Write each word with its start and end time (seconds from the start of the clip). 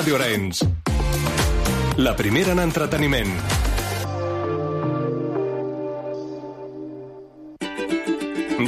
Ràdio 0.00 0.16
Arenys. 0.16 0.62
La 2.00 2.14
primera 2.16 2.54
en 2.54 2.60
entreteniment. 2.62 3.34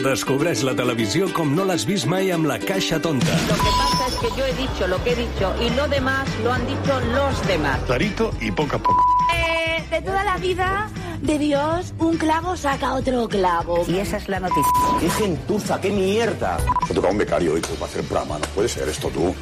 Descobreix 0.04 0.60
la 0.68 0.74
televisió 0.76 1.30
com 1.32 1.54
no 1.56 1.64
l'has 1.64 1.86
vist 1.88 2.04
mai 2.12 2.28
amb 2.36 2.50
la 2.50 2.58
caixa 2.60 2.98
tonta. 3.00 3.38
Lo 3.48 3.56
que 3.62 3.72
pasa 3.78 4.10
es 4.10 4.18
que 4.20 4.28
yo 4.36 4.44
he 4.44 4.52
dicho 4.60 4.86
lo 4.92 5.00
que 5.02 5.12
he 5.12 5.16
dicho 5.22 5.54
y 5.62 5.70
lo 5.70 5.88
demás 5.88 6.28
lo 6.44 6.52
han 6.52 6.66
dicho 6.66 7.00
los 7.16 7.46
demás. 7.46 7.80
Clarito 7.86 8.30
y 8.38 8.52
poco 8.52 8.76
a 8.76 8.82
poco. 8.82 9.02
Eh, 9.32 9.82
de 9.88 10.02
toda 10.02 10.22
la 10.24 10.36
vida 10.36 10.90
de 11.22 11.38
Dios, 11.38 11.94
un 11.98 12.18
clavo 12.18 12.58
saca 12.58 12.92
otro 12.92 13.26
clavo. 13.26 13.86
Y 13.88 14.00
esa 14.00 14.18
es 14.18 14.28
la 14.28 14.38
noticia. 14.38 14.70
¡Qué 15.00 15.08
gentuza, 15.08 15.80
qué 15.80 15.92
mierda! 15.92 16.58
Se 16.86 16.92
toca 16.92 17.08
un 17.08 17.16
becario 17.16 17.54
hoy 17.54 17.62
para 17.62 17.86
hacer 17.86 18.04
programa. 18.04 18.38
No 18.38 18.44
puede 18.48 18.68
ser 18.68 18.86
esto 18.86 19.08
tú. 19.08 19.34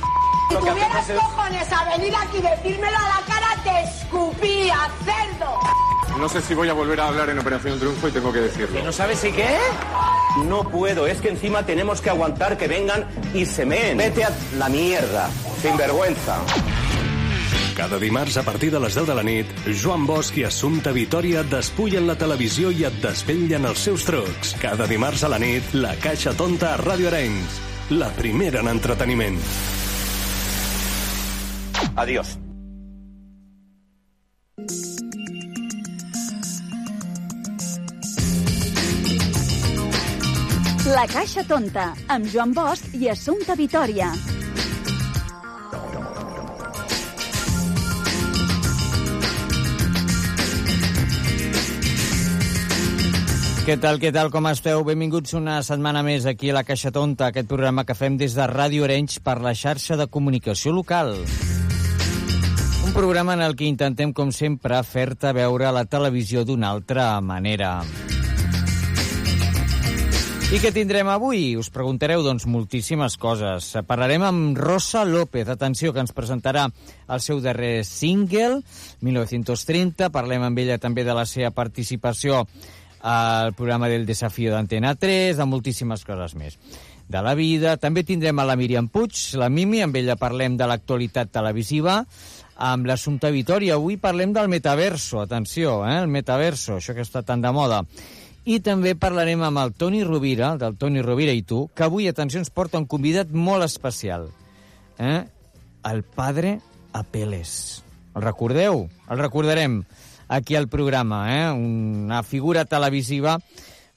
Si 0.51 0.57
tuvieras 0.57 1.07
cojones 1.07 1.73
a 1.73 1.97
venir 1.97 2.15
aquí 2.17 2.39
y 2.39 2.43
decírmelo 2.43 2.97
a 2.97 3.09
la 3.09 3.25
cara, 3.27 3.57
te 3.63 3.83
escupía, 3.89 4.91
cerdo. 5.05 5.61
No 6.19 6.29
sé 6.29 6.41
si 6.43 6.55
voy 6.55 6.69
a 6.69 6.73
volver 6.73 7.01
a 7.01 7.07
hablar 7.07 7.31
en 7.31 7.39
Operación 7.39 7.79
Triunfo 7.79 8.09
y 8.09 8.11
tengo 8.11 8.33
que 8.33 8.41
decirlo. 8.41 8.83
¿No 8.83 8.91
sabes 8.91 9.21
si 9.21 9.31
qué? 9.31 9.57
No 10.45 10.65
puedo, 10.65 11.07
es 11.07 11.21
que 11.21 11.29
encima 11.29 11.65
tenemos 11.65 12.01
que 12.01 12.11
aguantar 12.11 12.59
que 12.59 12.67
vengan 12.67 13.07
y 13.33 13.47
se 13.47 13.65
meen. 13.65 13.97
Vete 13.97 14.25
a 14.25 14.33
la 14.59 14.69
mierda, 14.69 15.31
sin 15.63 15.77
vergüenza. 15.77 16.39
Cada 17.77 17.99
dimarts 17.99 18.37
a 18.37 18.43
partir 18.43 18.73
de 18.73 18.81
les 18.81 18.95
10 18.95 19.07
de 19.07 19.15
la 19.15 19.23
nit, 19.23 19.47
Joan 19.83 20.05
Bosch 20.05 20.37
i 20.37 20.45
Assumpta 20.45 20.91
Vitoria 20.93 21.41
et 21.41 21.49
despullen 21.49 22.11
la 22.11 22.19
televisió 22.19 22.75
i 22.75 22.85
et 22.85 22.99
desvetllen 23.01 23.71
els 23.71 23.87
seus 23.87 24.05
trucs. 24.05 24.57
Cada 24.61 24.91
dimarts 24.91 25.25
a 25.25 25.31
la 25.33 25.39
nit, 25.39 25.73
la 25.79 25.95
Caixa 26.03 26.35
Tonta 26.35 26.75
a 26.75 26.81
Ràdio 26.83 27.09
Arenys. 27.09 27.61
La 27.97 28.11
primera 28.19 28.61
en 28.61 28.75
entreteniment. 28.75 29.41
Adiós. 32.01 32.39
La 40.91 41.05
Caixa 41.13 41.45
Tonta, 41.45 41.91
amb 42.09 42.27
Joan 42.33 42.55
Bosch 42.57 42.97
i 42.97 43.11
Assumpta 43.13 43.55
Vitoria. 43.55 44.09
Què 53.69 53.77
tal, 53.79 54.01
què 54.01 54.09
tal, 54.11 54.33
com 54.33 54.49
esteu? 54.49 54.81
Benvinguts 54.89 55.37
una 55.37 55.61
setmana 55.63 56.01
més 56.03 56.25
aquí 56.27 56.49
a 56.51 56.57
la 56.57 56.65
Caixa 56.65 56.91
Tonta, 56.97 57.29
aquest 57.29 57.47
programa 57.53 57.85
que 57.85 57.95
fem 57.95 58.17
des 58.19 58.35
de 58.35 58.49
Ràdio 58.49 58.89
Arenys 58.89 59.21
per 59.21 59.37
la 59.45 59.53
xarxa 59.55 60.01
de 60.01 60.09
comunicació 60.09 60.73
local. 60.75 61.19
Un 62.91 62.95
programa 62.95 63.35
en 63.35 63.43
el 63.43 63.55
que 63.55 63.69
intentem, 63.71 64.11
com 64.11 64.33
sempre, 64.35 64.75
fer-te 64.83 65.31
veure 65.31 65.69
la 65.71 65.85
televisió 65.87 66.43
d'una 66.43 66.73
altra 66.75 67.05
manera. 67.23 67.85
I 70.51 70.59
què 70.59 70.73
tindrem 70.75 71.07
avui? 71.07 71.55
Us 71.55 71.71
preguntareu, 71.71 72.25
doncs, 72.27 72.49
moltíssimes 72.51 73.15
coses. 73.15 73.69
Parlarem 73.87 74.27
amb 74.27 74.59
Rosa 74.59 75.05
López, 75.07 75.47
atenció, 75.47 75.95
que 75.95 76.03
ens 76.03 76.11
presentarà 76.11 76.67
el 77.07 77.23
seu 77.23 77.39
darrer 77.39 77.85
single, 77.87 78.59
1930. 79.07 80.11
Parlem 80.11 80.49
amb 80.51 80.59
ella 80.59 80.83
també 80.83 81.07
de 81.07 81.15
la 81.15 81.29
seva 81.31 81.55
participació 81.55 82.43
al 83.07 83.55
programa 83.55 83.87
del 83.87 84.03
Desafío 84.05 84.51
d'Antena 84.51 84.97
3, 84.99 85.39
de 85.39 85.47
moltíssimes 85.47 86.03
coses 86.03 86.35
més. 86.35 86.59
De 87.11 87.23
la 87.23 87.39
vida. 87.39 87.79
També 87.79 88.03
tindrem 88.07 88.39
a 88.39 88.51
la 88.51 88.59
Míriam 88.59 88.91
Puig, 88.91 89.15
la 89.39 89.49
Mimi, 89.51 89.81
amb 89.83 89.97
ella 89.99 90.19
parlem 90.19 90.59
de 90.59 90.67
l'actualitat 90.67 91.31
televisiva. 91.31 92.05
Amb 92.61 92.85
l'Assumpta 92.85 93.31
Vitoria, 93.33 93.79
avui 93.79 93.97
parlem 93.97 94.35
del 94.37 94.51
metaverso, 94.53 95.23
atenció, 95.23 95.79
eh? 95.89 95.95
el 96.03 96.11
metaverso, 96.13 96.77
això 96.77 96.93
que 96.93 97.07
està 97.07 97.23
tan 97.25 97.41
de 97.41 97.53
moda. 97.57 97.79
I 98.45 98.59
també 98.65 98.93
parlarem 99.01 99.41
amb 99.47 99.63
el 99.63 99.73
Toni 99.73 100.03
Rovira, 100.05 100.51
del 100.61 100.77
Toni 100.77 101.01
Rovira 101.01 101.33
i 101.33 101.41
tu, 101.41 101.63
que 101.73 101.87
avui, 101.87 102.09
atenció, 102.09 102.41
ens 102.43 102.53
porta 102.53 102.77
un 102.77 102.85
convidat 102.85 103.33
molt 103.33 103.65
especial. 103.65 104.29
Eh? 105.01 105.23
El 105.89 106.03
padre 106.05 106.59
Apeles. 106.93 107.83
El 108.13 108.27
recordeu? 108.27 108.85
El 109.09 109.23
recordarem 109.23 109.81
aquí 110.29 110.57
al 110.57 110.69
programa, 110.69 111.25
eh? 111.33 111.51
una 111.51 112.23
figura 112.23 112.67
televisiva 112.69 113.39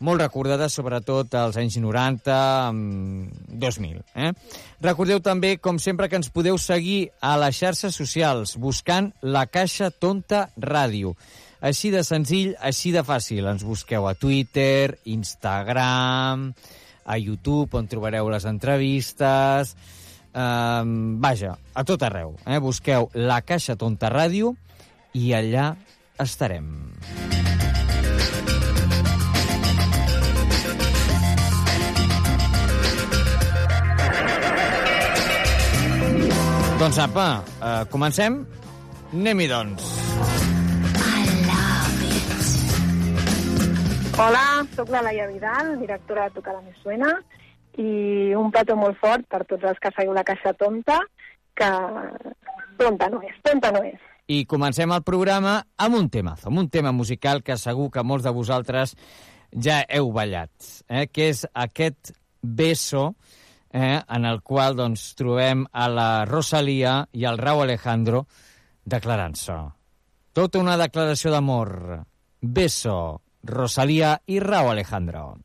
molt 0.04 0.22
recordada 0.22 0.68
sobretot 0.70 1.34
als 1.40 1.58
anys 1.60 1.78
90, 1.80 2.36
2000. 3.64 4.04
Eh? 4.20 4.32
Recordeu 4.84 5.22
també, 5.24 5.56
com 5.58 5.80
sempre, 5.80 6.10
que 6.12 6.20
ens 6.20 6.32
podeu 6.34 6.60
seguir 6.60 7.14
a 7.24 7.38
les 7.40 7.58
xarxes 7.58 7.96
socials 7.96 8.58
buscant 8.60 9.14
la 9.22 9.46
Caixa 9.48 9.90
Tonta 9.92 10.50
Ràdio. 10.60 11.16
Així 11.64 11.94
de 11.94 12.04
senzill, 12.04 12.54
així 12.60 12.92
de 12.92 13.06
fàcil. 13.08 13.48
Ens 13.48 13.64
busqueu 13.64 14.08
a 14.10 14.16
Twitter, 14.20 15.00
Instagram, 15.08 16.50
a 17.06 17.20
YouTube, 17.20 17.80
on 17.80 17.88
trobareu 17.88 18.32
les 18.34 18.48
entrevistes... 18.50 19.76
Eh, 20.34 20.84
vaja, 21.24 21.54
a 21.78 21.84
tot 21.86 22.04
arreu. 22.04 22.34
Eh? 22.50 22.58
Busqueu 22.60 23.08
la 23.14 23.40
Caixa 23.46 23.78
Tonta 23.80 24.10
Ràdio 24.12 24.56
i 25.14 25.30
allà 25.38 25.76
estarem. 26.20 26.74
Doncs 36.74 36.98
apa, 36.98 37.44
eh, 37.62 37.84
comencem? 37.94 38.40
Anem-hi, 39.14 39.46
doncs. 39.48 39.84
Hola, 44.18 44.66
sóc 44.76 44.90
la 44.90 45.04
Laia 45.06 45.28
Vidal, 45.30 45.78
directora 45.80 46.26
de 46.28 46.34
Tocar 46.34 46.56
la 46.56 46.62
Me 46.62 46.74
Suena, 46.82 47.12
i 47.78 48.34
un 48.38 48.50
plató 48.52 48.76
molt 48.78 48.98
fort 49.02 49.28
per 49.30 49.44
tots 49.46 49.70
els 49.70 49.78
que 49.82 49.92
seguiu 49.94 50.16
la 50.18 50.26
Caixa 50.26 50.56
Tonta, 50.58 50.98
que 51.54 51.70
tonta 52.82 53.10
no 53.14 53.22
és, 53.22 53.38
tonta 53.46 53.72
no 53.74 53.84
és. 53.86 54.02
I 54.34 54.42
comencem 54.50 54.92
el 54.96 55.06
programa 55.06 55.60
amb 55.78 56.00
un 56.00 56.10
temazo, 56.10 56.50
amb 56.50 56.66
un 56.66 56.72
tema 56.74 56.92
musical 56.92 57.44
que 57.46 57.58
segur 57.58 57.92
que 57.94 58.06
molts 58.06 58.26
de 58.26 58.34
vosaltres 58.34 58.98
ja 59.54 59.84
heu 59.86 60.10
ballat, 60.16 60.54
eh? 60.90 61.06
que 61.06 61.30
és 61.30 61.46
aquest 61.54 62.16
beso 62.42 63.12
eh? 63.14 63.33
En 63.74 64.26
el 64.30 64.42
qual 64.46 64.78
doncs, 64.78 65.14
trobem 65.18 65.66
a 65.72 65.88
la 65.90 66.26
Rosalia 66.30 67.02
i 67.12 67.26
al 67.26 67.40
Rau 67.42 67.64
Alejandro 67.64 68.26
declarant-se. 68.86 69.58
Tota 70.34 70.62
una 70.62 70.78
declaració 70.78 71.34
d'amor. 71.34 72.04
Beso, 72.42 73.22
Rosalía 73.44 74.22
y 74.26 74.40
Rao 74.40 74.72
Alejandro. 74.72 75.38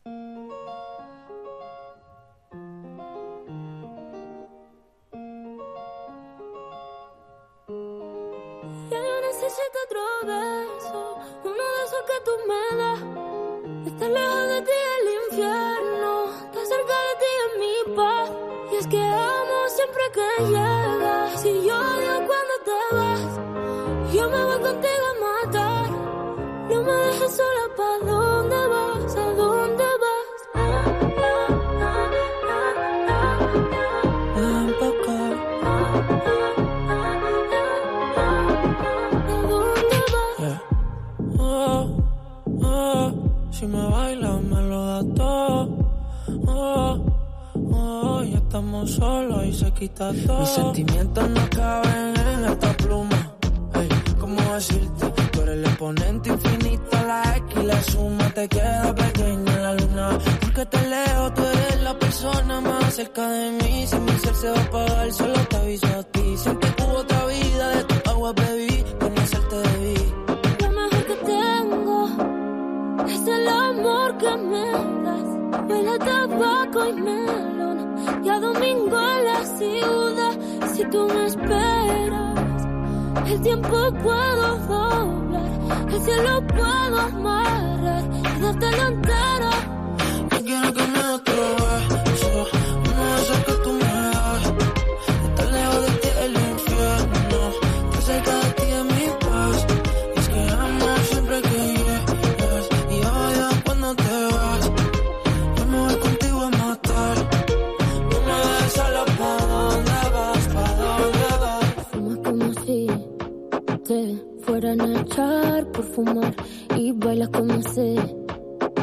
Te 113.88 114.23
fueran 114.43 114.82
a 114.82 115.00
echar 115.00 115.73
por 115.73 115.82
fumar 115.82 116.35
y 116.76 116.93
bailas 116.93 117.31
como 117.31 117.62
si 117.62 117.96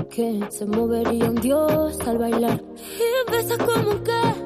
que 0.10 0.44
se 0.50 0.66
movería 0.66 1.30
un 1.30 1.36
dios 1.36 2.00
al 2.08 2.18
bailar. 2.18 2.64
Y 2.76 3.32
besas 3.32 3.60
como 3.60 4.04
que 4.04 4.45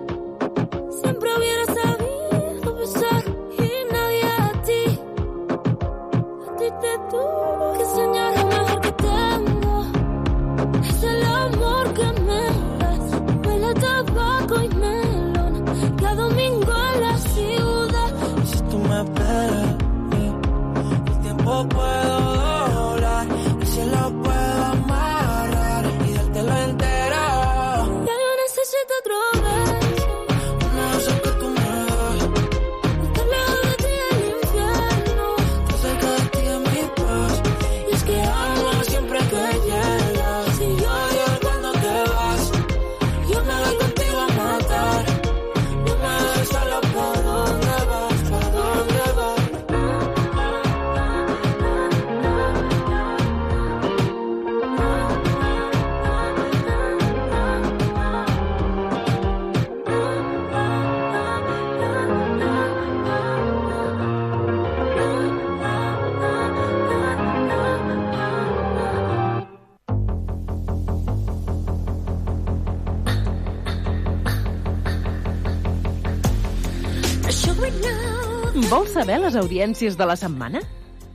saber 79.10 79.26
les 79.26 79.36
audiències 79.36 79.96
de 79.98 80.06
la 80.06 80.16
setmana? 80.16 80.60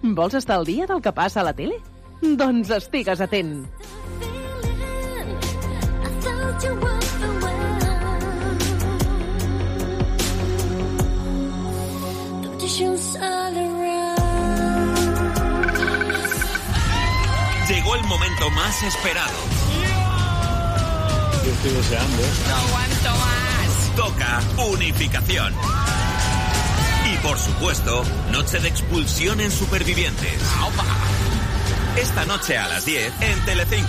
Vols 0.02 0.34
estar 0.34 0.56
al 0.58 0.64
dia 0.66 0.86
del 0.90 1.00
que 1.00 1.12
passa 1.14 1.40
a 1.40 1.44
la 1.46 1.52
tele? 1.54 1.76
Doncs 2.20 2.70
estigues 2.74 3.20
atent. 3.20 3.68
Llegó 17.68 17.94
el 17.94 18.04
momento 18.04 18.50
más 18.50 18.82
esperado. 18.82 19.38
Yo 21.44 21.52
estoy 21.52 21.70
deseando. 21.70 22.22
No 22.48 22.54
aguanto 22.56 23.10
más. 23.22 23.96
Toca 23.96 24.40
unificación. 24.72 25.54
Por 27.24 27.38
supuesto, 27.38 28.04
noche 28.30 28.58
de 28.58 28.68
expulsión 28.68 29.40
en 29.40 29.50
supervivientes. 29.50 30.30
Esta 31.96 32.26
noche 32.26 32.58
a 32.58 32.68
las 32.68 32.84
10 32.84 33.12
en 33.22 33.44
Telecinco. 33.46 33.88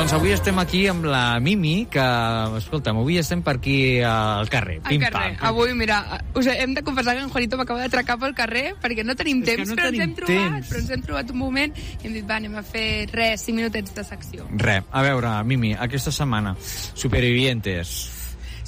Doncs 0.00 0.14
avui 0.16 0.30
estem 0.32 0.56
aquí 0.56 0.78
amb 0.88 1.04
la 1.04 1.36
Mimi, 1.44 1.82
que, 1.92 2.00
escolta'm, 2.56 3.02
avui 3.02 3.18
estem 3.20 3.42
per 3.44 3.58
aquí 3.58 4.00
al 4.00 4.48
carrer. 4.48 4.78
Al 4.80 4.86
Pim, 4.94 5.02
carrer. 5.02 5.34
pam. 5.36 5.48
Avui, 5.50 5.74
mira, 5.76 5.98
us 6.32 6.46
hem 6.48 6.72
de 6.72 6.80
confessar 6.82 7.18
que 7.18 7.20
en 7.20 7.28
Juanito 7.28 7.58
m'acaba 7.60 7.82
d'atracar 7.84 8.16
pel 8.22 8.32
carrer 8.34 8.62
perquè 8.80 9.04
no 9.04 9.12
tenim 9.14 9.42
És 9.44 9.50
temps, 9.50 9.68
no 9.68 9.76
però 9.76 9.90
ens 9.90 9.98
tenim 9.98 10.08
hem 10.08 10.14
trobat. 10.16 10.54
temps. 10.54 10.70
Però 10.70 10.80
ens 10.80 10.90
hem 10.96 11.02
trobat 11.04 11.30
un 11.34 11.36
moment 11.36 11.76
i 11.76 12.06
hem 12.06 12.14
dit, 12.16 12.24
va, 12.24 12.38
anem 12.40 12.56
a 12.56 12.62
fer 12.64 13.10
res, 13.12 13.44
5 13.44 13.54
minutets 13.60 13.92
de 13.94 14.04
secció. 14.08 14.48
Re, 14.56 14.78
a 14.90 15.02
veure, 15.04 15.34
Mimi, 15.44 15.74
aquesta 15.76 16.10
setmana, 16.10 16.56
Supervivientes. 16.94 18.19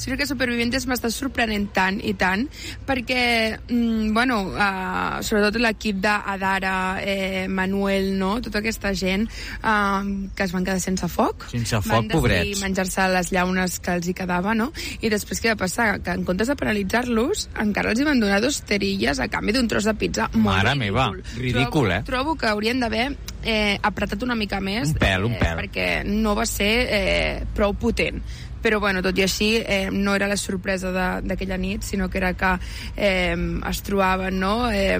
Sí 0.03 0.11
que 0.19 0.27
Supervivientes 0.27 0.89
m'està 0.91 1.13
sorprenent 1.15 1.69
tant 1.75 2.01
i 2.03 2.13
tant, 2.19 2.43
perquè, 2.89 3.21
mm, 3.69 4.11
bueno, 4.17 4.41
uh, 4.51 5.21
sobretot 5.23 5.61
l'equip 5.63 6.01
d'Adara, 6.03 6.99
eh, 7.07 7.47
Manuel, 7.49 8.19
no?, 8.19 8.33
tota 8.43 8.59
aquesta 8.59 8.93
gent 8.99 9.29
uh, 9.63 10.03
que 10.35 10.43
es 10.43 10.53
van 10.53 10.67
quedar 10.67 10.81
sense 10.83 11.07
foc. 11.07 11.47
Sense 11.53 11.79
foc, 11.79 11.87
van 11.93 12.11
pobrets. 12.11 12.61
menjar-se 12.65 13.07
les 13.15 13.31
llaunes 13.31 13.79
que 13.79 13.95
els 13.95 14.11
hi 14.11 14.15
quedava, 14.19 14.57
no? 14.59 14.73
I 15.01 15.09
després 15.13 15.41
què 15.41 15.55
va 15.55 15.61
passar? 15.63 16.01
Que 16.03 16.19
en 16.19 16.27
comptes 16.27 16.51
de 16.51 16.59
penalitzar-los, 16.59 17.49
encara 17.63 17.95
els 17.95 18.03
hi 18.03 18.09
van 18.09 18.21
donar 18.21 18.43
dos 18.43 18.63
terilles 18.67 19.23
a 19.23 19.29
canvi 19.31 19.55
d'un 19.55 19.69
tros 19.71 19.87
de 19.87 19.95
pizza 19.95 20.29
molt 20.35 20.57
Mare 20.57 20.75
ridícul. 20.75 20.79
meva, 20.83 21.11
ridícul, 21.39 21.71
trobo, 21.71 21.93
eh? 21.95 22.03
Trobo 22.11 22.35
que 22.37 22.47
haurien 22.51 22.81
d'haver 22.83 23.13
eh, 23.45 23.79
apretat 23.83 24.23
una 24.23 24.35
mica 24.35 24.61
més. 24.61 24.91
Un 24.91 24.99
pèl, 24.99 25.27
un 25.31 25.37
eh, 25.37 25.43
pèl. 25.43 25.61
perquè 25.63 25.91
no 26.09 26.35
va 26.39 26.47
ser 26.47 26.73
eh, 26.89 27.45
prou 27.55 27.75
potent 27.79 28.23
però 28.63 28.79
bueno, 28.81 29.03
tot 29.03 29.19
i 29.19 29.23
així 29.27 29.57
eh, 29.61 29.89
no 29.93 30.15
era 30.15 30.29
la 30.31 30.37
sorpresa 30.37 30.93
de- 30.93 31.23
d'aquella 31.29 31.59
nit 31.59 31.83
sinó 31.83 32.09
que 32.09 32.19
era 32.19 32.35
que 32.35 32.55
eh, 32.97 33.37
es 33.69 33.83
trobaven 33.83 34.39
no? 34.41 34.71
eh, 34.71 34.99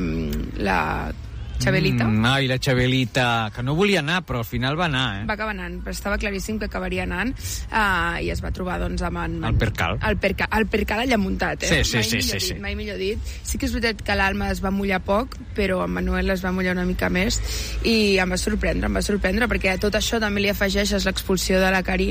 la 0.59 1.13
Xabelita 1.63 2.03
Mm, 2.09 2.25
ai, 2.27 2.49
la 2.49 2.57
Xabelita, 2.59 3.53
que 3.55 3.63
no 3.63 3.77
volia 3.79 4.01
anar, 4.01 4.25
però 4.27 4.41
al 4.41 4.45
final 4.49 4.75
va 4.75 4.87
anar, 4.89 5.21
eh? 5.21 5.27
va 5.29 5.35
acabar 5.37 5.53
anant, 5.55 5.77
però 5.85 5.93
estava 5.95 6.17
claríssim 6.19 6.57
que 6.59 6.67
acabaria 6.67 7.05
anant 7.05 7.31
uh, 7.71 8.19
i 8.19 8.33
es 8.35 8.41
va 8.43 8.51
trobar 8.51 8.81
doncs, 8.83 9.05
amb 9.07 9.21
en, 9.23 9.37
El 9.47 9.55
percal. 9.61 9.95
el, 10.03 10.17
perca, 10.19 10.49
el 10.59 10.67
percal 10.67 11.05
allà 11.05 11.19
muntat, 11.23 11.63
Sí, 11.63 11.77
eh? 11.77 11.85
sí, 11.85 12.01
mai 12.01 12.09
sí, 12.09 12.21
sí, 12.23 12.33
dit, 12.33 12.43
sí. 12.49 12.55
Mai 12.59 12.75
millor 12.75 12.99
dit. 12.99 13.31
Sí 13.47 13.59
que 13.63 13.69
és 13.71 13.77
veritat 13.77 14.03
que 14.03 14.17
l'Alma 14.19 14.51
es 14.51 14.59
va 14.65 14.73
mullar 14.75 14.99
poc, 15.07 15.37
però 15.55 15.85
en 15.85 15.95
Manuel 16.01 16.35
es 16.35 16.43
va 16.43 16.51
mullar 16.51 16.75
una 16.75 16.89
mica 16.89 17.09
més 17.15 17.39
i 17.87 18.19
em 18.19 18.35
va 18.35 18.41
sorprendre, 18.43 18.91
em 18.91 18.99
va 18.99 19.03
sorprendre, 19.07 19.47
perquè 19.47 19.77
a 19.77 19.79
tot 19.79 19.95
això 19.95 20.19
també 20.19 20.43
li 20.43 20.51
afegeixes 20.51 21.07
l'expulsió 21.07 21.61
de 21.63 21.71
la 21.71 21.85
Cari... 21.87 22.11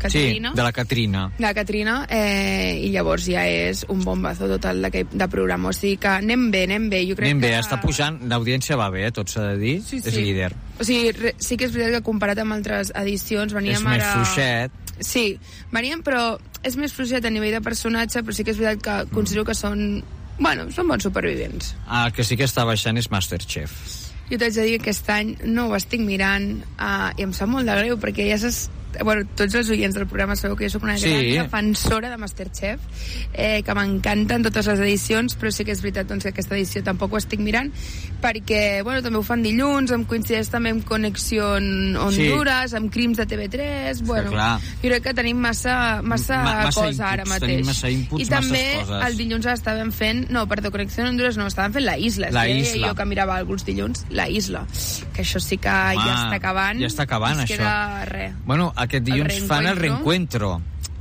Caterina. 0.00 0.50
Sí, 0.50 0.56
de 0.56 0.64
la 0.66 0.72
Catrina. 0.72 1.22
de 1.36 1.44
la 1.44 1.52
Catrina 1.54 1.94
eh, 2.08 2.80
i 2.86 2.90
llavors 2.94 3.26
ja 3.28 3.44
és 3.46 3.84
un 3.92 4.00
bombazo 4.04 4.48
total 4.50 4.82
de, 4.82 5.04
de 5.12 5.28
programa 5.28 5.70
o 5.70 5.72
sigui 5.76 5.98
que 6.00 6.08
anem 6.08 6.48
bé, 6.50 6.64
anem 6.66 6.88
bé 6.90 7.04
jo 7.08 7.14
crec 7.18 7.28
Anem 7.30 7.40
bé, 7.44 7.52
que... 7.54 7.60
està 7.62 7.78
pujant, 7.82 8.18
l'audiència 8.32 8.76
va 8.80 8.88
bé, 8.90 9.06
eh, 9.08 9.14
tot 9.14 9.28
s'ha 9.30 9.50
de 9.52 9.58
dir, 9.60 9.76
Sí, 9.86 10.00
és 10.02 10.08
sí. 10.14 10.24
líder. 10.24 10.50
O 10.80 10.84
sigui, 10.88 11.12
re, 11.16 11.34
sí 11.38 11.56
que 11.60 11.68
és 11.68 11.74
veritat 11.76 12.00
que 12.00 12.06
comparat 12.10 12.40
amb 12.42 12.56
altres 12.56 12.90
edicions 12.96 13.52
veníem 13.54 13.76
És 13.78 13.84
més 13.84 14.02
ara... 14.02 14.14
fluixet. 14.16 14.72
Sí, 15.00 15.26
veníem, 15.72 16.02
però 16.04 16.38
és 16.66 16.74
més 16.76 16.92
fluixet 16.92 17.24
a 17.24 17.30
nivell 17.32 17.54
de 17.56 17.60
personatge, 17.64 18.20
però 18.24 18.34
sí 18.36 18.44
que 18.44 18.52
és 18.52 18.58
veritat 18.60 18.82
que 18.84 19.14
considero 19.14 19.46
que 19.48 19.54
són... 19.56 20.02
Bueno, 20.40 20.66
són 20.72 20.88
bons 20.88 21.04
supervivents. 21.04 21.74
Ah, 21.86 22.06
el 22.08 22.12
que 22.16 22.24
sí 22.24 22.36
que 22.36 22.46
està 22.48 22.64
baixant 22.68 22.96
és 23.00 23.10
Masterchef. 23.12 23.72
Jo 24.30 24.38
t'haig 24.38 24.54
de 24.56 24.62
dir 24.64 24.76
que 24.78 24.88
aquest 24.92 25.08
any 25.12 25.34
no 25.44 25.66
ho 25.68 25.74
estic 25.76 26.00
mirant 26.04 26.60
uh, 26.78 27.10
i 27.18 27.24
em 27.26 27.32
sap 27.36 27.48
molt 27.50 27.66
de 27.68 27.74
greu 27.80 27.96
perquè 28.00 28.28
ja 28.28 28.36
saps 28.40 28.68
bueno, 29.02 29.24
tots 29.36 29.54
els 29.54 29.68
oients 29.70 29.94
del 29.94 30.06
programa 30.06 30.36
sabeu 30.36 30.56
que 30.56 30.64
jo 30.68 30.70
sóc 30.78 30.82
una 30.84 30.96
Sí. 30.98 31.08
gran 31.10 31.44
defensora 31.44 32.10
de 32.10 32.16
Masterchef, 32.16 32.80
eh, 33.32 33.62
que 33.62 33.74
m'encanten 33.74 34.42
totes 34.42 34.66
les 34.66 34.80
edicions, 34.80 35.38
però 35.38 35.50
sí 35.50 35.64
que 35.64 35.72
és 35.72 35.80
veritat 35.82 36.06
doncs, 36.08 36.24
que 36.24 36.30
aquesta 36.30 36.54
edició 36.56 36.82
tampoc 36.82 37.12
ho 37.12 37.16
estic 37.18 37.40
mirant, 37.40 37.72
perquè 38.20 38.82
bueno, 38.82 39.02
també 39.02 39.18
ho 39.18 39.22
fan 39.22 39.42
dilluns, 39.42 39.90
em 39.92 40.04
coincideix 40.04 40.48
també 40.50 40.70
amb 40.70 40.84
Connexió 40.84 41.54
Honduras, 41.56 42.74
amb 42.74 42.90
Crims 42.92 43.16
de 43.18 43.26
TV3, 43.26 44.02
bueno, 44.02 44.30
clar. 44.30 44.60
jo 44.60 44.88
crec 44.88 45.02
que 45.02 45.14
tenim 45.14 45.36
massa, 45.38 46.00
massa, 46.02 46.36
Ma- 46.42 46.54
massa 46.64 46.80
cosa 46.80 47.08
ara 47.10 47.22
inputs, 47.22 47.28
mateix. 47.30 47.50
tenim 47.50 47.66
massa 47.66 47.90
inputs, 47.90 48.22
I 48.22 48.28
també 48.30 48.64
coses. 48.80 49.06
el 49.06 49.16
dilluns 49.16 49.46
estàvem 49.46 49.92
fent, 49.92 50.30
no, 50.30 50.46
perdó, 50.48 50.70
Connexió 50.70 51.04
Honduras 51.04 51.36
no, 51.36 51.46
estàvem 51.46 51.72
fent 51.72 51.84
la 51.86 51.98
Isla, 51.98 52.30
La 52.30 52.44
que 52.46 52.58
Isla. 52.58 52.88
jo 52.88 52.94
que 52.94 53.04
mirava 53.06 53.36
alguns 53.36 53.64
dilluns, 53.64 54.04
la 54.10 54.28
Isla, 54.28 54.66
que 55.14 55.22
això 55.22 55.40
sí 55.40 55.56
que 55.58 55.68
ja 55.68 55.92
Home, 55.94 56.10
està 56.10 56.34
acabant. 56.36 56.80
ja 56.80 56.86
està 56.86 57.02
acabant, 57.02 57.38
això. 57.40 57.56
queda 57.56 58.04
res. 58.04 58.34
Bueno, 58.44 58.72
aquest 58.86 59.04
dilluns 59.06 59.40
fan 59.48 59.66
el 59.70 59.76
reencuentro. 59.80 60.56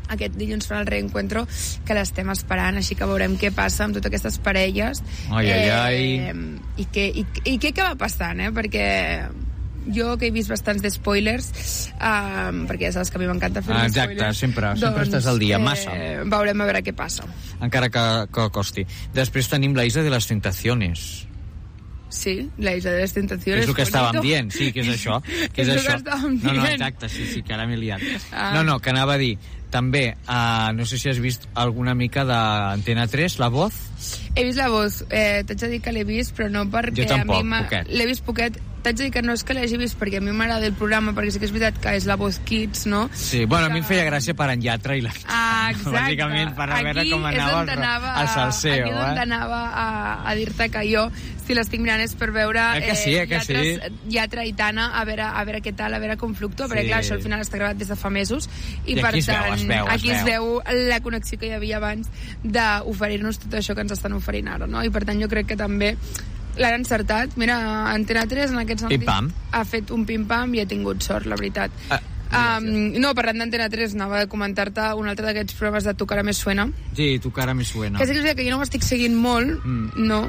Aquest 0.10 0.34
dilluns 0.40 0.66
fan 0.66 0.80
el 0.82 0.88
reencuentro 0.90 1.44
que 1.86 1.94
l'estem 1.94 2.32
esperant, 2.34 2.80
així 2.82 2.96
que 2.98 3.06
veurem 3.06 3.36
què 3.38 3.52
passa 3.54 3.86
amb 3.86 3.94
totes 3.98 4.10
aquestes 4.10 4.40
parelles. 4.42 5.04
Ai, 5.30 5.52
ai, 5.54 5.70
ai. 5.70 6.08
Eh, 6.32 6.82
I, 6.82 6.88
què, 6.90 7.06
i, 7.22 7.26
I 7.54 7.60
què 7.62 7.70
acaba 7.76 7.94
passant, 8.08 8.42
eh? 8.42 8.50
Perquè 8.56 8.88
jo 9.96 10.18
que 10.22 10.28
he 10.28 10.32
vist 10.36 10.50
bastants 10.52 10.84
de 10.84 10.90
spoilers 10.92 11.48
um, 11.96 12.66
perquè 12.70 12.90
ja 12.90 12.98
saps 12.98 13.10
que 13.10 13.18
a 13.18 13.22
mi 13.22 13.30
m'encanta 13.30 13.62
fer 13.64 13.74
Ah, 13.74 13.86
spoilers 13.88 14.20
exacte, 14.20 14.34
sempre, 14.38 14.74
sempre 14.78 15.06
estàs 15.08 15.26
al 15.32 15.40
dia, 15.42 15.58
massa. 15.58 15.96
eh, 15.96 16.20
veurem 16.30 16.62
a 16.62 16.68
veure 16.68 16.82
què 16.86 16.94
passa 16.94 17.24
encara 17.64 17.88
que, 17.90 18.04
que 18.36 18.46
costi. 18.54 18.84
Després 19.16 19.50
tenim 19.50 19.74
la 19.80 19.86
Isla 19.88 20.04
de 20.06 20.12
les 20.14 20.28
Tentaciones. 20.30 21.08
Sí, 22.10 22.50
la 22.58 22.76
Isla 22.76 22.92
de 22.92 23.02
les 23.02 23.14
Tentaciones 23.14 23.64
és 23.64 23.70
el 23.70 23.76
que 23.76 23.84
bonito. 23.84 23.98
estàvem 23.98 24.22
dient, 24.22 24.52
sí, 24.52 24.72
que 24.74 24.82
és 24.82 24.88
això. 24.98 25.22
Que 25.54 25.62
és, 25.62 25.68
És 25.68 25.84
que 25.84 25.88
això. 25.94 25.98
estàvem 26.02 26.40
no, 26.44 26.54
no, 26.54 26.66
exacte, 26.66 27.10
sí, 27.10 27.26
sí, 27.26 27.44
que 27.44 27.54
ara 27.54 27.68
m'he 27.68 27.78
liat. 27.78 28.02
Ah. 28.32 28.52
No, 28.56 28.64
no, 28.64 28.80
que 28.80 28.90
anava 28.90 29.14
a 29.16 29.18
dir, 29.22 29.38
també, 29.70 30.16
uh, 30.28 30.72
no 30.74 30.86
sé 30.90 30.98
si 30.98 31.10
has 31.10 31.20
vist 31.22 31.46
alguna 31.54 31.94
mica 31.94 32.24
d'Antena 32.26 33.06
3, 33.08 33.38
La 33.40 33.50
Voz, 33.50 33.74
He 34.36 34.44
vist 34.46 34.58
la 34.58 34.70
voz, 34.70 35.02
eh, 35.10 35.44
t'haig 35.44 35.58
de 35.60 35.68
dir 35.68 35.80
que 35.82 35.92
l'he 35.92 36.04
vist, 36.06 36.32
però 36.38 36.48
no 36.50 36.62
perquè 36.72 37.02
Jo 37.02 37.06
tampoc, 37.10 37.40
a 37.40 37.44
mi 37.44 37.50
m'ha- 37.50 37.84
l'he 37.90 38.06
vist 38.08 38.24
poquet. 38.24 38.60
T'haig 38.84 38.96
de 38.96 39.04
dir 39.04 39.12
que 39.12 39.22
no 39.22 39.34
és 39.36 39.44
que 39.44 39.54
l'hagi 39.54 39.76
vist 39.78 39.98
perquè 40.00 40.18
a 40.18 40.22
mi 40.24 40.32
m'agrada 40.32 40.66
el 40.66 40.74
programa, 40.74 41.12
perquè 41.14 41.32
sí 41.36 41.40
que 41.42 41.46
és 41.50 41.52
veritat 41.52 41.80
que 41.84 41.96
és 41.98 42.06
la 42.08 42.16
voz 42.16 42.38
Kids, 42.48 42.86
no? 42.88 43.10
Sí, 43.14 43.44
bueno, 43.46 43.66
a 43.68 43.70
mi 43.70 43.80
em 43.82 43.86
feia 43.86 44.06
gràcia 44.08 44.34
per 44.34 44.50
en 44.54 44.62
Llatra 44.64 44.96
i 44.96 45.02
la... 45.04 45.12
Ah, 45.28 45.72
exacte. 45.74 45.96
Bàsicament 46.00 46.54
per 46.56 46.70
a 46.70 46.78
veure 46.84 47.02
Aquí 47.02 47.12
com 47.12 47.26
és 47.28 47.36
anava 47.40 47.58
on 47.60 47.70
el- 47.70 47.78
anava 47.78 48.14
el 48.22 48.28
salseo, 48.36 48.86
Aquí 48.86 48.94
és 48.94 49.04
on 49.04 49.18
eh? 49.18 49.26
anava 49.28 49.60
a, 49.68 49.88
a 50.32 50.36
dir-te 50.40 50.70
que 50.72 50.86
jo, 50.88 51.04
si 51.50 51.56
l'estic 51.58 51.82
mirant 51.82 52.00
és 52.04 52.14
per 52.16 52.30
veure 52.32 52.62
Eh 52.78 52.84
que 52.86 52.96
sí, 52.96 53.16
eh 53.18 53.26
que 53.28 53.40
sí? 53.42 53.54
lletres, 53.58 53.92
lletra 54.08 54.46
i 54.46 54.54
Tana, 54.54 54.92
a 55.00 55.04
veure, 55.04 55.24
a 55.28 55.44
veure 55.44 55.60
què 55.66 55.74
tal, 55.76 55.94
a 55.94 56.00
veure 56.00 56.16
com 56.22 56.34
fluctua, 56.38 56.68
perquè 56.70 56.86
Sí. 56.86 56.88
clar, 56.94 57.02
això 57.04 57.18
al 57.18 57.22
final 57.26 57.42
està 57.42 57.58
gravat 57.58 57.78
des 57.82 57.90
de 57.90 57.96
fa 58.00 58.10
mesos, 58.14 58.48
i, 58.86 58.94
I 58.94 59.02
per 59.02 59.10
aquí 59.12 59.20
es 59.20 59.28
veu, 59.28 59.44
tant, 59.44 59.54
es 59.60 59.68
veu, 59.68 59.86
es 59.88 59.94
aquí 59.94 60.12
es 60.12 60.24
veu. 60.24 60.50
veu 60.64 60.88
la 60.90 61.00
connexió 61.02 61.38
que 61.40 61.48
hi 61.50 61.56
havia 61.58 61.78
abans 61.82 62.08
d'oferir-nos 62.44 63.40
tot 63.44 63.54
això 63.60 63.76
que 63.76 63.82
ens 63.86 63.92
estan 63.98 64.14
oferint 64.14 64.48
ara, 64.56 64.68
no? 64.68 64.84
I 64.86 64.90
per 64.94 65.04
tant 65.06 65.20
jo 65.22 65.28
crec 65.32 65.48
que 65.52 65.58
també 65.60 65.96
l'han 66.60 66.78
encertat. 66.82 67.34
Mira, 67.40 67.58
Antena 67.94 68.28
3 68.30 68.52
en 68.54 68.60
aquest 68.66 68.84
sentit 68.86 69.00
Pim-pam. 69.06 69.32
ha 69.52 69.66
fet 69.66 69.90
un 69.96 70.06
pim-pam 70.06 70.54
i 70.56 70.62
ha 70.62 70.68
tingut 70.70 71.02
sort, 71.02 71.26
la 71.26 71.36
veritat. 71.40 71.72
Ah, 72.32 72.60
um, 72.62 72.66
no, 73.02 73.16
parlant 73.18 73.40
d'Antena 73.42 73.70
3, 73.74 73.96
anava 73.98 74.20
a 74.22 74.28
comentar-te 74.30 74.92
un 75.00 75.08
altre 75.10 75.26
d'aquests 75.26 75.56
programes 75.58 75.84
de 75.88 75.96
Tu 75.98 76.06
cara 76.06 76.22
me 76.24 76.34
suena, 76.34 76.68
Sí, 76.96 77.18
tu 77.20 77.32
cara 77.32 77.56
me 77.56 77.64
suena. 77.66 77.98
que 77.98 78.06
sí 78.06 78.14
que 78.22 78.36
que 78.36 78.44
jo 78.46 78.52
no 78.52 78.60
ho 78.60 78.64
estic 78.68 78.84
seguint 78.84 79.16
molt, 79.18 79.64
Mm. 79.66 80.06
no, 80.06 80.28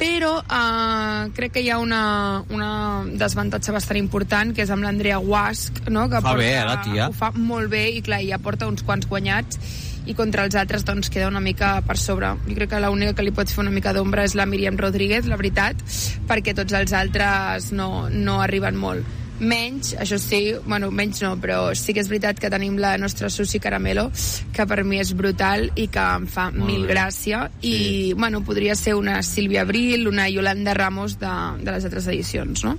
però 0.00 0.34
uh, 0.40 1.30
crec 1.36 1.52
que 1.52 1.60
hi 1.62 1.70
ha 1.70 1.78
una, 1.78 2.42
una 2.50 3.04
desavantatge 3.06 3.72
bastant 3.72 3.98
important, 3.98 4.52
que 4.56 4.62
és 4.62 4.70
amb 4.70 4.82
l'Andrea 4.82 5.16
Guasc, 5.18 5.88
no? 5.88 6.08
que 6.10 6.20
Fa 6.20 6.34
bé, 6.34 6.54
eh, 6.58 6.64
la 6.64 6.80
tia? 6.82 7.08
ho 7.08 7.12
fa 7.12 7.30
molt 7.36 7.70
bé 7.70 7.86
i 7.96 8.02
clar, 8.02 8.20
ja 8.24 8.38
porta 8.38 8.66
uns 8.68 8.82
quants 8.82 9.06
guanyats 9.08 9.58
i 10.06 10.14
contra 10.16 10.44
els 10.46 10.56
altres 10.56 10.84
doncs 10.86 11.10
queda 11.12 11.28
una 11.28 11.42
mica 11.44 11.78
per 11.86 11.98
sobre. 12.00 12.32
Jo 12.48 12.56
crec 12.56 12.72
que 12.72 12.80
l'única 12.82 13.14
que 13.18 13.26
li 13.26 13.34
pot 13.36 13.50
fer 13.50 13.64
una 13.64 13.74
mica 13.74 13.92
d'ombra 13.96 14.24
és 14.24 14.36
la 14.38 14.46
Míriam 14.46 14.78
Rodríguez, 14.80 15.26
la 15.28 15.38
veritat, 15.40 15.80
perquè 16.28 16.54
tots 16.56 16.72
els 16.76 16.92
altres 16.96 17.72
no, 17.76 18.08
no 18.10 18.40
arriben 18.40 18.78
molt. 18.80 19.18
Menys, 19.40 19.94
això 19.96 20.18
sí, 20.20 20.52
bueno, 20.66 20.90
menys 20.92 21.22
no, 21.24 21.32
però 21.40 21.70
sí 21.72 21.94
que 21.96 22.02
és 22.02 22.10
veritat 22.12 22.36
que 22.42 22.50
tenim 22.52 22.76
la 22.76 22.92
nostra 23.00 23.30
Susi 23.32 23.56
Caramelo, 23.58 24.10
que 24.52 24.66
per 24.68 24.82
mi 24.84 25.00
és 25.00 25.14
brutal 25.16 25.70
i 25.80 25.86
que 25.88 26.04
em 26.18 26.26
fa 26.28 26.50
Molt 26.52 26.66
mil 26.68 26.84
bé. 26.84 26.92
gràcia. 26.92 27.46
I, 27.64 28.12
bueno, 28.18 28.42
podria 28.44 28.76
ser 28.76 28.98
una 28.98 29.22
Sílvia 29.24 29.62
Abril, 29.64 30.08
una 30.08 30.28
Yolanda 30.28 30.74
Ramos 30.76 31.16
de, 31.18 31.32
de 31.64 31.72
les 31.72 31.88
altres 31.88 32.10
edicions, 32.12 32.66
no? 32.68 32.76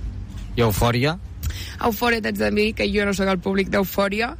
I 0.54 0.62
Eufòria? 0.62 1.16
Eufòria, 1.82 2.22
t'haig 2.22 2.38
de 2.38 2.50
dir 2.54 2.68
que 2.78 2.86
jo 2.94 3.08
no 3.08 3.14
sóc 3.16 3.26
el 3.32 3.42
públic 3.42 3.72
d'Eufòria. 3.72 4.36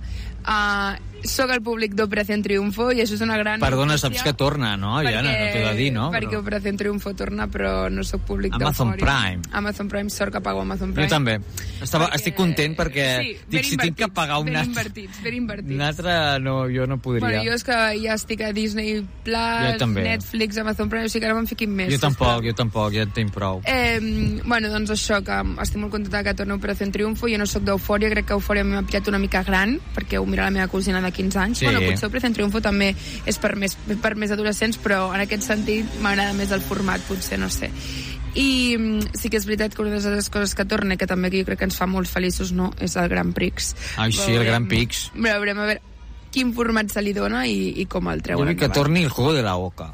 Uh, 0.46 0.94
sóc 1.28 1.50
el 1.54 1.62
públic 1.62 1.94
d'Operació 1.94 2.36
Triunfo 2.42 2.90
i 2.92 3.00
això 3.02 3.14
és 3.14 3.20
una 3.24 3.36
gran 3.38 3.60
Perdona, 3.60 3.92
notícia, 3.94 4.08
saps 4.08 4.22
que 4.26 4.32
torna, 4.34 4.76
no? 4.76 4.96
Ja 5.04 5.22
no, 5.22 5.30
no 5.30 5.46
t'ho 5.52 5.58
he 5.60 5.64
de 5.68 5.74
dir, 5.78 5.90
no? 5.92 6.10
Perquè 6.12 6.30
Però... 6.32 6.40
Operació 6.42 6.72
Triunfo 6.76 7.12
torna, 7.14 7.46
però 7.48 7.88
no 7.92 8.02
sóc 8.04 8.22
públic 8.26 8.54
Amazon. 8.54 8.94
Prime. 8.98 9.42
Amazon 9.52 9.88
Prime, 9.88 10.10
sort 10.10 10.32
que 10.32 10.40
pago 10.40 10.60
Amazon 10.62 10.90
Jo 10.90 10.94
Prime. 10.94 11.08
també. 11.08 11.38
Estava, 11.82 12.08
estic 12.16 12.34
content 12.36 12.76
perquè 12.78 13.06
Sí, 13.22 13.36
dic, 13.48 13.64
si 13.64 13.76
tinc 13.76 13.96
que 13.98 14.08
pagar 14.08 14.38
un 14.40 14.46
ben 14.46 14.56
altre, 14.56 14.70
invertits, 14.72 15.22
ben 15.22 15.34
invertits. 15.34 15.74
un 15.74 15.80
altre 15.82 16.16
no, 16.40 16.56
jo 16.70 16.86
no 16.86 16.98
podria. 16.98 17.26
Bueno, 17.26 17.44
jo 17.46 17.54
és 17.54 17.64
que 17.64 17.78
ja 18.02 18.14
estic 18.14 18.40
a 18.42 18.52
Disney 18.52 19.00
Jo 19.00 19.06
Plus. 19.24 19.86
Netflix, 20.02 20.58
Amazon 20.58 20.88
Prime, 20.88 21.06
o 21.06 21.08
sigui 21.08 21.20
que 21.22 21.30
ara 21.30 21.34
me'n 21.38 21.46
fiquin 21.46 21.70
més. 21.74 21.92
jo 21.92 21.98
tampoc, 22.02 22.42
jo 22.44 22.54
tampoc, 22.54 22.92
ja 22.94 23.02
en 23.06 23.12
tinc 23.14 23.32
prou. 23.34 23.60
Eh, 23.64 23.98
bueno, 24.44 24.68
doncs 24.72 24.90
això, 24.90 25.22
que 25.24 25.38
estic 25.62 25.78
molt 25.80 25.92
contenta 25.92 26.22
que 26.24 26.34
torni 26.34 26.52
Operació 26.54 26.90
Triunfo. 26.92 27.28
Jo 27.28 27.38
no 27.38 27.46
sóc 27.46 27.62
d'Eufòria, 27.62 28.10
crec 28.10 28.26
que 28.26 28.34
Eufòria 28.34 28.64
m'ha 28.64 28.82
pillat 28.82 29.08
una 29.08 29.18
mica 29.22 29.42
gran, 29.46 29.78
perquè 29.94 30.18
ho 30.18 30.26
mira 30.26 30.44
la 30.44 30.50
meva 30.50 30.68
cosina 30.68 31.00
de 31.00 31.11
15 31.12 31.42
anys. 31.42 31.60
Sí. 31.62 31.68
Bueno, 31.68 31.82
potser 31.84 32.08
Operació 32.10 32.32
Triunfo 32.36 32.62
també 32.64 32.92
és 33.26 33.38
per 33.42 33.54
més, 33.60 33.76
per 34.02 34.14
més 34.18 34.32
adolescents, 34.34 34.80
però 34.82 35.04
en 35.14 35.24
aquest 35.24 35.46
sentit 35.46 36.00
m'agrada 36.02 36.34
més 36.38 36.54
el 36.54 36.64
format, 36.64 37.04
potser, 37.08 37.38
no 37.40 37.50
sé. 37.52 37.70
I 38.32 38.76
mm, 38.78 39.14
sí 39.18 39.28
que 39.28 39.36
és 39.36 39.46
veritat 39.48 39.76
que 39.76 39.84
una 39.84 40.00
de 40.00 40.16
les 40.16 40.30
coses 40.32 40.56
que 40.56 40.64
torna, 40.64 40.96
que 40.96 41.08
també 41.08 41.30
jo 41.34 41.44
crec 41.48 41.60
que 41.60 41.68
ens 41.68 41.76
fa 41.76 41.86
molt 41.86 42.08
feliços, 42.08 42.52
no?, 42.56 42.72
és 42.80 42.96
el 42.96 43.08
Gran 43.12 43.34
Prix. 43.36 43.74
Ai, 44.00 44.12
sí, 44.16 44.32
el 44.32 44.46
Gran 44.48 44.68
Prix. 44.70 45.10
Veurem 45.14 45.60
a 45.60 45.68
veure 45.68 45.88
quin 46.32 46.54
format 46.56 46.88
se 46.88 47.02
li 47.04 47.12
dona 47.12 47.44
i, 47.44 47.74
i 47.82 47.84
com 47.92 48.08
el 48.08 48.22
Jo 48.22 48.30
treuen 48.30 48.48
vull 48.48 48.56
que 48.58 48.72
torni 48.72 49.04
el 49.04 49.12
juego 49.12 49.34
de 49.36 49.42
la 49.44 49.56
oca. 49.60 49.92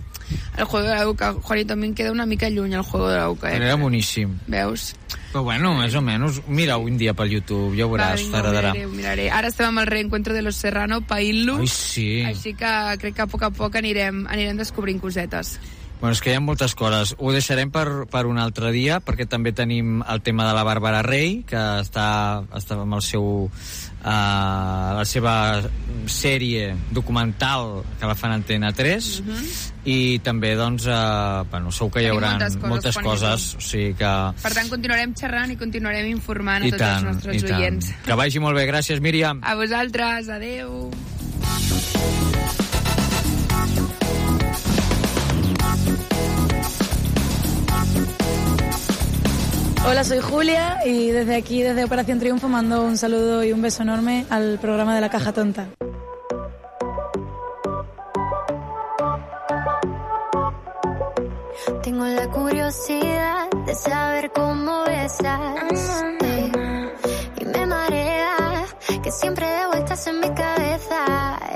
El 0.58 0.64
juego 0.64 0.86
de 0.88 0.94
la 0.94 1.08
Uca, 1.08 1.32
Juanito, 1.34 1.72
a 1.72 1.76
mi 1.76 1.86
em 1.86 1.94
queda 1.94 2.10
una 2.12 2.26
mica 2.26 2.48
lluny 2.50 2.74
el 2.74 2.82
juego 2.82 3.08
de 3.08 3.16
la 3.16 3.30
Uca, 3.30 3.52
eh? 3.52 3.56
Era 3.56 3.76
boníssim. 3.76 4.38
Veus? 4.46 4.94
Però 5.32 5.42
bueno, 5.44 5.74
més 5.76 5.94
o 5.94 6.00
menys, 6.00 6.40
mira 6.48 6.78
un 6.80 6.96
dia 6.98 7.12
pel 7.14 7.30
YouTube, 7.30 7.76
ja 7.76 7.84
ho 7.86 7.90
Va, 7.92 7.98
veuràs, 7.98 8.22
ho 8.26 8.30
t'agradarà. 8.32 8.72
miraré, 8.72 8.86
ho 8.86 8.90
miraré. 8.90 9.26
Ara 9.30 9.48
estem 9.52 9.66
amb 9.68 9.82
el 9.84 9.86
reencuentro 9.86 10.34
de 10.34 10.42
los 10.42 10.56
Serrano, 10.56 11.02
païnt-lo. 11.02 11.58
Ai, 11.60 11.68
sí. 11.68 12.22
Així 12.24 12.54
que 12.54 12.72
crec 12.98 13.14
que 13.14 13.22
a 13.22 13.26
poc 13.28 13.42
a 13.44 13.50
poc 13.50 13.76
anirem, 13.76 14.24
anirem 14.26 14.56
descobrint 14.56 15.00
cosetes. 15.00 15.58
Bueno, 16.00 16.12
és 16.14 16.20
que 16.22 16.30
hi 16.30 16.36
ha 16.38 16.40
moltes 16.40 16.76
coses. 16.78 17.16
Ho 17.18 17.32
deixarem 17.34 17.72
per, 17.74 18.06
per 18.10 18.22
un 18.30 18.38
altre 18.38 18.70
dia, 18.74 19.00
perquè 19.02 19.26
també 19.26 19.50
tenim 19.50 19.98
el 20.06 20.22
tema 20.22 20.46
de 20.46 20.54
la 20.54 20.62
Bàrbara 20.66 21.02
Rey, 21.02 21.40
que 21.48 21.58
està, 21.82 22.44
està 22.54 22.78
amb 22.78 22.94
el 22.94 23.02
seu, 23.02 23.26
uh, 23.48 24.06
la 24.94 25.02
seva 25.08 25.34
sèrie 26.06 26.70
documental 26.94 27.82
que 27.98 28.06
la 28.06 28.14
fan 28.14 28.36
a 28.36 28.38
Antena 28.38 28.70
3, 28.70 29.10
i 29.90 29.98
també, 30.22 30.54
doncs, 30.58 30.86
uh, 30.86 31.42
bueno, 31.50 31.74
segur 31.74 31.96
que 31.96 32.06
hi 32.06 32.12
haurà 32.12 32.36
moltes 32.36 32.54
coses, 32.54 32.70
moltes 32.70 33.02
coses, 33.02 33.48
o 33.58 33.66
sigui 33.66 33.98
que... 33.98 34.14
Per 34.44 34.54
tant, 34.54 34.70
continuarem 34.70 35.18
xerrant 35.18 35.50
i 35.50 35.58
continuarem 35.58 36.06
informant 36.14 36.62
a 36.62 36.70
I 36.70 36.76
tots 36.76 36.84
tant, 36.84 36.94
els 36.94 37.02
i 37.02 37.12
nostres 37.16 37.42
tant. 37.42 37.58
oients. 37.58 37.92
Que 38.06 38.22
vagi 38.22 38.46
molt 38.46 38.54
bé, 38.60 38.68
gràcies, 38.70 39.02
Míriam. 39.02 39.42
A 39.42 39.58
vosaltres, 39.58 40.30
adeu. 40.30 40.92
Hola, 49.90 50.04
soy 50.04 50.18
Julia 50.18 50.80
y 50.84 51.12
desde 51.12 51.34
aquí, 51.34 51.62
desde 51.62 51.82
Operación 51.82 52.18
Triunfo, 52.18 52.46
mando 52.46 52.84
un 52.84 52.98
saludo 52.98 53.42
y 53.42 53.52
un 53.52 53.62
beso 53.62 53.82
enorme 53.82 54.26
al 54.28 54.58
programa 54.58 54.94
de 54.94 55.00
la 55.00 55.08
Caja 55.08 55.32
Tonta. 55.32 55.66
Tengo 61.82 62.04
la 62.04 62.28
curiosidad 62.28 63.48
de 63.64 63.74
saber 63.74 64.30
cómo 64.32 64.84
besas. 64.84 66.20
ey, 66.20 66.52
y 67.40 67.44
me 67.46 67.64
marea 67.64 68.66
que 69.02 69.10
siempre 69.10 69.46
de 69.46 69.66
vueltas 69.68 70.06
en 70.06 70.20
mi 70.20 70.28
cabeza. 70.34 71.47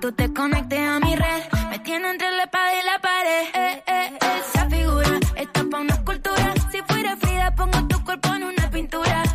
Tú 0.00 0.12
te 0.12 0.32
conectes 0.32 0.80
a 0.80 1.00
mi 1.00 1.14
red. 1.14 1.42
Me 1.70 1.78
tiene 1.80 2.10
entre 2.10 2.30
la 2.30 2.44
espada 2.44 2.72
y 2.72 2.84
la 2.84 2.98
pared. 3.00 3.44
Eh, 3.54 3.82
eh, 3.86 4.18
esa 4.40 4.68
figura 4.68 5.20
está 5.36 5.64
pa' 5.70 5.80
una 5.80 5.94
escultura. 5.94 6.54
Si 6.70 6.80
fuera 6.82 7.16
Frida, 7.16 7.54
pongo 7.54 7.86
tu 7.88 8.04
cuerpo 8.04 8.34
en 8.34 8.44
una 8.44 8.70
pintura. 8.70 9.25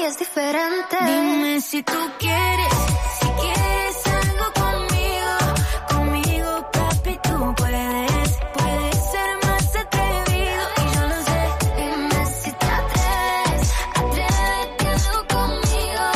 Hoy 0.00 0.06
es 0.06 0.18
diferente. 0.18 0.96
Dime 1.04 1.60
si 1.60 1.82
tú 1.82 1.98
quieres, 2.18 2.74
si 3.20 3.26
quieres 3.26 4.06
algo 4.06 4.46
conmigo, 4.62 5.32
conmigo 5.88 6.50
papi 6.72 7.18
tú 7.22 7.54
puedes, 7.56 8.40
puedes 8.54 8.96
ser 9.12 9.30
más 9.46 9.76
atrevido 9.76 10.62
y 10.76 10.94
yo 10.94 11.02
lo 11.08 11.18
sé. 11.28 11.42
Dime 11.76 12.26
si 12.40 12.50
te 12.52 12.66
atreves, 12.80 13.72
atrévete 14.00 14.86
algo 14.96 15.20
conmigo, 15.36 16.06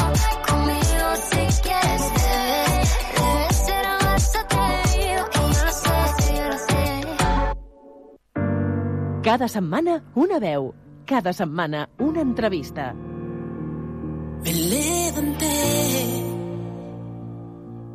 conmigo 0.49 1.07
si 1.31 1.42
quieres 1.62 2.03
debes, 2.18 2.88
debes 3.16 3.57
ser 3.66 3.87
más 4.03 4.37
atrevido 4.37 5.23
y 5.33 5.37
yo 5.55 5.64
lo 5.64 5.73
sé, 5.73 5.97
yo 6.37 6.49
sé. 6.68 6.83
Cada 9.23 9.49
setmana, 9.49 10.03
una 10.14 10.38
veu. 10.38 10.75
Cada 11.07 11.35
setmana, 11.35 11.90
una 11.99 12.23
entrevista. 12.23 12.94
Levanté, 14.55 15.47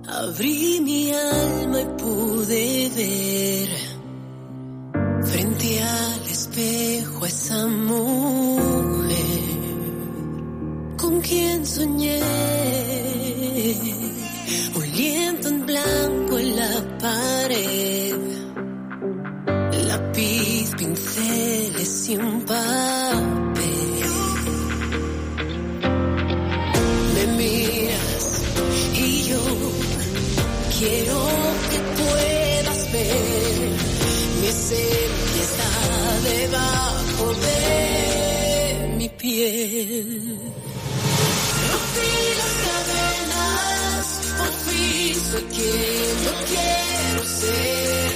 abrí 0.10 0.82
mi 0.82 1.10
alma 1.14 1.80
y 1.80 1.86
pude 1.98 2.92
ver 2.98 3.70
frente 5.24 5.82
al 5.82 6.22
espejo 6.30 7.24
a 7.24 7.28
esa 7.30 7.66
mujer 7.66 9.18
con 10.98 11.22
quien 11.22 11.66
soñé. 11.66 12.20
Un 14.76 14.92
lienzo 14.92 15.48
en 15.48 15.66
blanco 15.66 16.40
en 16.40 16.56
la 16.58 16.98
pared, 17.00 18.16
lápiz, 19.88 20.76
pinceles 20.78 22.10
y 22.10 22.18
un 22.18 22.42
papel. 22.42 23.49
Quiero 30.80 31.20
que 31.70 31.80
puedas 32.02 32.92
ver 32.94 33.70
mi 34.40 34.48
esencia 34.48 35.42
está 35.42 35.72
debajo 36.24 37.34
de 37.34 38.96
mi 38.98 39.10
piel. 39.10 40.40
Rompí 41.70 42.12
las 42.40 42.56
cadenas, 42.68 44.06
por 44.38 44.52
fin 44.66 45.16
soy 45.30 45.44
quien 45.44 46.14
yo 46.24 46.34
quiero 46.48 47.24
ser. 47.26 48.12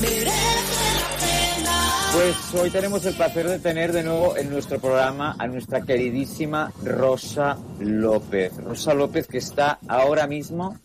Merece 0.00 0.86
la 0.98 1.08
pena. 1.22 1.76
Pues 2.14 2.36
hoy 2.60 2.70
tenemos 2.70 3.06
el 3.06 3.14
placer 3.14 3.48
de 3.48 3.58
tener 3.60 3.92
de 3.92 4.02
nuevo 4.02 4.36
en 4.36 4.50
nuestro 4.50 4.80
programa 4.80 5.36
a 5.38 5.46
nuestra 5.46 5.82
queridísima 5.82 6.72
Rosa 6.82 7.56
López. 7.78 8.56
Rosa 8.56 8.92
López 8.92 9.28
que 9.28 9.38
está 9.38 9.78
ahora 9.86 10.26
mismo, 10.26 10.76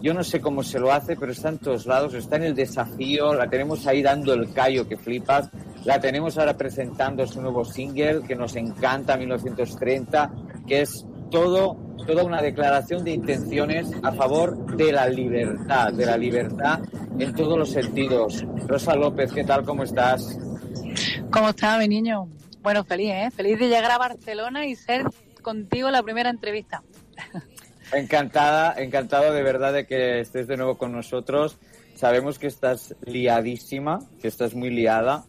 yo 0.00 0.14
no 0.14 0.24
sé 0.24 0.40
cómo 0.40 0.62
se 0.62 0.78
lo 0.78 0.92
hace, 0.92 1.16
pero 1.16 1.32
está 1.32 1.50
en 1.50 1.58
todos 1.58 1.86
lados, 1.86 2.14
está 2.14 2.36
en 2.36 2.44
el 2.44 2.54
desafío, 2.54 3.34
la 3.34 3.48
tenemos 3.48 3.86
ahí 3.86 4.02
dando 4.02 4.32
el 4.32 4.52
callo 4.52 4.88
que 4.88 4.96
flipas, 4.96 5.50
la 5.84 6.00
tenemos 6.00 6.38
ahora 6.38 6.56
presentando 6.56 7.26
su 7.26 7.40
nuevo 7.40 7.64
single 7.64 8.22
que 8.26 8.34
nos 8.34 8.56
encanta, 8.56 9.16
1930, 9.16 10.30
que 10.66 10.82
es 10.82 11.04
todo, 11.30 11.76
toda 12.06 12.24
una 12.24 12.40
declaración 12.40 13.04
de 13.04 13.12
intenciones 13.12 13.90
a 14.02 14.12
favor 14.12 14.76
de 14.76 14.92
la 14.92 15.06
libertad, 15.06 15.92
de 15.92 16.06
la 16.06 16.16
libertad 16.16 16.80
en 17.18 17.34
todos 17.34 17.58
los 17.58 17.70
sentidos. 17.70 18.44
Rosa 18.66 18.94
López, 18.96 19.32
¿qué 19.32 19.44
tal? 19.44 19.64
¿Cómo 19.64 19.84
estás? 19.84 20.38
¿Cómo 21.30 21.50
está 21.50 21.78
mi 21.78 21.88
niño? 21.88 22.28
Bueno, 22.62 22.84
feliz, 22.84 23.10
¿eh? 23.10 23.30
Feliz 23.30 23.58
de 23.58 23.68
llegar 23.68 23.90
a 23.90 23.98
Barcelona 23.98 24.66
y 24.66 24.76
ser 24.76 25.04
contigo 25.42 25.90
la 25.90 26.02
primera 26.02 26.30
entrevista. 26.30 26.82
Encantada, 27.92 28.74
encantado 28.78 29.32
de 29.32 29.42
verdad 29.42 29.72
de 29.72 29.86
que 29.86 30.20
estés 30.20 30.46
de 30.46 30.56
nuevo 30.56 30.78
con 30.78 30.92
nosotros. 30.92 31.58
Sabemos 31.94 32.38
que 32.38 32.46
estás 32.46 32.94
liadísima, 33.04 33.98
que 34.20 34.28
estás 34.28 34.54
muy 34.54 34.70
liada. 34.70 35.24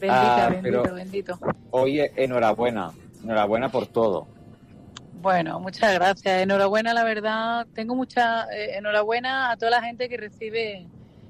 Bendita, 0.00 0.46
Ah, 0.46 0.50
bendito, 0.50 0.82
pero- 0.82 0.94
bendito. 0.94 1.38
Oye, 1.70 2.12
enhorabuena, 2.16 2.92
enhorabuena 3.22 3.70
por 3.70 3.86
todo. 3.86 4.28
Bueno, 5.22 5.58
muchas 5.60 5.94
gracias. 5.94 6.42
Enhorabuena, 6.42 6.92
la 6.92 7.04
verdad. 7.04 7.66
Tengo 7.74 7.94
mucha 7.94 8.44
eh, 8.54 8.76
enhorabuena 8.76 9.50
a 9.50 9.56
toda 9.56 9.70
la 9.70 9.82
gente 9.82 10.08
que 10.08 10.16
recibe 10.16 10.86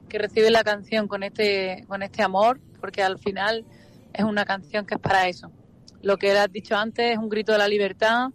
que 0.09 0.19
recibe 0.19 0.51
la 0.51 0.63
canción 0.65 1.09
con 1.09 1.23
este 1.23 1.85
con 1.89 2.03
este 2.03 2.23
amor, 2.23 2.61
porque 2.81 3.03
al 3.03 3.19
final 3.19 3.65
es 4.13 4.25
una 4.25 4.45
canción 4.45 4.85
que 4.87 4.95
es 4.95 5.01
para 5.01 5.29
eso. 5.29 5.51
Lo 6.03 6.19
que 6.19 6.33
has 6.33 6.51
dicho 6.53 6.77
antes 6.77 7.13
es 7.13 7.19
un 7.19 7.29
grito 7.29 7.53
de 7.53 7.59
la 7.59 7.69
libertad 7.69 8.29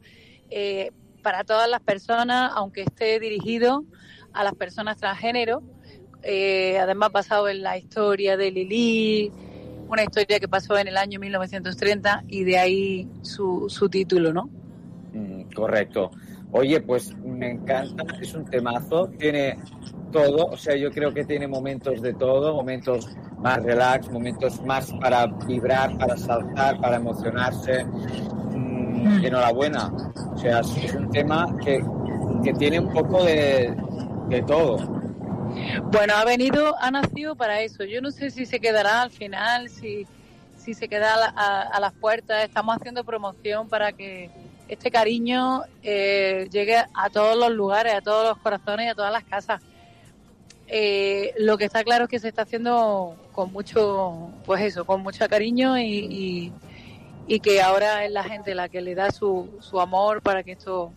eh, 0.50 0.92
para 1.30 1.44
todas 1.44 1.70
las 1.70 1.82
personas, 1.82 2.52
aunque 2.56 2.82
esté 2.82 3.20
dirigido 3.20 3.84
a 4.34 4.44
las 4.44 4.56
personas 4.56 4.98
transgénero. 4.98 5.62
Eh, 6.24 6.80
además, 6.80 7.12
basado 7.12 7.48
en 7.48 7.62
la 7.62 7.78
historia 7.78 8.36
de 8.36 8.50
Lili, 8.50 9.32
una 9.88 10.02
historia 10.02 10.40
que 10.40 10.48
pasó 10.48 10.76
en 10.80 10.88
el 10.88 10.98
año 10.98 11.20
1930 11.20 12.24
y 12.30 12.46
de 12.46 12.58
ahí 12.58 13.08
su, 13.22 13.68
su 13.70 13.88
título, 13.90 14.34
¿no? 14.34 14.50
Mm, 15.14 15.54
correcto. 15.54 16.10
Oye, 16.52 16.82
pues 16.82 17.16
me 17.18 17.52
encanta, 17.52 18.06
es 18.20 18.34
un 18.34 18.46
temazo, 18.46 19.10
tiene 19.20 19.60
todo, 20.12 20.48
o 20.48 20.58
sea, 20.58 20.76
yo 20.76 20.90
creo 20.90 21.14
que 21.14 21.26
tiene 21.26 21.48
momentos 21.48 22.02
de 22.02 22.16
todo, 22.16 22.56
momentos 22.56 23.08
más 23.38 23.62
relax, 23.62 24.10
momentos 24.10 24.60
más 24.64 24.92
para 25.00 25.28
vibrar, 25.28 25.96
para 25.96 26.18
saltar, 26.18 26.82
para 26.82 26.96
emocionarse. 26.96 27.86
Enhorabuena, 29.24 29.92
o 30.34 30.38
sea, 30.38 30.60
es, 30.60 30.94
un 30.96 31.10
tema 31.10 31.56
que, 31.64 31.84
que 32.44 32.54
tiene 32.54 32.80
un 32.80 32.92
poco 32.92 33.24
de, 33.24 33.76
de 34.28 34.42
todo. 34.44 34.78
Bueno, 35.92 36.14
ha 36.16 36.26
venido, 36.26 36.76
ha 36.80 36.92
nacido 36.92 37.36
para 37.36 37.62
eso. 37.62 37.84
Yo 37.84 38.02
no 38.02 38.12
sé 38.12 38.30
si 38.32 38.46
se 38.46 38.60
quedará 38.60 39.02
al 39.02 39.12
final, 39.12 39.70
si, 39.70 40.06
si 40.58 40.74
se 40.74 40.88
queda 40.88 41.14
a, 41.16 41.18
la- 41.18 41.34
a- 41.36 41.62
a 41.64 41.80
las 41.80 41.94
puertas. 41.94 42.44
Estamos 42.44 42.76
haciendo 42.78 43.04
promoción 43.04 43.68
para 43.68 43.92
que 43.92 44.30
este 44.68 44.92
cariño 44.92 45.64
eh, 45.82 46.48
llegue 46.52 46.76
a 46.78 47.10
todos 47.12 47.36
los 47.36 47.50
lugares, 47.52 47.94
a 47.96 48.02
todos 48.02 48.28
los 48.30 48.38
corazones 48.38 48.86
y 48.86 48.90
a 48.90 48.96
todas 48.96 49.12
las 49.12 49.24
casas. 49.24 49.62
Eh, 50.68 51.34
lo 51.40 51.58
que 51.58 51.66
está 51.66 51.84
claro 51.84 52.04
es 52.04 52.10
que 52.12 52.20
se 52.20 52.28
está 52.28 52.44
haciendo 52.44 53.16
con 53.32 53.52
mucho, 53.52 54.30
pues 54.46 54.62
eso, 54.62 54.86
con 54.86 55.02
mucho 55.02 55.28
cariño 55.28 55.78
y, 55.80 55.84
y, 55.84 56.54
y 57.30 57.40
que 57.42 57.62
ahora 57.62 58.06
es 58.06 58.12
la 58.12 58.24
gente 58.24 58.56
la 58.56 58.70
que 58.70 58.82
le 58.82 58.96
da 58.96 59.12
su, 59.12 59.50
su 59.60 59.80
amor 59.80 60.24
para 60.24 60.42
que 60.42 60.54
esto 60.54 60.92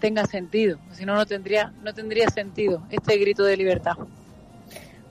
tenga 0.00 0.24
sentido. 0.24 0.78
Si 0.92 1.04
no, 1.04 1.14
no 1.14 1.26
tendría, 1.26 1.74
no 1.82 1.92
tendría 1.92 2.30
sentido 2.30 2.82
este 2.90 3.18
grito 3.18 3.44
de 3.44 3.58
libertad. 3.58 3.92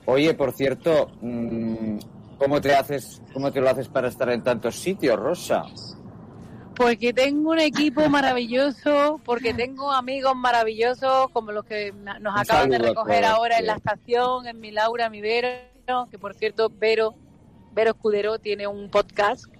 Oye, 0.04 0.34
por 0.34 0.52
cierto, 0.52 1.12
mm, 1.20 1.98
¿cómo 2.38 2.60
te 2.60 2.74
haces, 2.74 3.22
cómo 3.32 3.52
te 3.52 3.60
lo 3.60 3.70
haces 3.70 3.86
para 3.86 4.08
estar 4.08 4.28
en 4.30 4.42
tantos 4.42 4.74
sitios, 4.74 5.16
Rosa? 5.16 5.64
Porque 6.74 7.12
tengo 7.12 7.52
un 7.52 7.60
equipo 7.60 8.08
maravilloso, 8.08 9.20
porque 9.24 9.54
tengo 9.54 9.92
amigos 9.92 10.34
maravillosos 10.34 11.30
como 11.30 11.52
los 11.52 11.64
que 11.64 11.92
nos 12.20 12.36
acaban 12.36 12.68
de 12.68 12.78
recoger 12.78 13.24
ahora 13.24 13.58
en 13.58 13.66
la 13.66 13.74
estación, 13.74 14.48
en 14.48 14.58
mi 14.58 14.72
Laura, 14.72 15.08
mi 15.08 15.20
Vero, 15.20 15.48
que 16.10 16.18
por 16.18 16.34
cierto, 16.34 16.68
Vero, 16.68 17.14
Vero 17.72 17.92
Escudero 17.92 18.40
tiene 18.40 18.66
un 18.66 18.90
podcast 18.90 19.53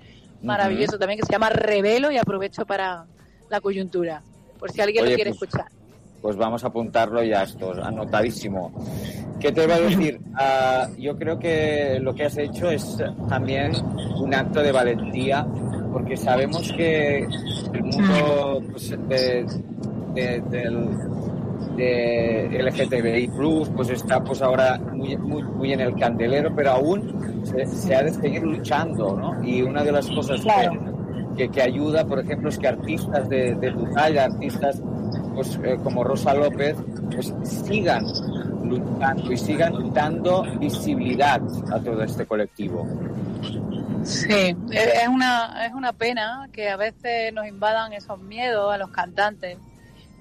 maravilloso 0.44 0.98
también 0.98 1.18
que 1.20 1.26
se 1.26 1.32
llama 1.32 1.48
Revelo 1.50 2.10
y 2.10 2.18
aprovecho 2.18 2.64
para 2.66 3.06
la 3.50 3.60
coyuntura, 3.60 4.22
por 4.58 4.70
si 4.70 4.80
alguien 4.80 5.04
Oye, 5.04 5.12
lo 5.12 5.16
quiere 5.16 5.30
pues- 5.32 5.42
escuchar. 5.42 5.70
Pues 6.22 6.36
vamos 6.36 6.64
a 6.64 6.68
apuntarlo 6.68 7.22
ya 7.22 7.42
esto, 7.42 7.72
anotadísimo. 7.84 8.72
¿Qué 9.38 9.52
te 9.52 9.64
iba 9.64 9.74
a 9.74 9.80
decir? 9.80 10.20
Ah, 10.36 10.88
yo 10.98 11.16
creo 11.18 11.38
que 11.38 11.98
lo 12.00 12.14
que 12.14 12.24
has 12.24 12.36
hecho 12.38 12.70
es 12.70 12.96
también 13.28 13.72
un 14.16 14.34
acto 14.34 14.60
de 14.62 14.72
valentía, 14.72 15.46
porque 15.92 16.16
sabemos 16.16 16.72
que 16.72 17.18
el 17.72 17.82
mundo 17.84 18.62
pues, 18.72 18.90
de, 18.90 19.46
de- 20.14 20.40
del 20.50 20.88
de 21.76 22.62
LGTBI 22.62 23.30
pues 23.74 23.90
está 23.90 24.22
pues 24.22 24.40
ahora 24.42 24.78
muy, 24.78 25.16
muy, 25.16 25.42
muy 25.42 25.72
en 25.72 25.80
el 25.80 25.94
candelero, 25.96 26.54
pero 26.54 26.72
aún 26.72 27.42
se, 27.44 27.66
se 27.66 27.94
ha 27.94 28.02
de 28.02 28.12
seguir 28.12 28.42
luchando, 28.42 29.16
¿no? 29.16 29.44
Y 29.44 29.62
una 29.62 29.82
de 29.82 29.92
las 29.92 30.08
cosas 30.08 30.40
que, 30.40 30.78
que, 31.36 31.48
que 31.50 31.62
ayuda, 31.62 32.04
por 32.04 32.20
ejemplo, 32.20 32.48
es 32.48 32.58
que 32.58 32.68
artistas 32.68 33.28
de, 33.28 33.54
de 33.54 33.70
tu 33.72 33.92
talla, 33.92 34.24
artistas 34.24 34.80
pues, 35.34 35.58
eh, 35.64 35.78
como 35.82 36.04
Rosa 36.04 36.34
López, 36.34 36.76
pues 37.12 37.34
sigan 37.42 38.04
luchando 38.64 39.32
y 39.32 39.36
sigan 39.36 39.92
dando 39.92 40.42
visibilidad 40.58 41.40
a 41.72 41.78
todo 41.80 42.02
este 42.02 42.24
colectivo. 42.26 42.86
Sí, 44.04 44.56
es 44.70 45.02
es 45.02 45.08
una, 45.08 45.66
es 45.66 45.72
una 45.72 45.92
pena 45.92 46.48
que 46.52 46.68
a 46.68 46.76
veces 46.76 47.32
nos 47.32 47.46
invadan 47.46 47.92
esos 47.92 48.20
miedos 48.20 48.72
a 48.72 48.78
los 48.78 48.90
cantantes. 48.90 49.58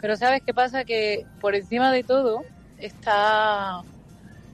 Pero 0.03 0.17
¿sabes 0.17 0.41
qué 0.45 0.53
pasa? 0.53 0.83
Que 0.83 1.25
por 1.39 1.55
encima 1.55 1.89
de 1.89 2.03
todo 2.03 2.45
está 2.77 3.81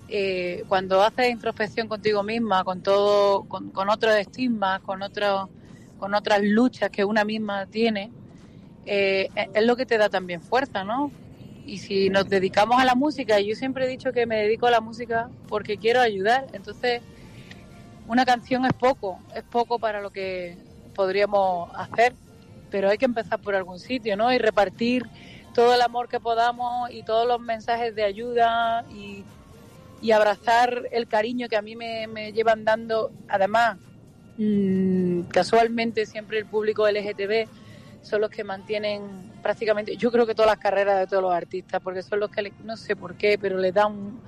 eh, 0.07 0.63
cuando 0.67 1.01
haces 1.01 1.31
introspección 1.31 1.87
contigo 1.87 2.21
misma, 2.21 2.63
con 2.63 2.83
todo, 2.83 3.45
con, 3.45 3.71
con 3.71 3.89
otros 3.89 4.13
estigmas, 4.15 4.79
con 4.81 5.01
otros, 5.01 5.49
con 5.97 6.13
otras 6.13 6.43
luchas 6.43 6.91
que 6.91 7.03
una 7.03 7.25
misma 7.25 7.65
tiene, 7.65 8.11
eh, 8.85 9.31
es- 9.55 9.65
lo 9.65 9.75
que 9.75 9.87
te 9.87 9.97
da 9.97 10.07
también 10.07 10.39
fuerza, 10.43 10.83
¿no? 10.83 11.11
Y 11.65 11.79
si 11.79 12.11
nos 12.11 12.29
dedicamos 12.29 12.79
a 12.79 12.85
la 12.85 12.93
música, 12.93 13.39
yo 13.39 13.55
siempre 13.55 13.85
he 13.85 13.87
dicho 13.87 14.13
que 14.13 14.27
me 14.27 14.37
dedico 14.43 14.67
a 14.67 14.71
la 14.71 14.81
música 14.81 15.31
porque 15.47 15.79
quiero 15.79 15.99
ayudar, 15.99 16.45
entonces 16.53 17.01
una 18.07 18.23
canción 18.23 18.65
es 18.65 18.73
poco, 18.73 19.19
es 19.35 19.41
poco 19.45 19.79
para 19.79 19.99
lo 19.99 20.11
que 20.11 20.59
podríamos 20.93 21.71
hacer, 21.75 22.13
pero 22.69 22.87
hay 22.89 22.99
que 22.99 23.05
empezar 23.05 23.39
por 23.39 23.55
algún 23.55 23.79
sitio, 23.79 24.15
¿no? 24.15 24.31
Y 24.31 24.37
repartir 24.37 25.03
todo 25.53 25.73
el 25.73 25.81
amor 25.81 26.07
que 26.07 26.19
podamos 26.19 26.91
y 26.91 27.03
todos 27.03 27.27
los 27.27 27.39
mensajes 27.39 27.95
de 27.95 28.03
ayuda 28.03 28.85
y, 28.91 29.23
y 30.01 30.11
abrazar 30.11 30.83
el 30.91 31.07
cariño 31.07 31.47
que 31.49 31.57
a 31.57 31.61
mí 31.61 31.75
me, 31.75 32.07
me 32.07 32.31
llevan 32.31 32.63
dando. 32.65 33.11
Además, 33.27 33.77
mm, 34.37 35.21
casualmente 35.23 36.05
siempre 36.05 36.37
el 36.37 36.45
público 36.45 36.87
LGTB 36.87 37.47
son 38.01 38.21
los 38.21 38.29
que 38.29 38.43
mantienen 38.43 39.29
prácticamente, 39.41 39.95
yo 39.95 40.11
creo 40.11 40.25
que 40.25 40.35
todas 40.35 40.51
las 40.51 40.59
carreras 40.59 40.99
de 40.99 41.07
todos 41.07 41.23
los 41.23 41.33
artistas, 41.33 41.81
porque 41.81 42.01
son 42.01 42.19
los 42.19 42.29
que, 42.29 42.51
no 42.63 42.77
sé 42.77 42.95
por 42.95 43.15
qué, 43.15 43.37
pero 43.39 43.57
le 43.57 43.71
dan 43.71 44.19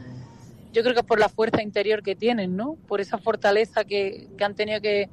yo 0.73 0.83
creo 0.83 0.93
que 0.93 1.01
es 1.01 1.05
por 1.05 1.19
la 1.19 1.27
fuerza 1.27 1.61
interior 1.61 2.01
que 2.01 2.15
tienen, 2.15 2.55
¿no? 2.55 2.77
Por 2.87 3.01
esa 3.01 3.17
fortaleza 3.17 3.83
que, 3.83 4.29
que 4.37 4.43
han 4.45 4.55
tenido 4.55 4.79
que 4.79 5.09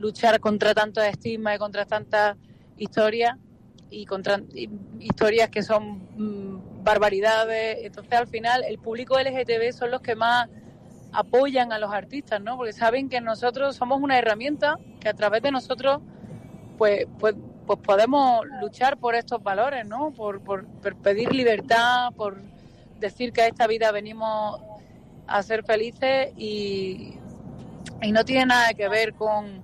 luchar 0.00 0.40
contra 0.40 0.74
tantos 0.74 1.04
estigmas 1.04 1.54
y 1.54 1.58
contra 1.58 1.84
tantas 1.84 2.36
historias 2.76 3.36
y 3.90 4.06
historias 5.00 5.50
que 5.50 5.62
son 5.62 6.02
mm, 6.16 6.84
barbaridades. 6.84 7.78
Entonces, 7.82 8.12
al 8.12 8.26
final, 8.26 8.64
el 8.64 8.78
público 8.78 9.18
LGTB 9.18 9.72
son 9.72 9.90
los 9.90 10.00
que 10.00 10.14
más 10.14 10.48
apoyan 11.12 11.72
a 11.72 11.78
los 11.78 11.92
artistas, 11.92 12.40
¿no? 12.40 12.56
Porque 12.56 12.72
saben 12.72 13.08
que 13.08 13.20
nosotros 13.20 13.76
somos 13.76 14.00
una 14.00 14.18
herramienta 14.18 14.78
que 15.00 15.08
a 15.08 15.14
través 15.14 15.42
de 15.42 15.50
nosotros, 15.50 16.00
pues, 16.78 17.06
pues, 17.18 17.34
pues 17.66 17.78
podemos 17.80 18.44
luchar 18.60 18.98
por 18.98 19.14
estos 19.14 19.42
valores, 19.42 19.86
¿no? 19.86 20.10
Por, 20.10 20.40
por, 20.42 20.66
por 20.66 20.96
pedir 20.96 21.32
libertad, 21.34 22.12
por 22.16 22.40
decir 23.00 23.32
que 23.32 23.42
a 23.42 23.46
esta 23.46 23.66
vida 23.66 23.92
venimos 23.92 24.60
a 25.26 25.42
ser 25.42 25.64
felices 25.64 26.32
y, 26.36 27.14
y 28.02 28.12
no 28.12 28.24
tiene 28.24 28.46
nada 28.46 28.74
que 28.74 28.88
ver 28.88 29.14
con, 29.14 29.62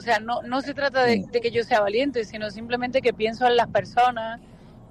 o 0.00 0.02
sea, 0.02 0.18
no, 0.18 0.40
no 0.40 0.62
se 0.62 0.72
trata 0.72 1.04
de, 1.04 1.26
de 1.30 1.40
que 1.42 1.50
yo 1.50 1.62
sea 1.62 1.80
valiente, 1.82 2.24
sino 2.24 2.50
simplemente 2.50 3.02
que 3.02 3.12
pienso 3.12 3.46
en 3.46 3.54
las 3.54 3.68
personas, 3.68 4.40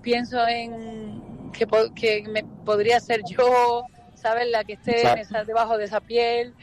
pienso 0.04 0.48
en 0.48 1.52
que, 1.52 1.66
que 1.96 2.24
me, 2.30 2.44
podría 2.64 3.00
ser 3.00 3.22
yo, 3.28 3.86
¿sabes? 4.14 4.48
La 4.52 4.64
que 4.64 4.74
esté 4.74 5.08
en 5.08 5.18
esa- 5.18 5.44
debajo 5.46 5.80
de 5.80 5.86
esa 5.86 6.00
piel. 6.00 6.54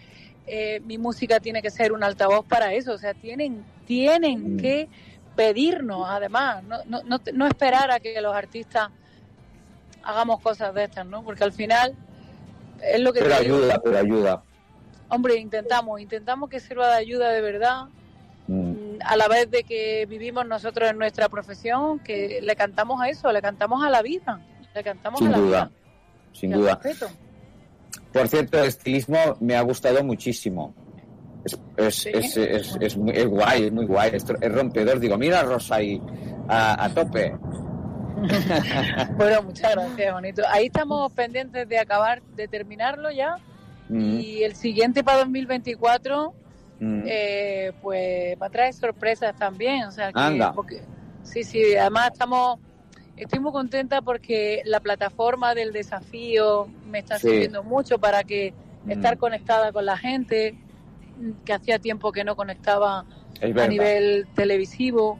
Eh, 0.47 0.79
mi 0.85 0.97
música 0.97 1.41
tiene 1.41 1.61
que 1.61 1.73
ser 1.73 1.93
un 1.93 2.05
altavoz 2.05 2.47
para 2.47 2.73
eso, 2.73 2.93
o 2.93 2.99
sea, 2.99 3.15
tienen, 3.15 3.65
tienen 3.85 4.57
que 4.59 4.89
pedirnos, 5.35 6.07
además, 6.09 6.63
no, 6.63 6.85
no, 6.85 7.03
no, 7.03 7.21
no 7.35 7.47
esperar 7.49 7.91
a 7.91 7.99
que 7.99 8.21
los 8.21 8.33
artistas 8.33 8.91
hagamos 10.05 10.41
cosas 10.41 10.73
de 10.73 10.85
estas, 10.85 11.05
¿no? 11.05 11.25
Porque 11.25 11.43
al 11.43 11.53
final 11.53 11.97
es 12.81 13.01
lo 13.01 13.13
que 13.13 13.23
Pero 13.23 13.41
digo. 13.41 13.57
ayuda, 13.57 13.81
pero 13.83 13.99
ayuda. 13.99 14.43
Hombre, 15.09 15.35
intentamos, 15.37 16.01
intentamos 16.01 16.49
que 16.49 16.61
sirva 16.61 16.87
de 16.91 16.95
ayuda 16.95 17.31
de 17.31 17.41
verdad, 17.41 17.87
Mm. 17.87 18.06
A 19.05 19.17
la 19.17 19.29
vez 19.29 19.51
de 19.51 19.65
que 19.65 20.07
vivimos 20.07 20.47
nosotros 20.47 20.91
en 20.91 20.99
nuestra 20.99 21.29
profesión, 21.29 21.99
que 22.01 22.41
le 22.43 22.57
cantamos 22.57 23.01
a 23.01 23.09
eso, 23.09 23.31
le 23.33 23.43
cantamos 23.43 23.85
a 23.85 23.91
la 23.91 24.03
vida, 24.03 24.41
le 24.75 24.83
cantamos 24.85 25.19
Sin 25.19 25.29
a 25.29 25.31
la 25.33 25.39
duda, 25.39 25.65
vida. 25.67 25.71
sin 26.33 26.51
duda. 26.53 26.79
respeto. 26.83 27.07
Por 28.13 28.29
cierto, 28.29 28.59
el 28.59 28.67
estilismo 28.67 29.19
me 29.41 29.57
ha 29.57 29.61
gustado 29.63 30.03
muchísimo. 30.05 30.75
Es, 31.45 31.59
es, 31.77 31.95
Sí. 31.95 32.11
es, 32.13 32.37
es, 32.37 32.77
es 32.81 32.97
muy, 32.97 33.13
guay, 33.25 33.65
es 33.65 33.73
muy 33.73 33.87
guay, 33.87 34.11
es, 34.15 34.25
rompedor. 34.53 34.99
Digo, 34.99 35.17
mira 35.19 35.43
Rosa 35.43 35.77
ahí, 35.77 36.01
a, 36.49 36.85
a 36.85 36.89
tope. 36.95 37.37
Bueno, 39.17 39.43
muchas 39.43 39.73
gracias, 39.73 40.13
bonito. 40.13 40.43
Ahí 40.51 40.67
estamos 40.67 41.13
pendientes 41.13 41.69
de 41.69 41.79
acabar, 41.79 42.23
de 42.35 42.49
terminarlo 42.49 43.11
ya. 43.11 43.37
Mm, 43.89 44.19
Y 44.21 44.43
el 44.43 44.55
siguiente 44.57 45.05
para 45.05 45.19
2024, 45.19 46.35
mm. 46.81 47.03
eh, 47.07 47.73
pues 47.83 48.37
va 48.41 48.47
a 48.47 48.51
traer 48.51 48.75
sorpresas 48.75 49.37
también. 49.37 49.85
O 49.85 49.91
sea, 49.93 50.12
que, 50.12 50.19
Anda. 50.21 50.53
porque- 50.53 50.83
sí, 51.23 51.43
sí, 51.45 51.77
además 51.77 52.11
estamos, 52.12 52.59
estoy 53.17 53.39
muy 53.41 53.53
contenta 53.53 54.03
porque 54.03 54.62
la 54.65 54.81
plataforma 54.81 55.55
del 55.55 55.73
desafío 55.73 56.69
me 56.87 56.99
está 57.01 57.19
Sí. 57.19 57.29
sirviendo 57.29 57.62
mucho 57.62 57.99
para 57.99 58.23
que 58.25 58.53
Mm. 58.85 58.91
estar 58.93 59.19
conectada 59.19 59.73
con 59.73 59.85
la 59.87 59.97
gente, 59.97 60.55
que 61.45 61.53
hacía 61.53 61.79
tiempo 61.79 62.12
que 62.12 62.25
no 62.25 62.37
conectaba 62.37 63.05
a 63.41 63.67
nivel 63.67 64.27
televisivo. 64.35 65.19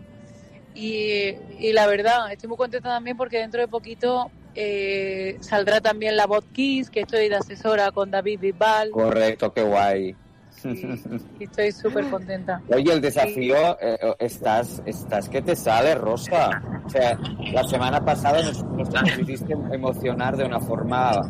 Y, 0.75 1.35
y 1.59 1.73
la 1.73 1.87
verdad, 1.87 2.31
estoy 2.31 2.49
muy 2.49 2.59
contenta 2.59 2.91
también 2.91 3.17
porque 3.17 3.39
dentro 3.39 3.61
de 3.61 3.69
poquito 3.69 4.31
eh, 4.59 5.37
saldrá 5.41 5.81
también 5.83 6.17
la 6.17 6.27
Bot 6.27 6.51
Kiss, 6.53 6.89
que 6.91 7.01
estoy 7.01 7.29
de 7.29 7.37
asesora 7.37 7.91
con 7.93 8.11
David 8.11 8.41
Bisbal. 8.41 8.91
Correcto, 8.91 9.53
qué 9.53 9.63
guay. 9.63 10.17
Y 10.65 11.45
estoy 11.45 11.73
súper 11.73 12.09
contenta. 12.11 12.61
Oye, 12.73 12.93
el 12.93 13.01
desafío, 13.01 13.57
eh, 13.81 13.99
estás, 14.19 14.83
estás 14.87 15.29
que 15.29 15.43
te 15.43 15.55
sale, 15.57 15.95
Rosa. 15.95 16.63
O 16.85 16.89
sea, 16.89 17.19
la 17.53 17.65
semana 17.65 18.05
pasada 18.05 18.43
nos, 18.43 18.63
nos 18.65 19.19
hiciste 19.19 19.53
emocionar 19.73 20.37
de 20.37 20.45
una 20.45 20.61
forma 20.61 21.21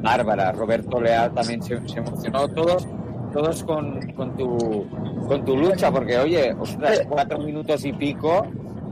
bárbara. 0.00 0.52
Roberto 0.52 1.00
Leal 1.00 1.32
también 1.32 1.62
se, 1.62 1.80
se 1.88 1.98
emocionó. 1.98 2.48
Todos, 2.48 2.86
todos 3.32 3.62
con, 3.64 4.00
con, 4.12 4.36
tu, 4.36 4.86
con 5.28 5.44
tu 5.44 5.56
lucha, 5.56 5.90
porque 5.90 6.18
oye, 6.18 6.52
ostras, 6.52 7.02
cuatro 7.08 7.38
minutos 7.38 7.84
y 7.84 7.92
pico. 7.92 8.46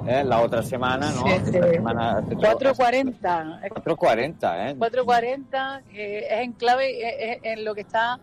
¿eh? 0.07 0.25
La 0.25 0.41
otra 0.41 0.63
semana, 0.65 1.11
¿no? 1.13 1.23
Sí, 1.27 1.33
sí. 1.45 1.51
Esta 1.57 1.71
semana 1.71 2.19
hace 2.19 2.35
todo- 2.35 2.59
4.40. 2.59 3.61
4.40, 3.85 4.71
¿eh? 4.71 4.77
4.40 4.77 5.83
que 5.93 6.19
es 6.19 6.33
en 6.41 6.53
clave, 6.55 6.91
es- 7.31 7.37
es 7.37 7.39
en 7.45 7.65
lo 7.65 7.73
que 7.75 7.83
está 7.83 8.19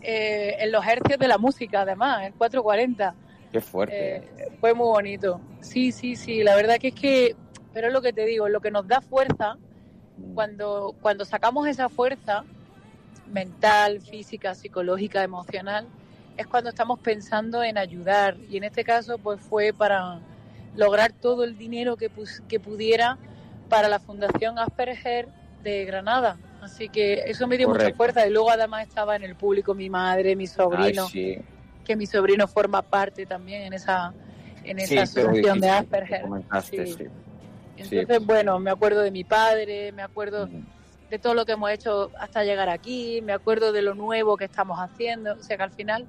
eh, 0.00 0.56
en 0.60 0.72
los 0.72 0.84
hercios 0.86 1.18
de 1.18 1.28
la 1.28 1.38
música, 1.38 1.82
además, 1.82 2.24
el 2.24 2.34
4.40. 2.34 3.14
Qué 3.52 3.60
fuerte. 3.60 4.16
Eh, 4.16 4.48
fue 4.60 4.74
muy 4.74 4.86
bonito. 4.86 5.40
Sí, 5.60 5.92
sí, 5.92 6.16
sí, 6.16 6.42
la 6.42 6.54
verdad 6.56 6.76
que 6.78 6.88
es 6.88 6.94
que, 6.94 7.36
pero 7.72 7.88
es 7.88 7.92
lo 7.92 8.02
que 8.02 8.12
te 8.12 8.24
digo, 8.26 8.48
lo 8.48 8.60
que 8.60 8.70
nos 8.70 8.86
da 8.86 9.00
fuerza, 9.00 9.56
cuando, 10.34 10.94
cuando 11.00 11.24
sacamos 11.24 11.66
esa 11.68 11.88
fuerza 11.88 12.44
mental, 13.28 14.00
física, 14.00 14.54
psicológica, 14.54 15.22
emocional, 15.22 15.86
es 16.36 16.46
cuando 16.46 16.70
estamos 16.70 17.00
pensando 17.00 17.62
en 17.62 17.78
ayudar. 17.78 18.36
Y 18.50 18.56
en 18.56 18.64
este 18.64 18.84
caso, 18.84 19.18
pues 19.18 19.40
fue 19.40 19.72
para 19.72 20.20
lograr 20.74 21.12
todo 21.12 21.44
el 21.44 21.56
dinero 21.56 21.96
que, 21.96 22.10
pus- 22.10 22.42
que 22.48 22.60
pudiera 22.60 23.18
para 23.68 23.88
la 23.88 23.98
Fundación 23.98 24.58
Asperger 24.58 25.28
de 25.62 25.84
Granada. 25.86 26.38
Así 26.66 26.88
que 26.88 27.22
eso 27.26 27.46
me 27.46 27.56
dio 27.56 27.68
mucha 27.68 27.92
fuerza. 27.94 28.26
Y 28.26 28.30
luego 28.30 28.50
además 28.50 28.86
estaba 28.86 29.16
en 29.16 29.22
el 29.22 29.34
público 29.34 29.74
mi 29.74 29.88
madre, 29.88 30.36
mi 30.36 30.44
Ay, 30.44 30.48
sobrino 30.48 31.08
sí. 31.08 31.38
que 31.84 31.96
mi 31.96 32.06
sobrino 32.06 32.46
forma 32.46 32.82
parte 32.82 33.24
también 33.26 33.62
en 33.62 33.72
esa 33.72 34.12
en 34.64 34.80
Sí, 34.80 34.98
esa 34.98 35.14
pero 35.14 35.28
asociación 35.28 35.60
de 35.60 35.70
Asperger. 35.70 36.22
Sí. 36.64 36.86
sí. 36.94 37.06
Entonces, 37.76 38.26
bueno, 38.26 38.58
me 38.58 38.70
acuerdo 38.70 39.00
de 39.02 39.10
mi 39.10 39.22
padre, 39.24 39.92
me 39.92 40.02
acuerdo 40.02 40.46
Mm. 40.48 40.64
de 41.10 41.18
todo 41.20 41.34
lo 41.34 41.44
que 41.46 41.52
hemos 41.52 41.70
hecho 41.70 42.10
hasta 42.18 42.42
llegar 42.42 42.68
aquí, 42.68 43.20
me 43.22 43.32
acuerdo 43.32 43.70
de 43.72 43.82
lo 43.82 43.94
nuevo 43.94 44.36
que 44.36 44.44
estamos 44.46 44.78
haciendo, 44.80 45.34
o 45.34 45.42
sea 45.42 45.56
que 45.56 45.62
al 45.62 45.70
final 45.70 46.04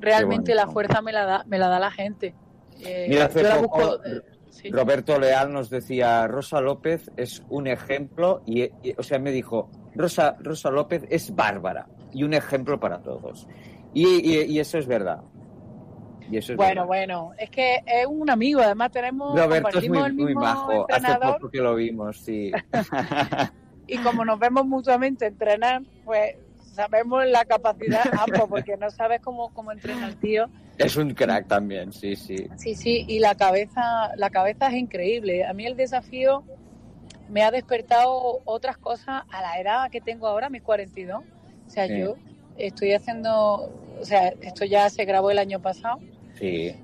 realmente 0.00 0.54
la 0.54 0.66
fuerza 0.66 1.00
me 1.02 1.12
la 1.12 1.24
da 1.24 1.44
me 1.46 1.58
la 1.58 1.68
da 1.68 1.78
la 1.78 1.90
gente. 1.90 2.34
Eh, 2.80 3.06
Mira, 3.08 3.30
yo 3.30 3.42
la 3.42 3.56
busco, 3.58 4.04
eh, 4.04 4.20
sí. 4.50 4.70
Roberto 4.70 5.18
Leal 5.18 5.52
nos 5.52 5.70
decía, 5.70 6.26
Rosa 6.26 6.60
López 6.60 7.10
es 7.16 7.42
un 7.48 7.66
ejemplo, 7.66 8.42
y, 8.46 8.62
y- 8.82 8.94
o 8.98 9.02
sea, 9.02 9.18
me 9.18 9.30
dijo, 9.32 9.70
Rosa, 9.94 10.36
Rosa 10.40 10.70
López 10.70 11.04
es 11.10 11.34
bárbara 11.34 11.86
y 12.12 12.22
un 12.22 12.34
ejemplo 12.34 12.78
para 12.78 13.00
todos. 13.02 13.46
Y, 13.94 14.06
y- 14.06 14.42
y 14.44 14.58
eso 14.60 14.78
es 14.78 14.86
verdad. 14.86 15.20
Y 16.30 16.36
eso 16.36 16.52
es 16.52 16.56
Bueno, 16.56 16.82
verdad. 16.82 16.86
bueno, 16.86 17.30
es 17.38 17.50
que 17.50 17.76
es 17.86 18.06
un 18.06 18.30
amigo, 18.30 18.60
además 18.60 18.92
tenemos 18.92 19.36
Roberto 19.36 19.78
es 19.78 19.88
muy, 19.88 19.98
el 19.98 20.14
muy 20.14 20.26
mismo 20.26 20.40
majo. 20.42 20.86
Hace 20.92 21.14
poco 21.20 21.50
que 21.50 21.58
lo 21.58 21.74
vimos, 21.74 22.18
sí. 22.18 22.52
y 23.88 23.98
como 23.98 24.24
nos 24.24 24.38
vemos 24.38 24.64
mutuamente 24.66 25.26
entrenar, 25.26 25.82
pues 26.04 26.36
sabemos 26.72 27.26
la 27.26 27.44
capacidad 27.44 28.02
ambos, 28.18 28.48
porque 28.48 28.76
no 28.76 28.90
sabes 28.90 29.20
cómo, 29.20 29.52
cómo 29.52 29.72
entrena 29.72 30.06
el 30.08 30.16
tío. 30.16 30.46
es 30.78 30.96
un 30.96 31.12
crack 31.14 31.46
también, 31.48 31.92
sí, 31.92 32.16
sí. 32.16 32.36
Sí, 32.56 32.74
sí, 32.74 33.04
y 33.08 33.18
la 33.18 33.34
cabeza, 33.34 34.10
la 34.16 34.30
cabeza 34.30 34.68
es 34.68 34.74
increíble. 34.74 35.44
A 35.44 35.52
mí 35.52 35.66
el 35.66 35.76
desafío 35.76 36.42
me 37.28 37.42
ha 37.42 37.50
despertado 37.50 38.40
otras 38.44 38.76
cosas 38.78 39.22
a 39.30 39.42
la 39.42 39.60
edad 39.60 39.90
que 39.90 40.00
tengo 40.00 40.26
ahora, 40.26 40.48
mis 40.48 40.62
42. 40.62 41.22
O 41.66 41.70
sea, 41.70 41.86
Sí. 41.86 41.98
yo 41.98 42.16
estoy 42.56 42.92
haciendo, 42.92 43.70
o 44.00 44.04
sea, 44.04 44.28
esto 44.40 44.64
ya 44.64 44.88
se 44.90 45.04
grabó 45.04 45.30
el 45.30 45.38
año 45.38 45.60
pasado 45.60 45.98
Sí. 46.38 46.74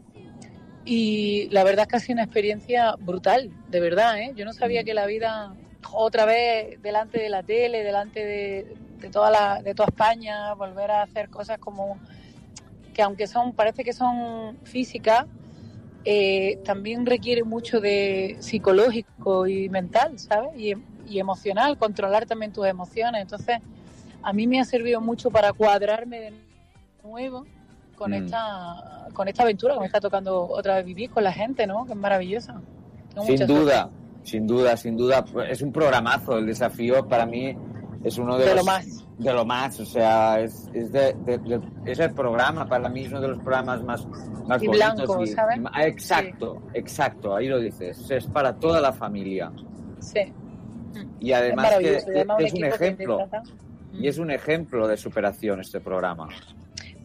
y 0.85 1.49
la 1.51 1.65
verdad 1.65 1.83
es 1.83 1.89
que 1.89 1.97
ha 1.97 2.01
sido 2.01 2.15
una 2.15 2.23
experiencia 2.25 2.95
brutal, 2.99 3.51
de 3.69 3.81
verdad, 3.81 4.19
¿eh? 4.21 4.33
Yo 4.37 4.45
no 4.45 4.53
sabía 4.53 4.85
que 4.85 4.95
la 4.95 5.07
vida 5.07 5.55
otra 5.93 6.25
vez 6.25 6.81
delante 6.83 7.19
de 7.19 7.29
la 7.29 7.43
tele, 7.43 7.83
delante 7.83 8.25
de, 8.25 8.77
de 8.99 9.11
toda 9.11 9.31
la, 9.31 9.63
de 9.63 9.75
toda 9.75 9.89
España, 9.89 10.55
volver 10.55 10.91
a 10.91 11.03
hacer 11.03 11.29
cosas 11.29 11.59
como 11.59 11.99
que 12.95 13.03
aunque 13.03 13.27
son, 13.27 13.53
parece 13.53 13.85
que 13.85 13.93
son 13.93 14.57
físicas, 14.65 15.27
eh, 16.05 16.59
también 16.65 17.05
requiere 17.05 17.43
mucho 17.45 17.81
de 17.81 18.37
psicológico 18.41 19.47
y 19.47 19.69
mental, 19.69 20.19
¿sabes? 20.19 20.51
Y, 20.57 20.75
y 21.09 21.19
emocional, 21.19 21.77
controlar 21.77 22.27
también 22.27 22.53
tus 22.53 22.67
emociones. 22.67 23.23
Entonces, 23.23 23.59
a 24.23 24.33
mí 24.33 24.47
me 24.47 24.61
ha 24.61 24.65
servido 24.65 25.01
mucho 25.01 25.31
para 25.31 25.53
cuadrarme 25.53 26.21
de 26.21 26.33
nuevo 27.05 27.45
con 27.97 28.11
Mm. 28.13 28.15
esta 28.15 29.09
con 29.13 29.29
esta 29.29 29.43
aventura 29.45 29.75
que 29.75 29.81
me 29.81 29.87
está 29.87 30.01
tocando 30.01 30.47
otra 30.49 30.77
vez 30.77 30.85
vivir 30.85 31.11
con 31.11 31.25
la 31.25 31.33
gente, 31.33 31.67
¿no? 31.67 31.87
Que 31.87 31.93
es 31.93 31.99
maravillosa. 31.99 32.61
Tengo 33.15 33.27
Sin 33.27 33.47
duda, 33.47 33.89
sin 34.27 34.47
duda, 34.47 34.77
sin 34.77 34.97
duda. 34.97 35.25
Es 35.49 35.63
un 35.63 35.73
programazo. 35.73 36.37
El 36.39 36.47
desafío 36.47 37.07
para 37.09 37.25
mí 37.27 37.57
es 38.05 38.19
uno 38.19 38.37
de, 38.37 38.45
De 38.45 38.51
lo 38.51 38.57
los, 38.57 38.67
más. 38.67 38.87
De 39.19 39.33
lo 39.33 39.45
más. 39.45 39.81
O 39.81 39.87
sea, 39.87 40.41
es, 40.41 40.69
es, 40.75 40.93
de- 40.93 41.15
de- 41.25 41.39
de- 41.39 41.61
es 41.87 41.99
el 41.99 42.13
programa, 42.13 42.67
para 42.69 42.89
mí 42.89 43.03
es 43.03 43.09
uno 43.09 43.21
de 43.21 43.29
los 43.29 43.39
programas 43.39 43.83
más, 43.83 44.07
más 44.47 44.63
Y 44.63 44.67
bonitos. 44.67 44.95
blanco, 44.97 45.23
y- 45.23 45.27
¿sabes? 45.29 45.59
Exacto, 45.83 46.63
exacto. 46.75 47.35
Ahí 47.37 47.49
lo 47.49 47.59
dices. 47.59 48.11
Es 48.11 48.27
para 48.27 48.55
toda 48.57 48.81
la 48.81 48.93
familia. 48.93 49.51
Sí. 50.01 50.33
Y 51.21 51.33
además 51.33 51.75
que, 51.79 51.99
que 52.05 52.27
un 52.29 52.41
es 52.45 52.53
un 52.55 52.65
ejemplo. 52.65 53.19
Y 53.93 54.09
es 54.09 54.19
un 54.19 54.31
ejemplo 54.31 54.87
de 54.89 54.97
superación 54.99 55.61
este 55.61 55.81
programa. 55.81 56.29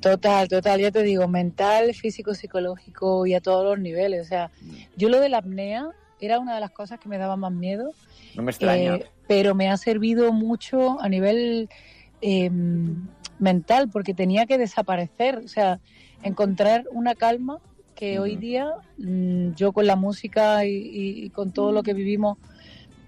Total, 0.01 0.47
total, 0.47 0.79
ya 0.81 0.91
te 0.91 1.03
digo, 1.03 1.27
mental, 1.27 1.93
físico, 1.93 2.33
psicológico 2.33 3.25
y 3.27 3.33
a 3.35 3.39
todos 3.39 3.63
los 3.63 3.79
niveles. 3.79 4.25
O 4.25 4.27
sea, 4.27 4.49
yo 4.97 5.09
lo 5.09 5.19
de 5.19 5.29
la 5.29 5.37
apnea 5.37 5.89
era 6.21 6.39
una 6.39 6.55
de 6.55 6.61
las 6.61 6.71
cosas 6.71 6.99
que 6.99 7.09
me 7.09 7.17
daba 7.17 7.35
más 7.35 7.51
miedo, 7.51 7.91
No 8.35 8.43
me 8.43 8.51
extraña. 8.51 8.95
eh, 8.95 9.05
pero 9.27 9.55
me 9.55 9.69
ha 9.69 9.77
servido 9.77 10.31
mucho 10.31 11.01
a 11.01 11.09
nivel 11.09 11.69
eh, 12.21 12.49
mental 13.39 13.89
porque 13.89 14.13
tenía 14.13 14.45
que 14.45 14.57
desaparecer, 14.57 15.37
o 15.39 15.47
sea, 15.47 15.79
encontrar 16.21 16.85
una 16.91 17.15
calma 17.15 17.57
que 17.95 18.19
hoy 18.19 18.35
día 18.35 18.69
mm, 18.97 19.53
yo 19.53 19.73
con 19.73 19.87
la 19.87 19.95
música 19.95 20.65
y, 20.65 20.69
y- 20.71 21.25
y 21.25 21.29
con 21.31 21.51
todo 21.51 21.71
lo 21.71 21.81
que 21.83 21.93
vivimos, 21.93 22.37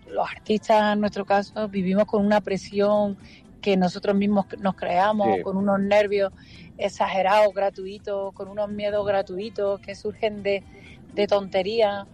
los 0.08 0.28
artistas 0.28 0.94
en 0.94 1.00
nuestro 1.02 1.26
caso, 1.26 1.68
vivimos 1.70 2.06
con 2.06 2.26
una 2.26 2.42
presión 2.42 3.18
que 3.62 3.78
nosotros 3.78 4.16
mismos 4.16 4.46
nos 4.60 4.76
creamos, 4.76 5.38
Sí. 5.38 5.44
con 5.44 5.56
unos 5.56 5.80
nervios 5.80 6.32
exagerados, 6.78 7.54
gratuitos, 7.54 8.34
con 8.34 8.50
unos 8.50 8.70
miedos 8.70 9.06
gratuitos 9.06 9.80
que 9.80 9.96
surgen 9.96 10.44
de, 10.44 10.64
de 11.14 11.28
tonterías, 11.28 12.06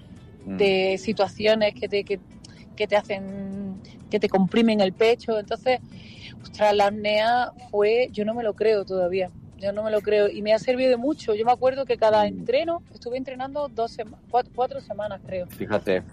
Mm. 0.45 0.57
de 0.57 0.97
situaciones 0.97 1.73
que 1.73 1.87
te, 1.89 2.03
que, 2.03 2.19
que 2.75 2.87
te 2.87 2.95
hacen, 2.95 3.81
que 4.09 4.19
te 4.19 4.29
comprimen 4.29 4.79
el 4.81 4.93
pecho. 4.93 5.37
Entonces, 5.39 5.79
ostras, 6.41 6.73
la 6.75 6.87
apnea 6.87 7.51
fue, 7.69 8.09
yo 8.11 8.25
no 8.25 8.33
me 8.33 8.43
lo 8.43 8.53
creo 8.53 8.85
todavía, 8.85 9.29
yo 9.57 9.73
no 9.73 9.83
me 9.83 9.91
lo 9.91 10.01
creo 10.01 10.29
y 10.29 10.41
me 10.41 10.53
ha 10.53 10.59
servido 10.59 10.89
de 10.89 10.97
mucho. 10.97 11.35
Yo 11.35 11.45
me 11.45 11.51
acuerdo 11.51 11.85
que 11.85 11.97
cada 11.97 12.25
entreno, 12.27 12.81
estuve 12.93 13.17
entrenando 13.17 13.67
dos 13.67 13.91
sema- 13.97 14.17
cuatro, 14.31 14.51
cuatro 14.55 14.79
semanas 14.81 15.19
creo, 15.25 15.47
Fíjate. 15.47 16.03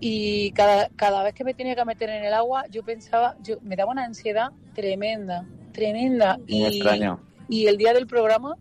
y 0.00 0.50
cada, 0.52 0.88
cada 0.96 1.22
vez 1.22 1.34
que 1.34 1.44
me 1.44 1.54
tenía 1.54 1.74
que 1.74 1.84
meter 1.84 2.08
en 2.10 2.24
el 2.24 2.32
agua, 2.34 2.64
yo 2.70 2.82
pensaba, 2.82 3.36
yo 3.42 3.56
me 3.62 3.76
daba 3.76 3.92
una 3.92 4.04
ansiedad 4.04 4.48
tremenda, 4.74 5.44
tremenda. 5.72 6.38
Extraña. 6.48 7.18
y 7.48 7.66
el 7.66 7.76
día 7.76 7.92
del 7.92 8.06
programa, 8.06 8.56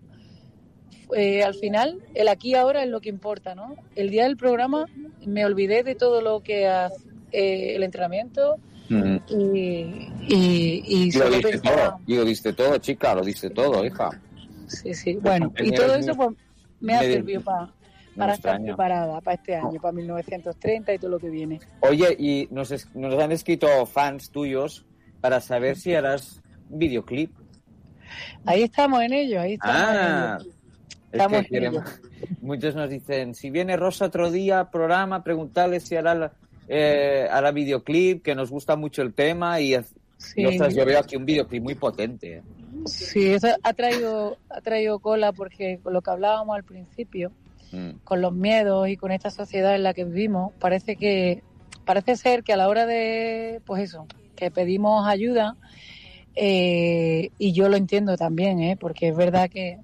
eh, 1.16 1.44
al 1.44 1.56
final, 1.56 2.00
el 2.14 2.28
aquí 2.28 2.52
y 2.52 2.56
ahora 2.56 2.84
es 2.84 2.90
lo 2.90 3.02
que 3.02 3.10
importa, 3.10 3.56
¿no? 3.56 3.76
El 3.96 4.10
día 4.10 4.24
del 4.24 4.38
programa 4.38 4.86
me 5.26 5.46
olvidé 5.46 5.84
de 5.84 5.96
todo 5.96 6.22
lo 6.22 6.42
que 6.42 6.68
hace 6.68 6.96
eh, 7.32 7.76
el 7.76 7.84
entrenamiento 7.84 8.58
Mm. 8.88 9.18
y, 9.30 10.12
y, 10.28 10.84
y 10.86 11.10
Y 11.10 11.12
lo 11.18 11.28
diste 11.32 11.52
pensaba, 11.58 11.76
todo. 11.90 12.00
Y 12.06 12.16
lo 12.18 12.24
diste 12.26 12.54
todo, 12.54 12.78
chica. 12.78 13.16
Lo 13.16 13.24
diste 13.24 13.50
todo, 13.50 13.84
hija. 13.84 14.12
sí, 14.68 14.94
sí, 14.94 15.16
bueno, 15.16 15.52
y 15.58 15.72
todo 15.72 15.96
eso 15.96 16.14
pues 16.16 16.30
me 16.80 16.94
ha 16.94 17.00
servido 17.02 17.42
para 18.16 18.34
estar 18.36 18.62
preparada 18.62 19.20
para 19.22 19.36
este 19.36 19.56
año, 19.56 19.82
para 19.82 19.92
1930 19.92 20.94
y 20.94 21.00
todo 21.00 21.10
lo 21.10 21.20
que 21.20 21.30
viene. 21.32 21.60
Oye, 21.82 22.16
y 22.20 22.48
nos, 22.52 22.70
es- 22.70 22.88
nos 22.96 23.16
han 23.20 23.32
escrito 23.32 23.68
fans 23.88 24.30
tuyos 24.30 24.86
para 25.20 25.42
saber 25.42 25.78
si 25.78 25.96
harás 25.96 26.40
un 26.70 26.78
videoclip. 26.78 27.32
Ahí 28.46 28.62
estamos 28.62 29.02
en 29.02 29.14
ello, 29.14 29.42
ahí 29.42 29.54
estamos 29.54 29.82
en 29.82 29.98
Ah, 29.98 30.38
ello. 30.42 30.52
Es 31.12 31.20
Estamos 31.22 31.42
que 31.48 31.58
en 31.58 31.64
queremos- 31.64 32.02
muchos 32.42 32.76
nos 32.76 32.90
dicen, 32.90 33.34
si 33.36 33.50
viene 33.50 33.78
Rosa 33.78 34.06
otro 34.06 34.32
día, 34.32 34.70
programa, 34.72 35.24
preguntarle 35.24 35.80
si 35.80 35.96
hará, 35.96 36.16
la- 36.16 36.32
eh, 36.68 37.28
hará 37.32 37.52
videoclip, 37.52 38.24
que 38.24 38.36
nos 38.36 38.50
gusta 38.52 38.76
mucho 38.76 39.02
el 39.02 39.14
tema 39.14 39.60
y, 39.62 39.76
Sí. 40.18 40.42
y, 40.42 40.46
ostras, 40.46 40.74
yo 40.76 40.86
veo 40.86 41.00
aquí 41.00 41.16
un 41.16 41.26
videoclip 41.26 41.62
muy 41.64 41.76
potente. 41.76 42.42
Sí, 42.86 43.28
eso 43.32 43.48
ha 43.64 43.74
traído, 43.74 44.38
ha 44.50 44.62
traído 44.62 45.00
cola 45.00 45.32
porque 45.32 45.80
con 45.84 45.94
lo 45.94 46.02
que 46.02 46.12
hablábamos 46.12 46.56
al 46.56 46.64
principio, 46.64 47.32
Mm. 47.72 47.98
con 48.04 48.22
los 48.22 48.34
miedos 48.34 48.88
y 48.90 48.96
con 48.98 49.12
esta 49.12 49.30
sociedad 49.32 49.76
en 49.76 49.84
la 49.84 49.94
que 49.94 50.04
vivimos, 50.06 50.54
parece 50.60 50.96
que 50.96 51.42
parece 51.84 52.16
ser 52.16 52.44
que 52.44 52.54
a 52.54 52.58
la 52.58 52.68
hora 52.68 52.86
de, 52.86 53.62
pues 53.66 53.84
eso, 53.84 54.08
que 54.36 54.50
pedimos 54.52 55.08
ayuda, 55.08 55.56
eh, 56.36 57.30
y 57.38 57.54
yo 57.54 57.70
lo 57.70 57.78
entiendo 57.78 58.18
también, 58.18 58.60
¿eh? 58.62 58.78
porque 58.80 59.10
es 59.10 59.16
verdad 59.16 59.50
que 59.50 59.78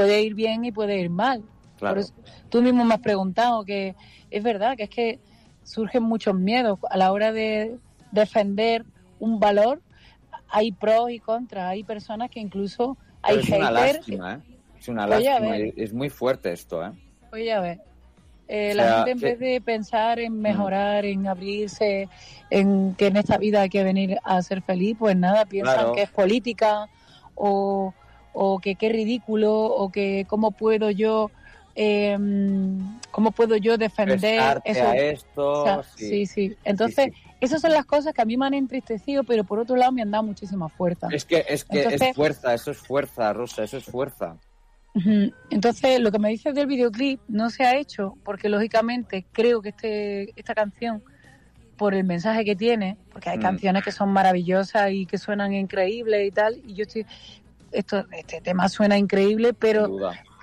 puede 0.00 0.22
ir 0.22 0.34
bien 0.34 0.64
y 0.64 0.72
puede 0.72 0.98
ir 0.98 1.10
mal. 1.10 1.42
Claro. 1.78 1.94
Por 1.94 1.98
eso, 2.00 2.14
tú 2.48 2.62
mismo 2.62 2.84
me 2.84 2.94
has 2.94 3.00
preguntado 3.00 3.64
que 3.64 3.94
es 4.30 4.42
verdad 4.42 4.76
que 4.76 4.84
es 4.84 4.90
que 4.90 5.20
surgen 5.64 6.02
muchos 6.02 6.34
miedos 6.34 6.78
a 6.90 6.96
la 6.96 7.12
hora 7.12 7.32
de 7.32 7.76
defender 8.12 8.84
un 9.18 9.38
valor. 9.40 9.80
Hay 10.48 10.72
pros 10.72 11.10
y 11.10 11.18
contras. 11.20 11.70
Hay 11.70 11.84
personas 11.84 12.30
que 12.30 12.40
incluso 12.40 12.96
hay 13.22 13.36
Pero 13.36 13.46
es 13.48 13.58
una 13.60 13.70
lástima, 13.70 14.34
¿eh? 14.34 14.38
Es 14.78 14.88
una 14.88 15.06
lástima. 15.06 15.56
Es 15.56 15.92
muy 15.92 16.08
fuerte 16.10 16.52
esto, 16.52 16.84
¿eh? 16.84 16.90
Oye, 17.32 17.52
a 17.52 17.60
ver. 17.60 17.80
eh, 18.48 18.72
O 18.72 18.74
la 18.74 19.04
gente 19.04 19.10
en 19.12 19.18
que- 19.20 19.24
vez 19.26 19.38
de 19.38 19.60
pensar 19.60 20.18
en 20.18 20.40
mejorar, 20.40 21.04
en 21.04 21.28
abrirse, 21.28 22.08
en 22.50 22.96
que 22.96 23.06
en 23.06 23.16
esta 23.16 23.38
vida 23.38 23.60
hay 23.60 23.68
que 23.68 23.84
venir 23.84 24.18
a 24.24 24.42
ser 24.42 24.60
feliz, 24.62 24.96
pues 24.98 25.14
nada, 25.16 25.44
piensan 25.44 25.74
Claro. 25.76 25.92
que 25.92 26.02
es 26.02 26.10
política 26.10 26.88
o, 27.36 27.94
o 28.32 28.58
que 28.60 28.76
qué 28.76 28.88
ridículo 28.88 29.52
o 29.64 29.90
que 29.90 30.24
cómo 30.28 30.50
puedo 30.52 30.90
yo 30.90 31.30
eh, 31.76 32.18
cómo 33.10 33.30
puedo 33.30 33.56
yo 33.56 33.78
defender 33.78 34.60
eso. 34.64 34.84
a 34.84 34.96
esto, 34.96 35.52
O 35.52 35.64
sea, 35.64 35.82
sí. 35.82 36.08
sí, 36.08 36.26
sí. 36.26 36.56
Entonces, 36.64 37.10
esas 37.40 37.60
son 37.62 37.72
las 37.72 37.86
cosas 37.86 38.12
que 38.12 38.20
a 38.20 38.24
mí 38.24 38.36
me 38.36 38.46
han 38.46 38.54
entristecido, 38.54 39.24
pero 39.24 39.44
por 39.44 39.58
otro 39.60 39.76
lado 39.76 39.92
me 39.92 40.02
han 40.02 40.10
dado 40.10 40.24
muchísima 40.24 40.68
fuerza. 40.68 41.08
Es 41.12 41.24
que, 41.24 41.44
es 41.48 41.64
que 41.64 41.78
Entonces- 41.82 42.02
es 42.10 42.16
fuerza, 42.16 42.54
eso 42.54 42.70
es 42.72 42.78
fuerza, 42.78 43.32
Rosa, 43.32 43.62
eso 43.64 43.76
es 43.78 43.84
fuerza. 43.84 44.36
Entonces, 45.50 46.00
lo 46.00 46.10
que 46.10 46.18
me 46.18 46.28
dices 46.30 46.52
del 46.54 46.66
videoclip 46.66 47.20
no 47.28 47.48
se 47.50 47.62
ha 47.64 47.76
hecho 47.76 48.14
porque, 48.24 48.48
lógicamente, 48.48 49.24
creo 49.32 49.62
que 49.62 49.68
este, 49.70 50.32
esta 50.38 50.54
canción, 50.54 51.02
por 51.76 51.94
el 51.94 52.04
mensaje 52.04 52.44
que 52.44 52.56
tiene, 52.56 52.98
porque 53.12 53.30
hay 53.30 53.38
Mm. 53.38 53.42
canciones 53.42 53.84
que 53.84 53.92
son 53.92 54.10
maravillosas 54.12 54.90
y 54.92 55.06
que 55.06 55.16
suenan 55.16 55.54
increíbles 55.54 56.26
y 56.28 56.30
tal, 56.32 56.60
y 56.66 56.74
yo 56.74 56.82
estoy. 56.82 57.06
Esto, 57.72 58.04
este 58.12 58.40
tema 58.40 58.68
suena 58.68 58.98
increíble, 58.98 59.52
pero 59.54 59.88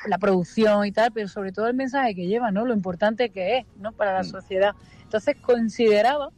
la 0.08 0.18
producción 0.18 0.86
y 0.86 0.92
tal, 0.92 1.12
pero 1.12 1.28
sobre 1.28 1.52
todo 1.52 1.68
el 1.68 1.74
mensaje 1.74 2.16
que 2.16 2.28
lleva, 2.28 2.52
¿no? 2.52 2.66
Lo 2.66 2.74
importante 2.74 3.30
que 3.30 3.58
es, 3.58 3.66
¿no? 3.78 3.92
Para 3.92 4.14
Mm. 4.14 4.16
la 4.18 4.24
sociedad. 4.24 4.72
Entonces 5.04 5.36
consideraba 5.42 6.30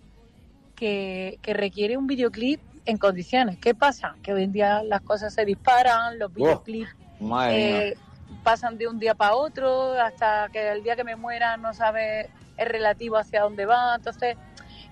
que, 0.76 1.38
que 1.42 1.54
requiere 1.54 1.98
un 1.98 2.08
videoclip 2.08 2.60
en 2.86 2.98
condiciones. 2.98 3.58
¿Qué 3.60 3.76
pasa? 3.76 4.16
Que 4.24 4.34
hoy 4.34 4.44
en 4.44 4.52
día 4.52 4.82
las 4.84 5.02
cosas 5.02 5.34
se 5.34 5.46
disparan, 5.46 6.18
los 6.18 6.34
videoclips 6.34 6.90
Madre 7.20 7.56
mía. 7.58 7.82
eh, 7.84 7.98
pasan 8.44 8.78
de 8.78 8.88
un 8.88 8.98
día 9.00 9.14
para 9.14 9.36
otro, 9.36 9.94
hasta 9.94 10.48
que 10.52 10.70
el 10.72 10.82
día 10.84 10.96
que 10.96 11.04
me 11.04 11.16
muera 11.16 11.58
no 11.58 11.74
sabe, 11.74 12.30
es 12.58 12.68
relativo 12.68 13.18
hacia 13.18 13.42
dónde 13.42 13.66
va, 13.66 13.96
entonces 13.96 14.38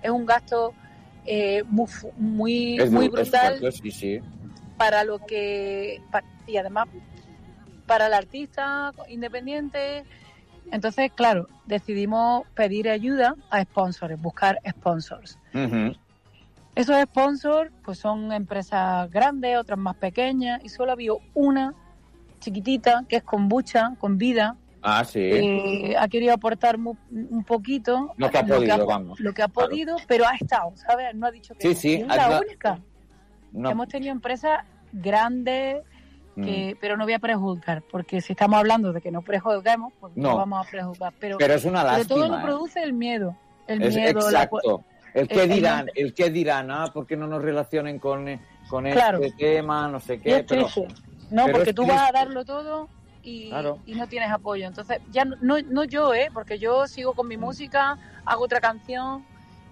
es 0.02 0.10
un 0.12 0.26
gasto 0.26 0.74
eh, 1.26 1.64
muy, 1.68 1.88
muy, 2.18 3.10
brutal 3.10 3.58
fuerte, 3.60 3.72
sí, 3.72 3.92
sí. 3.92 4.22
Para 4.78 5.04
lo 5.04 5.20
que 5.20 6.02
y 6.46 6.58
además 6.58 6.88
para 7.86 8.08
el 8.08 8.14
artista 8.14 8.94
independiente 9.08 10.04
entonces 10.72 11.12
claro 11.16 11.48
decidimos 11.66 12.46
pedir 12.54 12.90
ayuda 12.90 13.36
a 13.50 13.64
sponsors 13.64 14.20
buscar 14.22 14.60
sponsors 14.70 15.38
esos 16.76 16.96
sponsors 17.04 17.72
pues 17.84 17.98
son 18.00 18.32
empresas 18.32 19.10
grandes 19.10 19.58
otras 19.58 19.80
más 19.80 19.96
pequeñas 19.98 20.64
y 20.64 20.70
solo 20.70 20.92
había 20.92 21.12
una 21.34 21.74
chiquitita 22.40 23.04
que 23.10 23.18
es 23.18 23.24
kombucha 23.24 23.94
con 24.00 24.18
vida 24.18 24.56
Ah, 24.84 25.04
sí. 25.04 25.20
eh, 25.20 25.96
ha 26.00 26.08
querido 26.08 26.34
aportar 26.34 26.78
mu- 26.78 26.96
un 27.10 27.44
poquito 27.44 28.14
Lo 28.16 28.30
que 28.30 28.38
ha 28.38 28.46
podido, 28.46 28.86
vamos. 28.86 29.20
lo 29.20 29.34
que 29.34 29.42
ha 29.42 29.48
podido 29.48 29.98
pero 30.08 30.26
ha 30.28 30.36
estado 30.36 30.74
sabes 30.78 31.14
no 31.16 31.26
ha 31.26 31.32
dicho 31.32 31.56
que 31.56 31.64
Sí, 31.64 31.70
no. 31.74 31.76
sí, 31.76 31.94
es 31.96 32.08
la 32.16 32.40
única 32.40 32.80
No, 33.58 33.70
Hemos 33.72 33.88
tenido 33.88 34.12
empresas 34.12 34.64
grandes, 34.94 35.84
que, 36.36 36.74
Mm. 36.76 36.78
pero 36.80 36.98
no 36.98 37.06
voy 37.06 37.14
a 37.14 37.20
prejuzgar, 37.20 37.82
porque 37.92 38.22
si 38.22 38.34
estamos 38.34 38.60
hablando 38.60 38.94
de 38.94 39.02
que 39.02 39.12
no 39.12 39.24
prejuzguemos, 39.24 39.92
pues 40.00 40.16
no, 40.16 40.30
No. 40.32 40.38
vamos 40.38 40.66
a 40.68 40.70
prejuzgar. 40.70 41.12
Pero, 41.20 41.38
Pero 41.40 41.54
es 41.56 41.66
una 41.66 41.82
pero 41.82 42.06
todo 42.06 42.20
lástima, 42.20 42.38
lo 42.38 42.44
produce 42.46 42.84
el 42.84 42.94
miedo. 42.94 43.36
El 43.66 43.82
Es 43.82 43.96
miedo, 43.96 44.20
exacto. 44.20 44.84
El 45.16 45.28
que 45.28 45.44
el- 45.44 45.50
dirán, 45.50 45.88
el 45.96 46.14
que 46.14 46.30
dirán, 46.30 46.70
ah, 46.70 46.92
¿por 46.94 47.08
qué 47.08 47.18
no 47.18 47.26
nos 47.28 47.42
relacionen 47.42 47.98
con, 47.98 48.28
con 48.70 48.86
Claro. 48.92 49.20
este 49.24 49.36
tema, 49.36 49.88
no 49.88 50.00
sé 50.00 50.20
qué? 50.22 50.46
Pero. 50.48 50.68
No, 51.32 51.46
pero 51.46 51.58
porque 51.58 51.74
tú 51.74 51.86
vas 51.88 52.08
a 52.10 52.12
darlo 52.14 52.46
todo 52.46 52.88
y, 53.24 53.50
Claro. 53.50 53.80
y 53.88 53.96
no 53.96 54.08
tienes 54.08 54.30
apoyo. 54.32 54.68
Entonces, 54.68 55.00
ya 55.12 55.26
no, 55.26 55.36
no, 55.42 55.56
no 55.62 55.84
yo, 55.86 56.14
¿eh? 56.14 56.30
Porque 56.34 56.60
yo 56.60 56.86
sigo 56.88 57.14
con 57.14 57.26
Mm. 57.26 57.30
mi 57.30 57.38
música, 57.38 57.98
hago 58.26 58.44
otra 58.44 58.62
canción 58.62 59.26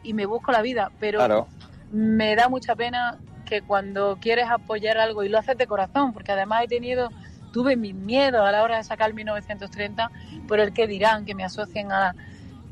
y 0.04 0.14
me 0.14 0.26
busco 0.26 0.52
la 0.52 0.62
vida. 0.64 0.92
Pero 1.00 1.20
Claro. 1.20 1.48
me 1.92 2.36
da 2.36 2.50
mucha 2.50 2.76
pena 2.76 3.20
que 3.46 3.62
cuando 3.62 4.18
quieres 4.20 4.46
apoyar 4.50 4.98
algo 4.98 5.24
y 5.24 5.30
lo 5.30 5.38
haces 5.38 5.58
de 5.58 5.68
corazón, 5.68 6.14
porque 6.14 6.32
además 6.32 6.64
he 6.64 6.68
tenido, 6.68 7.10
tuve 7.54 7.76
mis 7.76 7.96
miedos 7.96 8.46
a 8.46 8.52
la 8.52 8.64
hora 8.64 8.78
de 8.78 8.84
sacar 8.84 9.14
1930 9.14 10.12
por 10.48 10.60
el 10.60 10.74
que 10.74 10.88
dirán, 10.88 11.26
que 11.26 11.36
me 11.36 11.44
asocien 11.44 11.92
a, 11.92 12.14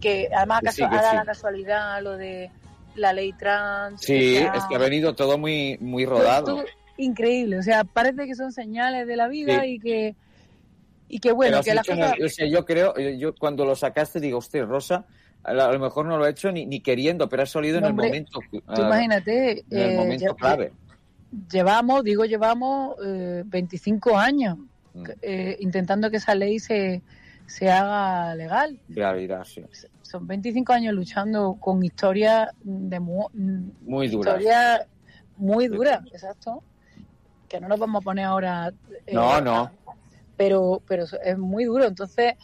que 0.01 0.29
además 0.35 0.61
Que 0.63 0.71
sí, 0.71 0.83
a 0.83 1.13
la 1.13 1.23
casualidad, 1.25 2.01
lo 2.01 2.17
de 2.17 2.51
la 2.95 3.13
ley 3.13 3.33
trans. 3.33 4.01
Sí, 4.01 4.35
es 4.35 4.63
que 4.65 4.75
ha 4.75 4.79
venido 4.79 5.15
todo 5.15 5.37
muy, 5.37 5.77
muy 5.79 6.05
rodado. 6.05 6.45
todo 6.57 6.65
increíble, 6.97 7.57
o 7.57 7.63
sea, 7.63 7.83
parece 7.83 8.27
que 8.27 8.35
son 8.35 8.51
señales 8.51 9.07
de 9.07 9.15
la 9.15 9.27
vida 9.27 9.61
Sí. 9.61 9.69
y 9.69 9.79
que 9.79 10.15
y 11.09 11.19
que 11.19 11.31
bueno, 11.31 11.61
Pero 11.63 11.81
que 11.83 12.23
o 12.23 12.29
sea, 12.29 12.47
yo 12.47 12.65
creo, 12.65 12.95
yo, 12.95 13.35
cuando 13.35 13.65
lo 13.65 13.75
sacaste 13.75 14.19
digo, 14.19 14.39
hostia, 14.39 14.65
Rosa, 14.65 15.05
a 15.43 15.53
lo 15.53 15.79
mejor 15.79 16.05
no 16.05 16.17
lo 16.17 16.25
he 16.25 16.29
hecho 16.31 16.51
ni, 16.51 16.65
ni 16.65 16.79
queriendo, 16.79 17.27
pero 17.29 17.43
ha 17.43 17.45
salido 17.45 17.79
No, 17.81 17.87
en 17.87 17.91
hombre, 17.91 18.05
el 18.07 18.11
momento, 18.11 18.39
Tú 18.51 18.61
ah, 18.67 18.81
imagínate, 18.87 19.65
en 19.69 19.77
el 19.79 19.91
eh, 19.91 19.97
momento 19.97 20.35
clave. 20.35 20.71
llevamos, 21.51 22.03
digo, 22.03 22.25
llevamos 22.25 22.95
eh, 23.05 23.43
25 23.45 24.17
años 24.17 24.57
Mm. 24.95 25.03
eh, 25.23 25.57
intentando 25.59 26.11
que 26.11 26.17
esa 26.17 26.35
ley 26.35 26.59
se, 26.59 27.01
se 27.47 27.71
haga 27.71 28.35
legal. 28.35 28.79
Realidad, 28.89 29.43
sí. 29.43 29.65
Son 30.03 30.27
25 30.27 30.71
años 30.71 30.93
luchando 30.93 31.57
con 31.59 31.83
historias 31.83 32.49
de 32.61 32.99
mu- 32.99 33.27
Muy 33.81 34.07
dura. 34.07 34.33
historias 34.33 34.81
muy 35.35 35.67
duras, 35.67 36.01
exacto. 36.11 36.61
Que 37.49 37.59
no 37.59 37.67
nos 37.69 37.79
vamos 37.79 38.01
a 38.01 38.03
poner 38.03 38.25
ahora. 38.25 38.71
eh, 39.07 39.13
No, 39.15 39.41
no. 39.41 39.71
Pero, 40.37 40.79
pero 40.87 41.05
es 41.23 41.37
muy 41.39 41.65
duro. 41.65 41.85
Entonces, 41.85 42.35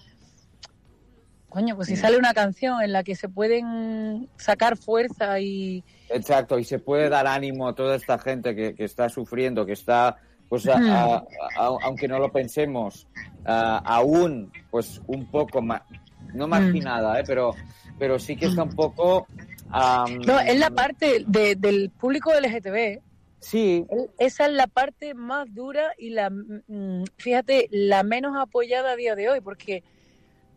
coño, 1.49 1.75
pues 1.75 1.87
si 1.89 1.95
sale 1.95 2.17
una 2.17 2.33
canción 2.33 2.81
en 2.81 2.93
la 2.93 3.03
que 3.03 3.15
se 3.15 3.27
pueden 3.29 4.29
sacar 4.37 4.77
fuerza 4.77 5.39
y. 5.39 5.83
Exacto, 6.09 6.57
y 6.59 6.63
se 6.63 6.79
puede 6.79 7.09
dar 7.09 7.27
ánimo 7.27 7.67
a 7.67 7.75
toda 7.75 7.95
esta 7.95 8.17
gente 8.19 8.55
que, 8.55 8.75
que 8.75 8.83
está 8.85 9.09
sufriendo, 9.09 9.65
que 9.65 9.73
está, 9.73 10.17
pues, 10.47 10.67
a- 10.67 10.77
a- 10.77 11.15
a- 11.57 11.77
aunque 11.83 12.07
no 12.07 12.19
lo 12.19 12.31
pensemos, 12.31 13.07
aún, 13.45 14.51
pues, 14.71 15.01
un 15.07 15.25
poco, 15.29 15.61
ma- 15.61 15.85
no 16.33 16.47
Hmm. 16.47 16.49
marginada, 16.51 17.19
¿eh? 17.19 17.23
pero, 17.25 17.55
pero 17.97 18.19
sí 18.19 18.35
que 18.35 18.45
está 18.47 18.63
un 18.63 18.75
poco... 18.75 19.27
am, 19.71 20.19
No, 20.25 20.39
es 20.39 20.57
la 20.59 20.69
parte 20.71 21.23
de- 21.27 21.55
del 21.55 21.89
público 21.91 22.31
LGTB. 22.33 23.01
Sí. 23.39 23.85
Esa 24.17 24.47
es 24.47 24.53
la 24.53 24.67
parte 24.67 25.13
más 25.13 25.53
dura 25.53 25.93
y 25.97 26.09
la, 26.09 26.29
mm, 26.29 27.03
fíjate, 27.17 27.67
la 27.71 28.03
menos 28.03 28.35
apoyada 28.37 28.91
a 28.91 28.95
día 28.95 29.15
de 29.15 29.29
hoy, 29.29 29.39
porque, 29.41 29.83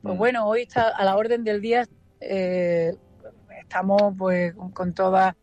pues 0.03 0.15
Mm. 0.15 0.19
bueno, 0.19 0.47
hoy 0.49 0.62
está 0.62 0.88
a 0.88 1.05
la 1.05 1.17
orden 1.17 1.45
del 1.45 1.61
día, 1.61 1.87
eh, 2.21 2.95
estamos 3.61 4.15
pues 4.19 4.55
con, 4.75 4.93
todas, 4.93 5.35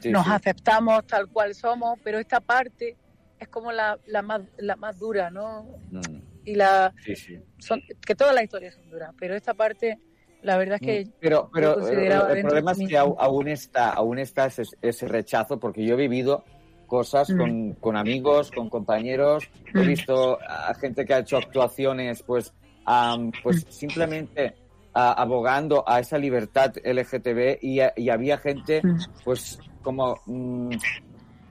Sí, 0.00 0.10
nos 0.10 0.24
sí. 0.24 0.32
aceptamos 0.32 1.06
tal 1.06 1.28
cual 1.28 1.54
somos, 1.54 1.98
pero 2.02 2.18
esta 2.18 2.40
parte 2.40 2.96
es 3.38 3.48
como 3.48 3.72
la, 3.72 3.98
la, 4.06 4.22
más, 4.22 4.42
la 4.58 4.76
más 4.76 4.98
dura, 4.98 5.30
¿no? 5.30 5.64
Mm, 5.90 6.18
Y 6.44 6.54
la, 6.54 6.94
sí, 7.02 7.38
son, 7.58 7.82
que 8.04 8.14
todas 8.14 8.34
las 8.34 8.44
historias 8.44 8.74
son 8.74 8.90
duras, 8.90 9.14
pero 9.18 9.34
esta 9.34 9.54
parte, 9.54 9.98
la 10.42 10.56
verdad 10.56 10.78
es 10.80 10.80
que 10.82 11.04
Mm, 11.10 11.14
Pero, 11.20 11.50
pero 11.52 12.28
el 12.28 12.42
problema 12.42 12.72
es 12.72 12.78
que 12.88 12.98
aún 12.98 13.48
está, 13.48 13.90
aún 13.90 14.18
está 14.18 14.46
ese, 14.46 14.64
ese 14.82 15.08
rechazo, 15.08 15.58
porque 15.58 15.84
yo 15.84 15.94
he 15.94 15.98
vivido 15.98 16.44
cosas 16.86 17.30
Mm. 17.30 17.38
con, 17.38 17.72
con 17.74 17.96
amigos, 17.96 18.50
con 18.50 18.68
compañeros, 18.68 19.44
he 19.74 19.82
visto 19.84 20.38
a 20.42 20.74
gente 20.74 21.04
que 21.06 21.14
ha 21.14 21.18
hecho 21.20 21.38
actuaciones, 21.38 22.22
pues, 22.22 22.52
am, 22.84 23.30
pues 23.42 23.64
simplemente 23.68 24.54
a- 24.92 25.12
abogando 25.12 25.84
a 25.86 26.00
esa 26.00 26.18
libertad 26.18 26.72
LGTB 26.82 27.58
y, 27.62 27.80
y 27.96 28.10
había 28.10 28.38
gente, 28.38 28.80
Mm. 28.84 28.98
pues, 29.24 29.58
como 29.82 30.20
mm, 30.26 30.76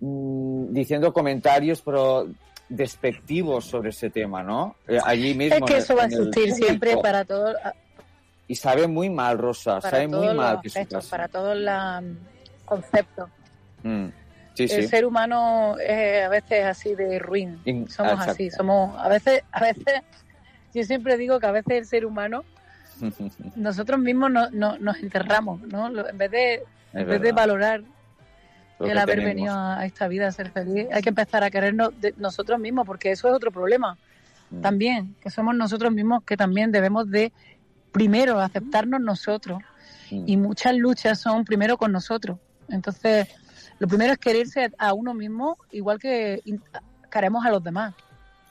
mm, 0.02 0.74
diciendo 0.74 1.12
comentarios, 1.14 1.82
pero 1.82 2.28
despectivos 2.70 3.66
sobre 3.66 3.90
ese 3.90 4.10
tema, 4.10 4.42
¿no? 4.44 4.76
Eh, 4.88 4.98
allí 5.04 5.34
mismo. 5.36 5.58
es 5.58 5.64
que 5.64 5.74
en- 5.78 5.80
eso 5.84 5.96
va 5.96 6.04
a 6.04 6.06
existir 6.06 6.54
siempre 6.54 6.98
para 6.98 7.24
todos, 7.26 7.56
Y 8.48 8.56
sabe 8.56 8.88
muy 8.88 9.10
mal, 9.10 9.38
Rosa, 9.38 9.80
para 9.80 9.90
sabe 9.90 10.08
muy 10.08 10.34
mal 10.36 10.60
que 10.62 10.68
aspectos, 10.68 11.08
para 11.10 11.28
todos 11.30 11.58
los 11.58 12.04
conceptos. 12.66 13.30
Mm, 13.84 14.08
Sí, 14.56 14.64
el 14.64 14.70
sí. 14.84 14.88
ser 14.88 15.06
humano 15.06 15.76
es 15.80 16.26
a 16.26 16.30
veces 16.30 16.64
así 16.66 16.94
de 16.94 17.18
ruin. 17.18 17.60
In- 17.66 17.88
somos 17.90 18.12
exacto. 18.14 18.32
así, 18.34 18.52
somos 18.52 18.96
a 19.00 19.08
veces, 19.10 19.42
a 19.52 19.62
veces, 19.62 20.02
yo 20.74 20.84
siempre 20.84 21.18
digo 21.18 21.40
que 21.40 21.46
a 21.48 21.52
veces 21.52 21.72
el 21.74 21.86
ser 21.86 22.06
humano, 22.06 22.44
nosotros 23.56 24.00
mismos 24.00 24.32
no, 24.32 24.50
no- 24.52 24.78
nos 24.78 24.98
enterramos, 24.98 25.62
¿no? 25.62 25.88
En 26.08 26.18
vez 26.18 26.32
de, 26.32 26.64
en 26.94 27.08
vez 27.08 27.22
de 27.22 27.32
valorar 27.32 27.82
Lo 28.80 28.86
el 28.88 28.98
haber 28.98 29.18
tenemos. 29.20 29.36
venido 29.36 29.56
a 29.58 29.86
esta 29.86 30.08
vida 30.08 30.28
a 30.28 30.32
ser 30.32 30.52
feliz, 30.52 30.88
hay 30.92 31.02
que 31.02 31.10
empezar 31.10 31.44
a 31.44 31.50
querernos 31.52 32.00
de 32.00 32.14
nosotros 32.18 32.60
mismos, 32.60 32.86
porque 32.86 33.12
eso 33.12 33.28
es 33.28 33.34
otro 33.34 33.52
problema 33.52 33.98
Mm. 34.52 34.62
también, 34.62 35.16
que 35.22 35.30
somos 35.32 35.56
nosotros 35.56 35.92
mismos 35.92 36.24
que 36.26 36.38
también 36.38 36.72
debemos 36.72 37.10
de 37.10 37.32
primero 37.92 38.40
aceptarnos 38.40 39.02
nosotros 39.02 39.60
Mm. 40.12 40.24
y 40.28 40.38
muchas 40.38 40.76
luchas 40.76 41.20
son 41.20 41.44
primero 41.46 41.78
con 41.78 41.92
nosotros. 41.92 42.38
Entonces, 42.70 43.28
lo 43.80 43.88
primero 43.88 44.14
es 44.14 44.20
quererse 44.20 44.72
a 44.78 44.94
uno 44.94 45.14
mismo 45.14 45.58
igual 45.72 45.98
que 45.98 46.42
queremos 47.10 47.44
a 47.46 47.50
los 47.50 47.64
demás. 47.64 47.96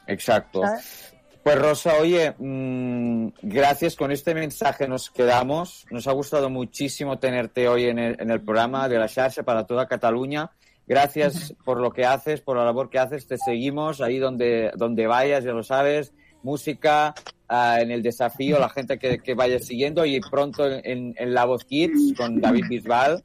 Exacto. 0.06 0.62
¿sabes? 0.62 1.11
Pues 1.42 1.58
Rosa, 1.58 1.94
oye, 2.00 2.34
mm, 2.38 3.28
gracias. 3.42 3.96
Con 3.96 4.12
este 4.12 4.32
mensaje 4.32 4.86
nos 4.86 5.10
quedamos. 5.10 5.86
Nos 5.90 6.06
ha 6.06 6.12
gustado 6.12 6.48
muchísimo 6.50 7.18
tenerte 7.18 7.66
hoy 7.66 7.86
en 7.86 7.98
el, 7.98 8.16
en 8.20 8.30
el 8.30 8.40
programa 8.40 8.88
de 8.88 8.98
la 8.98 9.08
Xarxa 9.08 9.42
para 9.42 9.66
toda 9.66 9.88
Cataluña. 9.88 10.52
Gracias 10.86 11.52
por 11.64 11.80
lo 11.80 11.90
que 11.90 12.04
haces, 12.04 12.40
por 12.40 12.56
la 12.56 12.64
labor 12.64 12.90
que 12.90 13.00
haces. 13.00 13.26
Te 13.26 13.38
seguimos 13.38 14.00
ahí 14.00 14.18
donde, 14.18 14.70
donde 14.76 15.08
vayas, 15.08 15.42
ya 15.42 15.50
lo 15.50 15.64
sabes. 15.64 16.12
Música, 16.44 17.12
ah, 17.48 17.80
en 17.80 17.90
el 17.90 18.02
desafío, 18.02 18.60
la 18.60 18.68
gente 18.68 18.98
que, 19.00 19.18
que 19.18 19.34
vaya 19.34 19.58
siguiendo 19.58 20.04
y 20.04 20.20
pronto 20.20 20.64
en, 20.70 21.14
en 21.16 21.34
La 21.34 21.44
Voz 21.44 21.64
Kids 21.64 22.14
con 22.16 22.40
David 22.40 22.66
Bisbal. 22.68 23.24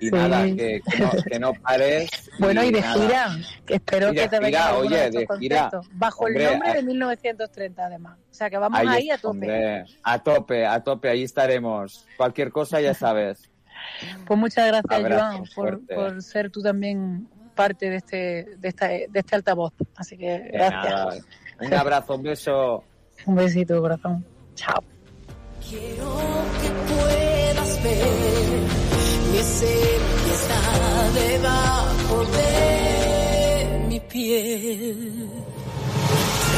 Y 0.00 0.06
Sí. 0.06 0.10
nada, 0.12 0.44
que, 0.44 0.80
que 0.90 0.98
no, 0.98 1.10
que 1.30 1.38
no 1.38 1.52
pares. 1.54 2.10
Bueno, 2.38 2.62
y 2.64 2.70
de 2.72 2.80
nada. 2.80 2.94
gira, 3.02 3.36
que 3.66 3.74
espero 3.74 4.12
Y 4.12 4.14
de 4.16 4.22
que 4.22 4.28
te 4.28 4.44
gira, 4.46 4.76
oye, 4.76 5.10
de 5.10 5.26
gira. 5.38 5.70
Bajo 5.92 6.24
Hombre, 6.24 6.44
el 6.44 6.50
nombre 6.52 6.72
de 6.74 6.82
1930, 6.82 7.84
además. 7.86 8.18
O 8.30 8.34
sea, 8.34 8.48
que 8.50 8.56
vamos 8.58 8.78
Ahí 8.80 9.10
a 9.10 9.16
tope. 9.18 9.28
hombre, 9.28 9.84
a 10.02 10.18
tope, 10.18 10.66
a 10.66 10.80
tope, 10.82 11.08
ahí 11.10 11.22
estaremos. 11.22 12.06
Cualquier 12.16 12.50
cosa 12.50 12.80
ya 12.80 12.94
sabes. 12.94 13.42
Pues 14.26 14.38
muchas 14.38 14.66
gracias, 14.66 14.92
Abrazo 14.92 15.24
Joan, 15.26 15.44
por, 15.54 15.86
por 15.86 16.22
ser 16.22 16.50
tú 16.50 16.60
también 16.62 17.26
parte 17.54 17.88
de 17.88 17.96
este, 17.96 18.44
de, 18.58 18.68
esta, 18.68 18.88
de 18.88 19.08
este 19.14 19.34
altavoz. 19.36 19.72
Así 19.96 20.18
que 20.18 20.26
De 20.38 20.48
gracias. 20.52 20.84
nada. 20.84 21.14
Un 21.60 21.74
abrazo, 21.74 22.14
un 22.16 22.22
beso. 22.22 22.84
Un 23.26 23.34
besito, 23.36 23.80
corazón. 23.80 24.24
Chao. 24.54 24.82
puedas 26.88 27.82
ver 27.82 28.79
mi 29.30 29.38
esencia 29.38 30.32
está 30.34 30.62
debajo 31.20 32.24
de 32.26 33.86
mi 33.88 34.00
piel. 34.00 35.28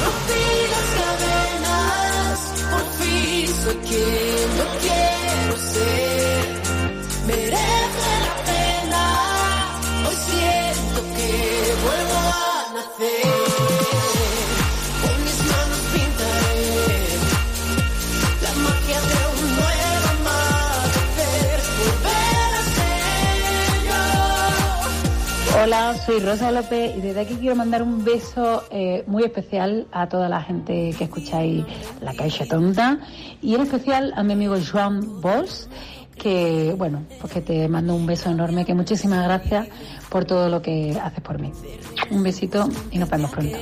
Rompí 0.03 0.47
las 0.75 0.89
cadenas, 1.01 2.39
por 2.71 2.85
fin 2.99 3.49
soy 3.63 3.77
quien 3.89 4.47
yo 4.59 4.67
quiero 4.85 5.55
ser. 5.73 6.43
Merece 7.27 8.11
la 8.27 8.35
pena, 8.51 9.05
hoy 10.09 10.17
siento 10.29 10.99
que 11.17 11.31
vuelvo 11.85 12.19
a 12.19 12.73
nacer. 12.75 13.32
Soy 26.05 26.19
Rosa 26.21 26.51
López 26.51 26.97
y 26.97 27.01
desde 27.01 27.21
aquí 27.21 27.35
quiero 27.35 27.55
mandar 27.55 27.83
un 27.83 28.05
beso 28.05 28.65
eh, 28.71 29.05
muy 29.07 29.23
especial 29.23 29.87
a 29.93 30.09
toda 30.09 30.29
la 30.29 30.43
gente 30.43 30.95
que 30.99 31.05
escucháis 31.05 31.65
La 32.01 32.13
Caixa 32.15 32.45
Tonta 32.47 32.99
y 33.41 33.55
en 33.55 33.61
especial 33.61 34.13
a 34.17 34.23
mi 34.23 34.33
amigo 34.33 34.57
Joan 34.61 35.21
Bosch, 35.21 35.67
que 36.17 36.75
bueno, 36.77 37.05
pues 37.21 37.33
que 37.33 37.41
te 37.41 37.69
mando 37.69 37.95
un 37.95 38.07
beso 38.07 38.31
enorme, 38.31 38.65
que 38.65 38.75
muchísimas 38.75 39.25
gracias 39.25 39.69
por 40.09 40.25
todo 40.25 40.49
lo 40.49 40.61
que 40.61 40.99
haces 41.01 41.21
por 41.21 41.39
mí. 41.39 41.53
Un 42.11 42.23
besito 42.23 42.69
y 42.91 42.99
nos 42.99 43.09
vemos 43.09 43.31
pronto. 43.31 43.59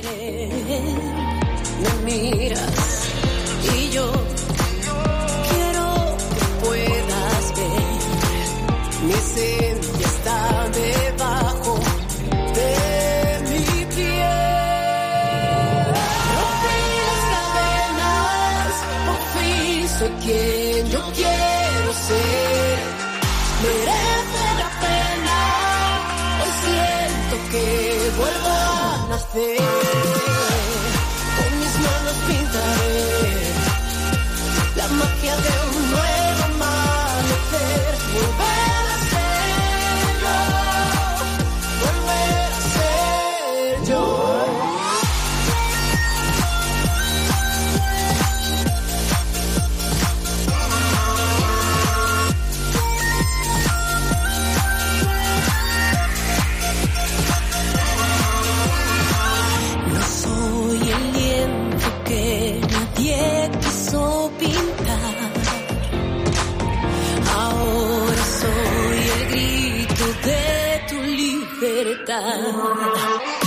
Quiero 3.91 4.11
que 6.33 6.45
puedas 6.65 7.55
ver 7.55 8.01
está 9.99 10.69
debajo 10.69 11.90
quien 20.23 20.89
yo 20.89 21.01
quiero 21.13 21.93
ser. 22.07 22.79
Merece 23.63 24.43
la 24.61 24.69
pena, 24.83 25.37
hoy 26.41 26.51
siento 26.63 27.35
que 27.51 28.11
vuelvo 28.17 28.49
a 28.49 29.07
nacer. 29.09 29.80
Libertad. 72.07 73.40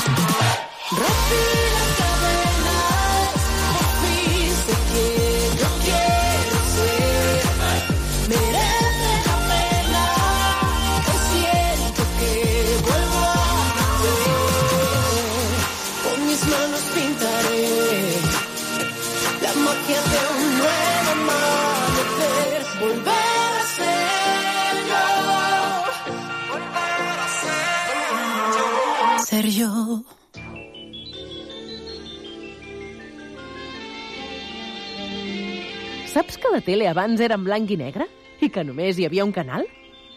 Saps 36.15 36.37
que 36.39 36.47
la 36.53 36.61
tele 36.63 36.87
abans 36.87 37.19
era 37.19 37.35
en 37.35 37.43
blanc 37.43 37.73
i 37.75 37.75
negre? 37.75 38.05
I 38.39 38.47
que 38.55 38.63
només 38.63 39.01
hi 39.01 39.07
havia 39.09 39.25
un 39.27 39.33
canal? 39.35 39.65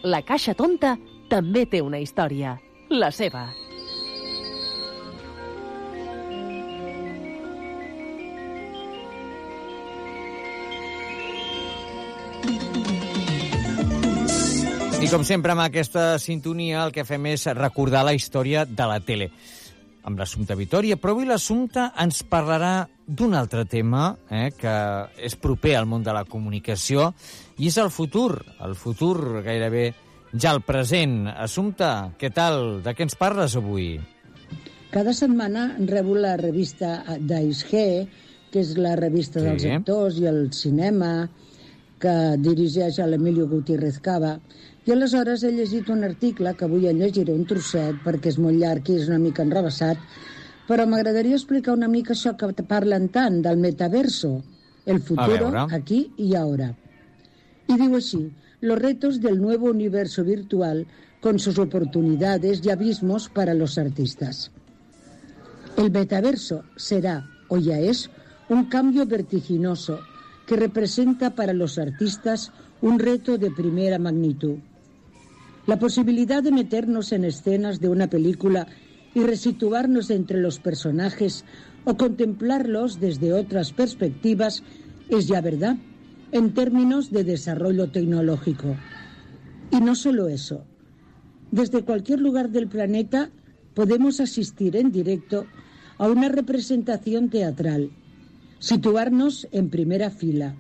La 0.06 0.20
Caixa 0.22 0.54
Tonta 0.54 0.92
també 1.26 1.64
té 1.66 1.82
una 1.82 1.98
història. 1.98 2.52
La 2.94 3.10
seva. 3.10 3.48
I 15.02 15.10
com 15.10 15.26
sempre, 15.26 15.58
amb 15.58 15.66
aquesta 15.66 16.20
sintonia 16.22 16.86
el 16.86 16.94
que 16.94 17.10
fem 17.10 17.26
és 17.34 17.50
recordar 17.58 18.06
la 18.06 18.14
història 18.14 18.70
de 18.70 18.94
la 18.94 19.02
tele 19.02 19.32
amb 20.08 20.20
l'Assumpta 20.22 20.56
Vitòria, 20.56 20.96
però 20.96 21.14
avui 21.16 21.28
l'Assumpta 21.28 21.90
ens 22.00 22.22
parlarà 22.32 22.88
d'un 23.08 23.34
altre 23.36 23.66
tema 23.68 24.14
eh, 24.32 24.50
que 24.56 24.74
és 25.28 25.36
proper 25.40 25.76
al 25.76 25.88
món 25.90 26.04
de 26.06 26.14
la 26.16 26.24
comunicació 26.28 27.10
i 27.60 27.68
és 27.68 27.78
el 27.82 27.92
futur, 27.92 28.40
el 28.64 28.76
futur 28.80 29.42
gairebé 29.44 29.90
ja 30.34 30.54
el 30.56 30.62
present. 30.64 31.26
Assumpta, 31.36 32.14
què 32.20 32.32
tal? 32.34 32.80
De 32.86 32.94
què 32.96 33.04
ens 33.08 33.18
parles 33.20 33.56
avui? 33.60 33.98
Cada 34.92 35.12
setmana 35.14 35.74
rebo 35.90 36.16
la 36.16 36.38
revista 36.40 37.02
d'AISG, 37.20 37.74
que 38.52 38.64
és 38.64 38.78
la 38.80 38.96
revista 38.96 39.42
Sí. 39.42 39.46
dels 39.46 39.66
actors 39.76 40.20
i 40.24 40.28
el 40.32 40.54
cinema, 40.56 41.30
que 42.00 42.38
dirigeix 42.40 43.00
l'Emilio 43.04 43.48
Gutiérrez 43.50 44.00
Cava, 44.00 44.38
i 44.88 44.94
aleshores 44.94 45.42
he 45.44 45.52
llegit 45.52 45.90
un 45.92 46.06
article, 46.08 46.54
que 46.56 46.64
avui 46.64 46.88
en 46.88 47.02
llegiré 47.02 47.34
un 47.36 47.44
trosset, 47.46 47.98
perquè 48.06 48.32
és 48.32 48.38
molt 48.40 48.56
llarg 48.56 48.88
i 48.88 48.94
és 48.96 49.10
una 49.12 49.20
mica 49.20 49.44
enrevessat, 49.44 50.00
però 50.68 50.86
m'agradaria 50.88 51.36
explicar 51.36 51.74
una 51.76 51.90
mica 51.92 52.14
això 52.16 52.38
que 52.40 52.64
parlen 52.70 53.10
tant 53.12 53.42
del 53.44 53.60
metaverso, 53.60 54.32
el 54.86 55.02
futuro 55.02 55.68
aquí 55.70 56.14
y 56.18 56.36
ahora. 56.36 56.74
Y 57.68 57.76
digo 57.76 57.98
así, 57.98 58.32
los 58.62 58.80
retos 58.80 59.20
del 59.20 59.42
nuevo 59.42 59.70
universo 59.70 60.24
virtual 60.24 60.88
con 61.20 61.38
sus 61.38 61.60
oportunidades 61.60 62.62
y 62.64 62.70
abismos 62.70 63.28
para 63.28 63.54
los 63.54 63.78
artistas. 63.78 64.52
El 65.76 65.92
metaverso 65.92 66.64
será, 66.78 67.28
o 67.50 67.58
ya 67.58 67.78
es, 67.78 68.10
un 68.48 68.70
cambio 68.70 69.06
vertiginoso 69.06 70.00
que 70.46 70.56
representa 70.56 71.36
para 71.36 71.52
los 71.52 71.78
artistas 71.78 72.54
un 72.82 73.00
reto 73.00 73.38
de 73.38 73.52
primera 73.52 74.00
magnitud. 74.00 74.60
La 75.68 75.78
posibilidad 75.78 76.42
de 76.42 76.54
meternos 76.54 77.12
en 77.12 77.26
escenas 77.26 77.82
de 77.82 77.90
una 77.90 78.08
película 78.08 78.68
y 79.14 79.20
resituarnos 79.20 80.10
entre 80.10 80.40
los 80.40 80.60
personajes 80.60 81.44
o 81.84 81.98
contemplarlos 81.98 83.02
desde 83.02 83.34
otras 83.34 83.74
perspectivas 83.74 84.64
es 85.10 85.28
ya 85.28 85.42
verdad 85.42 85.76
en 86.32 86.54
términos 86.54 87.12
de 87.12 87.26
desarrollo 87.26 87.92
tecnológico. 87.92 88.78
Y 89.70 89.82
no 89.82 89.96
solo 89.96 90.30
eso. 90.30 90.64
Desde 91.52 91.84
cualquier 91.84 92.22
lugar 92.22 92.50
del 92.50 92.70
planeta 92.70 93.30
podemos 93.74 94.22
asistir 94.22 94.78
en 94.78 94.94
directo 94.94 95.48
a 95.98 96.08
una 96.08 96.30
representación 96.30 97.30
teatral, 97.30 97.92
situarnos 98.60 99.50
en 99.52 99.70
primera 99.70 100.12
fila, 100.12 100.56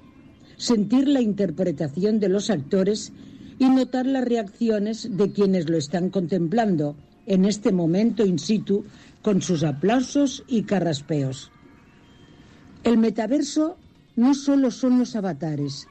sentir 0.57 1.07
la 1.07 1.21
interpretación 1.21 2.19
de 2.19 2.27
los 2.27 2.49
actores 2.49 3.13
y 3.59 3.69
notar 3.69 4.05
las 4.05 4.25
reacciones 4.25 5.17
de 5.17 5.31
quienes 5.31 5.69
lo 5.69 5.77
están 5.77 6.09
contemplando 6.09 6.95
en 7.25 7.45
este 7.45 7.71
momento 7.71 8.25
in 8.25 8.39
situ 8.39 8.85
con 9.21 9.41
sus 9.41 9.63
aplausos 9.63 10.43
y 10.47 10.63
carraspeos. 10.63 11.51
El 12.83 12.97
metaverso 12.97 13.77
no 14.15 14.33
solo 14.33 14.71
son 14.71 14.99
los 14.99 15.15
avatares, 15.15 15.87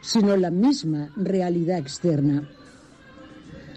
sino 0.00 0.36
la 0.36 0.50
misma 0.50 1.12
realidad 1.16 1.78
externa. 1.78 2.48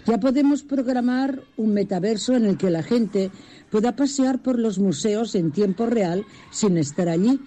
Ya 0.06 0.18
podemos 0.18 0.62
programar 0.62 1.42
un 1.56 1.74
metaverso 1.74 2.34
en 2.34 2.46
el 2.46 2.56
que 2.56 2.70
la 2.70 2.82
gente 2.82 3.30
pueda 3.70 3.94
pasear 3.94 4.42
por 4.42 4.58
los 4.58 4.78
museos 4.78 5.34
en 5.34 5.52
tiempo 5.52 5.86
real 5.86 6.24
sin 6.50 6.76
estar 6.76 7.08
allí, 7.08 7.40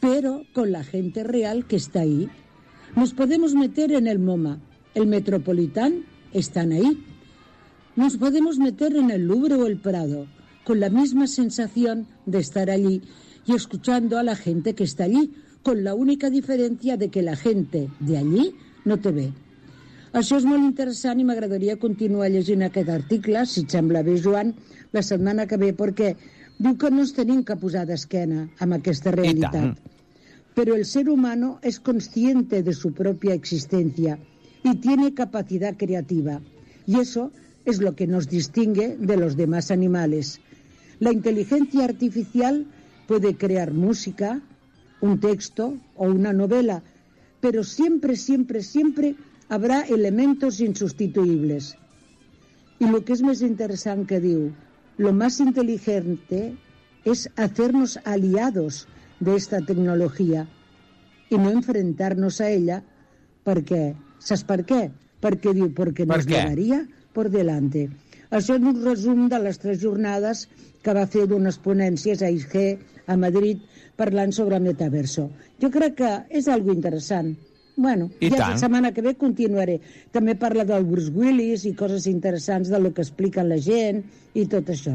pero 0.00 0.44
con 0.52 0.70
la 0.70 0.84
gente 0.84 1.24
real 1.24 1.66
que 1.66 1.76
está 1.76 2.00
ahí. 2.00 2.28
Nos 2.94 3.12
podemos 3.12 3.54
meter 3.54 3.92
en 3.92 4.06
el 4.06 4.18
MoMA, 4.18 4.60
el 4.94 5.06
Metropolitán, 5.06 6.04
están 6.32 6.72
ahí. 6.72 7.04
Nos 7.96 8.16
podemos 8.16 8.58
meter 8.58 8.96
en 8.96 9.10
el 9.10 9.26
Louvre 9.26 9.54
o 9.54 9.66
el 9.66 9.78
Prado, 9.78 10.26
con 10.64 10.80
la 10.80 10.90
misma 10.90 11.26
sensación 11.26 12.06
de 12.26 12.38
estar 12.38 12.70
allí 12.70 13.02
y 13.46 13.54
escuchando 13.54 14.18
a 14.18 14.22
la 14.22 14.36
gente 14.36 14.74
que 14.74 14.84
está 14.84 15.04
allí, 15.04 15.32
con 15.62 15.84
la 15.84 15.94
única 15.94 16.30
diferència 16.30 16.96
de 16.96 17.10
que 17.10 17.22
la 17.22 17.36
gente 17.36 17.88
de 18.00 18.16
allí 18.16 18.54
no 18.84 18.98
te 18.98 19.12
ve. 19.12 19.32
Això 20.12 20.40
és 20.40 20.46
molt 20.48 20.64
interessant 20.64 21.20
i 21.20 21.24
m'agradaria 21.26 21.76
continuar 21.78 22.30
llegint 22.32 22.64
aquest 22.66 22.88
article, 22.90 23.44
si 23.46 23.62
et 23.62 23.74
sembla 23.76 24.02
bé, 24.02 24.16
Joan, 24.18 24.54
la 24.90 25.04
setmana 25.06 25.46
que 25.46 25.58
ve, 25.60 25.70
perquè 25.76 26.14
diu 26.58 26.74
que 26.80 26.90
no 26.90 27.04
ens 27.04 27.12
tenim 27.14 27.44
que 27.46 27.58
posar 27.60 27.84
d'esquena 27.86 28.48
amb 28.58 28.78
aquesta 28.80 29.12
realitat. 29.14 29.78
Pero 30.56 30.74
el 30.74 30.84
ser 30.84 31.08
humano 31.08 31.60
es 31.62 31.78
consciente 31.78 32.64
de 32.64 32.72
su 32.74 32.92
propia 32.92 33.34
existencia 33.34 34.18
y 34.62 34.76
tiene 34.76 35.14
capacidad 35.14 35.76
creativa. 35.76 36.40
Y 36.86 36.98
eso 36.98 37.30
es 37.64 37.80
lo 37.80 37.94
que 37.94 38.06
nos 38.06 38.28
distingue 38.28 38.96
de 38.96 39.16
los 39.16 39.36
demás 39.36 39.70
animales. 39.70 40.40
La 40.98 41.12
inteligencia 41.12 41.84
artificial 41.84 42.66
puede 43.06 43.36
crear 43.36 43.72
música, 43.72 44.40
un 45.00 45.20
texto 45.20 45.76
o 45.96 46.06
una 46.06 46.32
novela, 46.32 46.82
pero 47.40 47.64
siempre, 47.64 48.16
siempre, 48.16 48.62
siempre 48.62 49.14
habrá 49.48 49.82
elementos 49.82 50.60
insustituibles. 50.60 51.76
Y 52.78 52.86
lo 52.86 53.04
que 53.04 53.12
es 53.12 53.22
más 53.22 53.42
interesante 53.42 54.20
que 54.20 54.50
lo 54.96 55.12
más 55.12 55.40
inteligente 55.40 56.56
es 57.04 57.30
hacernos 57.36 57.98
aliados 58.04 58.86
de 59.20 59.36
esta 59.36 59.60
tecnología 59.60 60.46
y 61.30 61.38
no 61.38 61.50
enfrentarnos 61.50 62.40
a 62.40 62.50
ella 62.50 62.82
perquè, 63.44 63.94
saps 64.20 64.44
per 64.48 64.60
què? 64.68 64.84
Perquè 65.20 65.52
diu, 65.56 65.68
perquè 65.76 66.06
Per 66.06 66.16
nos 66.20 66.26
què? 66.28 66.36
llevaria 66.38 66.84
por 67.12 67.28
delante. 67.32 67.88
Això 68.30 68.54
és 68.56 68.62
un 68.62 68.78
resum 68.84 69.28
de 69.28 69.38
les 69.42 69.58
tres 69.58 69.80
jornades 69.82 70.46
que 70.84 70.94
va 70.96 71.06
fer 71.10 71.26
d'unes 71.28 71.58
ponències 71.60 72.22
a 72.22 72.30
IG, 72.30 72.78
a 73.10 73.16
Madrid, 73.18 73.58
parlant 73.98 74.32
sobre 74.32 74.60
metaverso. 74.62 75.28
Jo 75.60 75.68
crec 75.74 75.96
que 75.98 76.10
és 76.30 76.46
algo 76.48 76.72
interessant. 76.72 77.34
Bueno, 77.76 78.10
I 78.20 78.28
ja 78.30 78.36
tant. 78.36 78.50
la 78.54 78.58
setmana 78.60 78.92
que 78.92 79.02
ve 79.02 79.14
continuaré. 79.16 79.78
També 80.12 80.34
parla 80.36 80.64
del 80.68 80.84
Bruce 80.84 81.10
Willis 81.14 81.64
i 81.66 81.74
coses 81.74 82.06
interessants 82.06 82.68
de 82.68 82.78
lo 82.80 82.92
que 82.94 83.02
expliquen 83.02 83.48
la 83.48 83.58
gent 83.58 84.02
i 84.34 84.44
tot 84.46 84.68
això. 84.72 84.94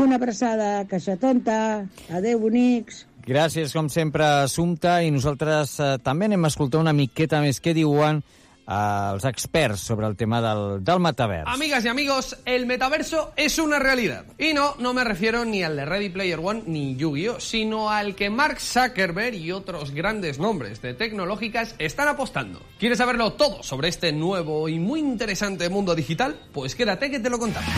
Una 0.00 0.16
abraçada, 0.16 0.86
caixa 0.88 1.16
tonta. 1.20 1.86
Adeu, 2.10 2.38
bonics. 2.40 3.04
Gràcies, 3.26 3.72
com 3.76 3.88
sempre, 3.92 4.24
Assumpta, 4.46 5.00
i 5.04 5.10
nosaltres 5.12 5.76
eh, 5.80 5.96
també 6.04 6.30
anem 6.30 6.44
a 6.44 6.50
escoltar 6.50 6.80
una 6.80 6.94
miqueta 6.96 7.40
més 7.44 7.60
què 7.60 7.74
diuen 7.76 8.22
eh, 8.70 9.10
els 9.12 9.24
experts 9.28 9.80
sobre 9.80 10.06
el 10.06 10.16
tema 10.16 10.40
del, 10.40 10.82
del. 10.84 11.06
Amigas 11.46 11.84
y 11.84 11.88
amigos, 11.88 12.36
el 12.44 12.66
metaverso 12.66 13.32
es 13.36 13.58
una 13.58 13.78
realidad. 13.78 14.24
Y 14.38 14.52
no, 14.52 14.74
no 14.78 14.94
me 14.94 15.04
refiero 15.04 15.44
ni 15.44 15.62
al 15.62 15.76
de 15.76 15.84
Ready 15.84 16.08
Player 16.10 16.40
One 16.42 16.62
ni 16.66 16.96
Yu-Gi-Oh, 16.96 17.40
sino 17.40 17.90
al 17.90 18.14
que 18.14 18.30
Mark 18.30 18.60
Zuckerberg 18.60 19.34
y 19.34 19.52
otros 19.52 19.90
grandes 19.92 20.38
nombres 20.38 20.80
de 20.82 20.94
tecnológicas 20.94 21.74
están 21.78 22.08
apostando. 22.08 22.60
¿Quieres 22.78 22.98
saberlo 22.98 23.32
todo 23.34 23.62
sobre 23.62 23.88
este 23.88 24.12
nuevo 24.12 24.68
y 24.68 24.78
muy 24.78 25.00
interesante 25.00 25.68
mundo 25.68 25.94
digital? 25.94 26.40
Pues 26.52 26.74
quédate 26.74 27.10
que 27.10 27.20
te 27.20 27.30
lo 27.30 27.38
contamos. 27.38 27.70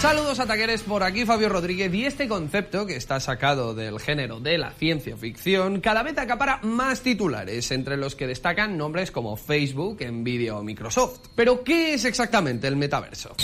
Saludos 0.00 0.38
ataqueres, 0.38 0.84
por 0.84 1.02
aquí 1.02 1.24
Fabio 1.24 1.48
Rodríguez 1.48 1.92
y 1.92 2.04
este 2.04 2.28
concepto 2.28 2.86
que 2.86 2.94
está 2.94 3.18
sacado 3.18 3.74
del 3.74 3.98
género 3.98 4.38
de 4.38 4.56
la 4.56 4.70
ciencia 4.70 5.16
ficción 5.16 5.80
cada 5.80 6.04
vez 6.04 6.16
acapara 6.18 6.60
más 6.62 7.00
titulares, 7.00 7.72
entre 7.72 7.96
los 7.96 8.14
que 8.14 8.28
destacan 8.28 8.78
nombres 8.78 9.10
como 9.10 9.36
Facebook, 9.36 9.98
Nvidia 10.00 10.56
o 10.56 10.62
Microsoft. 10.62 11.30
Pero, 11.34 11.64
¿qué 11.64 11.94
es 11.94 12.04
exactamente 12.04 12.68
el 12.68 12.76
metaverso? 12.76 13.34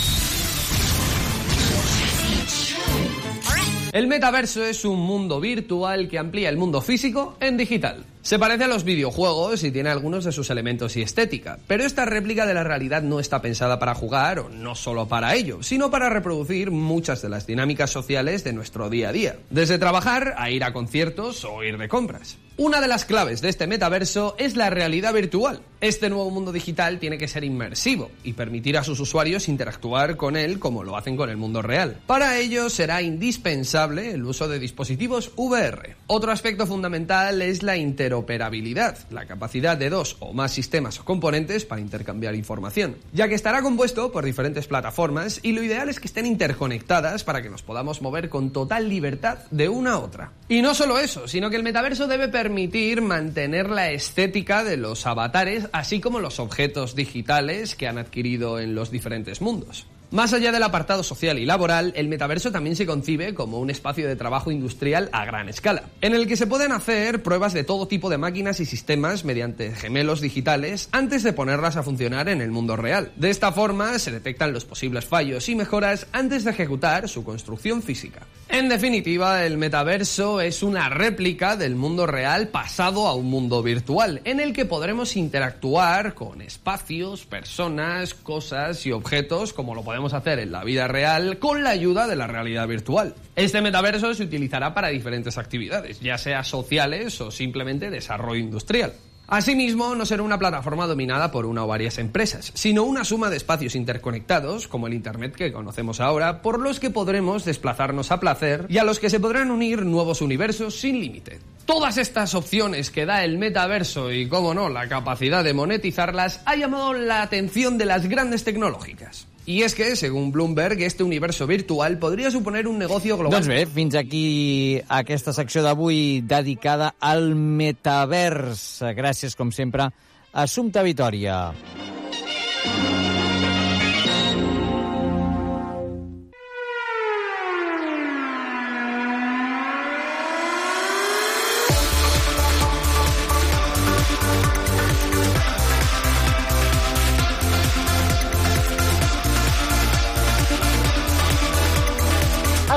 El 3.95 4.07
metaverso 4.07 4.61
es 4.61 4.83
un 4.83 4.99
mundo 4.99 5.39
virtual 5.39 6.09
que 6.09 6.19
amplía 6.19 6.49
el 6.49 6.57
mundo 6.57 6.81
físico 6.81 7.37
en 7.39 7.55
digital. 7.55 8.03
Se 8.23 8.37
parece 8.37 8.65
a 8.65 8.67
los 8.67 8.83
videojuegos 8.83 9.63
y 9.63 9.71
tiene 9.71 9.87
algunos 9.87 10.25
de 10.25 10.33
sus 10.33 10.49
elementos 10.49 10.97
y 10.97 11.01
estética, 11.01 11.59
pero 11.65 11.85
esta 11.85 12.03
réplica 12.03 12.45
de 12.45 12.53
la 12.53 12.65
realidad 12.65 13.03
no 13.03 13.21
está 13.21 13.41
pensada 13.41 13.79
para 13.79 13.95
jugar 13.95 14.39
o 14.39 14.49
no 14.49 14.75
solo 14.75 15.07
para 15.07 15.33
ello, 15.33 15.63
sino 15.63 15.91
para 15.91 16.09
reproducir 16.09 16.71
muchas 16.71 17.21
de 17.21 17.29
las 17.29 17.47
dinámicas 17.47 17.89
sociales 17.89 18.43
de 18.43 18.51
nuestro 18.51 18.89
día 18.89 19.07
a 19.07 19.13
día, 19.13 19.37
desde 19.49 19.79
trabajar 19.79 20.35
a 20.37 20.49
ir 20.49 20.65
a 20.65 20.73
conciertos 20.73 21.45
o 21.45 21.63
ir 21.63 21.77
de 21.77 21.87
compras. 21.87 22.37
Una 22.57 22.79
de 22.79 22.87
las 22.87 23.03
claves 23.03 23.41
de 23.41 23.49
este 23.49 23.67
metaverso 23.67 24.33
es 24.37 24.55
la 24.55 24.69
realidad 24.69 25.13
virtual. 25.13 25.59
Este 25.81 26.09
nuevo 26.09 26.31
mundo 26.31 26.53
digital 26.53 26.99
tiene 26.99 27.17
que 27.17 27.27
ser 27.27 27.43
inmersivo 27.43 28.11
y 28.23 28.31
permitir 28.31 28.77
a 28.77 28.83
sus 28.85 28.97
usuarios 29.01 29.49
interactuar 29.49 30.15
con 30.15 30.37
él 30.37 30.57
como 30.57 30.85
lo 30.85 30.95
hacen 30.95 31.17
con 31.17 31.29
el 31.29 31.35
mundo 31.35 31.61
real. 31.61 31.99
Para 32.07 32.39
ello 32.39 32.69
será 32.69 33.01
indispensable 33.01 34.11
el 34.11 34.23
uso 34.23 34.47
de 34.47 34.59
dispositivos 34.59 35.33
VR. 35.35 35.97
Otro 36.07 36.31
aspecto 36.31 36.65
fundamental 36.65 37.41
es 37.41 37.61
la 37.61 37.75
interoperabilidad, 37.75 38.99
la 39.11 39.25
capacidad 39.25 39.75
de 39.75 39.89
dos 39.89 40.15
o 40.21 40.31
más 40.31 40.53
sistemas 40.53 41.01
o 41.01 41.03
componentes 41.03 41.65
para 41.65 41.81
intercambiar 41.81 42.35
información, 42.35 42.95
ya 43.11 43.27
que 43.27 43.35
estará 43.35 43.61
compuesto 43.61 44.13
por 44.13 44.23
diferentes 44.23 44.65
plataformas 44.65 45.41
y 45.43 45.51
lo 45.51 45.61
ideal 45.61 45.89
es 45.89 45.99
que 45.99 46.07
estén 46.07 46.25
interconectadas 46.25 47.25
para 47.25 47.41
que 47.41 47.49
nos 47.49 47.63
podamos 47.63 48.01
mover 48.01 48.29
con 48.29 48.51
total 48.51 48.87
libertad 48.87 49.39
de 49.51 49.67
una 49.67 49.91
a 49.91 49.99
otra. 49.99 50.31
Y 50.47 50.61
no 50.61 50.73
solo 50.73 50.97
eso, 50.99 51.27
sino 51.27 51.49
que 51.49 51.57
el 51.57 51.63
metaverso 51.63 52.07
debe 52.07 52.29
permitir 52.29 52.44
mantener 52.49 53.69
la 53.69 53.91
estética 53.91 54.63
de 54.63 54.77
los 54.77 55.05
avatares, 55.05 55.67
así 55.73 55.99
como 55.99 56.19
los 56.19 56.39
objetos 56.39 56.95
digitales 56.95 57.75
que 57.75 57.87
han 57.87 57.97
adquirido 57.97 58.59
en 58.59 58.75
los 58.75 58.91
diferentes 58.91 59.41
mundos. 59.41 59.87
Más 60.11 60.33
allá 60.33 60.51
del 60.51 60.63
apartado 60.63 61.03
social 61.03 61.39
y 61.39 61.45
laboral, 61.45 61.91
el 61.95 62.07
metaverso 62.07 62.51
también 62.51 62.75
se 62.75 62.85
concibe 62.85 63.33
como 63.33 63.59
un 63.59 63.69
espacio 63.69 64.07
de 64.07 64.15
trabajo 64.15 64.51
industrial 64.51 65.09
a 65.11 65.25
gran 65.25 65.49
escala, 65.49 65.89
en 65.99 66.13
el 66.13 66.27
que 66.27 66.37
se 66.37 66.47
pueden 66.47 66.71
hacer 66.71 67.23
pruebas 67.23 67.53
de 67.53 67.63
todo 67.63 67.87
tipo 67.87 68.09
de 68.09 68.17
máquinas 68.17 68.59
y 68.59 68.65
sistemas 68.65 69.25
mediante 69.25 69.73
gemelos 69.73 70.21
digitales 70.21 70.89
antes 70.91 71.23
de 71.23 71.33
ponerlas 71.33 71.75
a 71.75 71.83
funcionar 71.83 72.29
en 72.29 72.41
el 72.41 72.51
mundo 72.51 72.75
real. 72.75 73.11
De 73.15 73.29
esta 73.29 73.51
forma 73.51 73.97
se 73.99 74.11
detectan 74.11 74.53
los 74.53 74.63
posibles 74.63 75.05
fallos 75.05 75.49
y 75.49 75.55
mejoras 75.55 76.07
antes 76.11 76.43
de 76.43 76.51
ejecutar 76.51 77.09
su 77.09 77.23
construcción 77.23 77.81
física. 77.81 78.21
En 78.47 78.69
definitiva, 78.69 79.45
el 79.45 79.57
metaverso 79.57 80.39
es 80.39 80.63
una 80.63 80.87
réplica 80.87 81.57
del 81.57 81.75
mundo 81.75 82.05
real 82.05 82.47
pasado 82.47 83.07
a 83.07 83.15
un 83.15 83.25
mundo 83.25 83.61
virtual, 83.63 84.21
en 84.23 84.39
el 84.39 84.53
que 84.53 84.65
podremos 84.65 85.17
interactuar 85.17 86.13
con 86.13 86.41
espacios, 86.41 87.25
personas, 87.25 88.13
cosas 88.13 88.85
y 88.85 88.91
objetos 88.91 89.51
como 89.51 89.75
lo 89.75 89.83
podemos 89.83 90.13
hacer 90.13 90.39
en 90.39 90.51
la 90.51 90.63
vida 90.63 90.87
real 90.87 91.37
con 91.39 91.63
la 91.63 91.71
ayuda 91.71 92.07
de 92.07 92.15
la 92.15 92.27
realidad 92.27 92.67
virtual. 92.67 93.15
Este 93.35 93.61
metaverso 93.61 94.13
se 94.13 94.23
utilizará 94.23 94.73
para 94.73 94.89
diferentes 94.89 95.37
actividades, 95.37 95.99
ya 95.99 96.17
sea 96.17 96.43
sociales 96.43 97.19
o 97.21 97.31
simplemente 97.31 97.89
desarrollo 97.89 98.39
industrial. 98.39 98.93
Asimismo, 99.27 99.95
no 99.95 100.05
será 100.05 100.21
una 100.21 100.37
plataforma 100.37 100.85
dominada 100.85 101.31
por 101.31 101.45
una 101.45 101.63
o 101.63 101.67
varias 101.67 101.97
empresas, 101.97 102.51
sino 102.53 102.83
una 102.83 103.03
suma 103.03 103.29
de 103.29 103.37
espacios 103.37 103.75
interconectados, 103.75 104.67
como 104.67 104.87
el 104.87 104.93
Internet 104.93 105.35
que 105.35 105.51
conocemos 105.51 105.99
ahora, 105.99 106.41
por 106.41 106.59
los 106.59 106.79
que 106.79 106.91
podremos 106.91 107.43
desplazarnos 107.43 108.11
a 108.11 108.19
placer 108.19 108.67
y 108.69 108.77
a 108.77 108.83
los 108.83 108.99
que 108.99 109.09
se 109.09 109.19
podrán 109.19 109.49
unir 109.49 109.83
nuevos 109.83 110.21
universos 110.21 110.79
sin 110.79 110.99
límite. 110.99 111.39
Todas 111.65 111.97
estas 111.97 112.35
opciones 112.35 112.91
que 112.91 113.07
da 113.07 113.23
el 113.23 113.39
metaverso 113.39 114.11
y, 114.11 114.27
como 114.29 114.53
no, 114.53 114.69
la 114.69 114.87
capacidad 114.87 115.43
de 115.43 115.55
monetizarlas 115.55 116.41
ha 116.45 116.55
llamado 116.55 116.93
la 116.93 117.23
atención 117.23 117.77
de 117.79 117.85
las 117.85 118.07
grandes 118.07 118.43
tecnológicas. 118.43 119.27
Y 119.45 119.61
es 119.61 119.75
que, 119.75 119.95
según 119.95 120.31
Bloomberg, 120.31 120.81
este 120.81 121.03
universo 121.03 121.45
virtual 121.45 121.99
podria 121.99 122.31
suponer 122.31 122.67
un 122.67 122.79
negocio 122.79 123.15
global. 123.15 123.37
Doncs 123.37 123.47
bé, 123.47 123.65
fins 123.69 123.93
aquí 123.95 124.81
aquesta 124.89 125.33
secció 125.37 125.61
d'avui 125.61 126.23
dedicada 126.25 126.95
al 126.99 127.35
metavers. 127.35 128.81
Gràcies, 128.97 129.37
com 129.37 129.53
sempre, 129.53 129.91
a 130.33 130.47
Assumpta 130.47 130.81
Vitòria. 130.81 131.53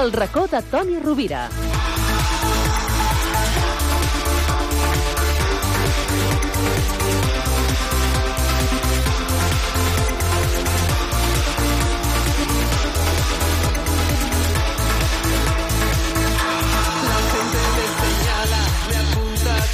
El 0.03 0.12
racó 0.12 0.46
de 0.46 0.62
Toni 0.62 1.01
Rovira. 1.01 1.49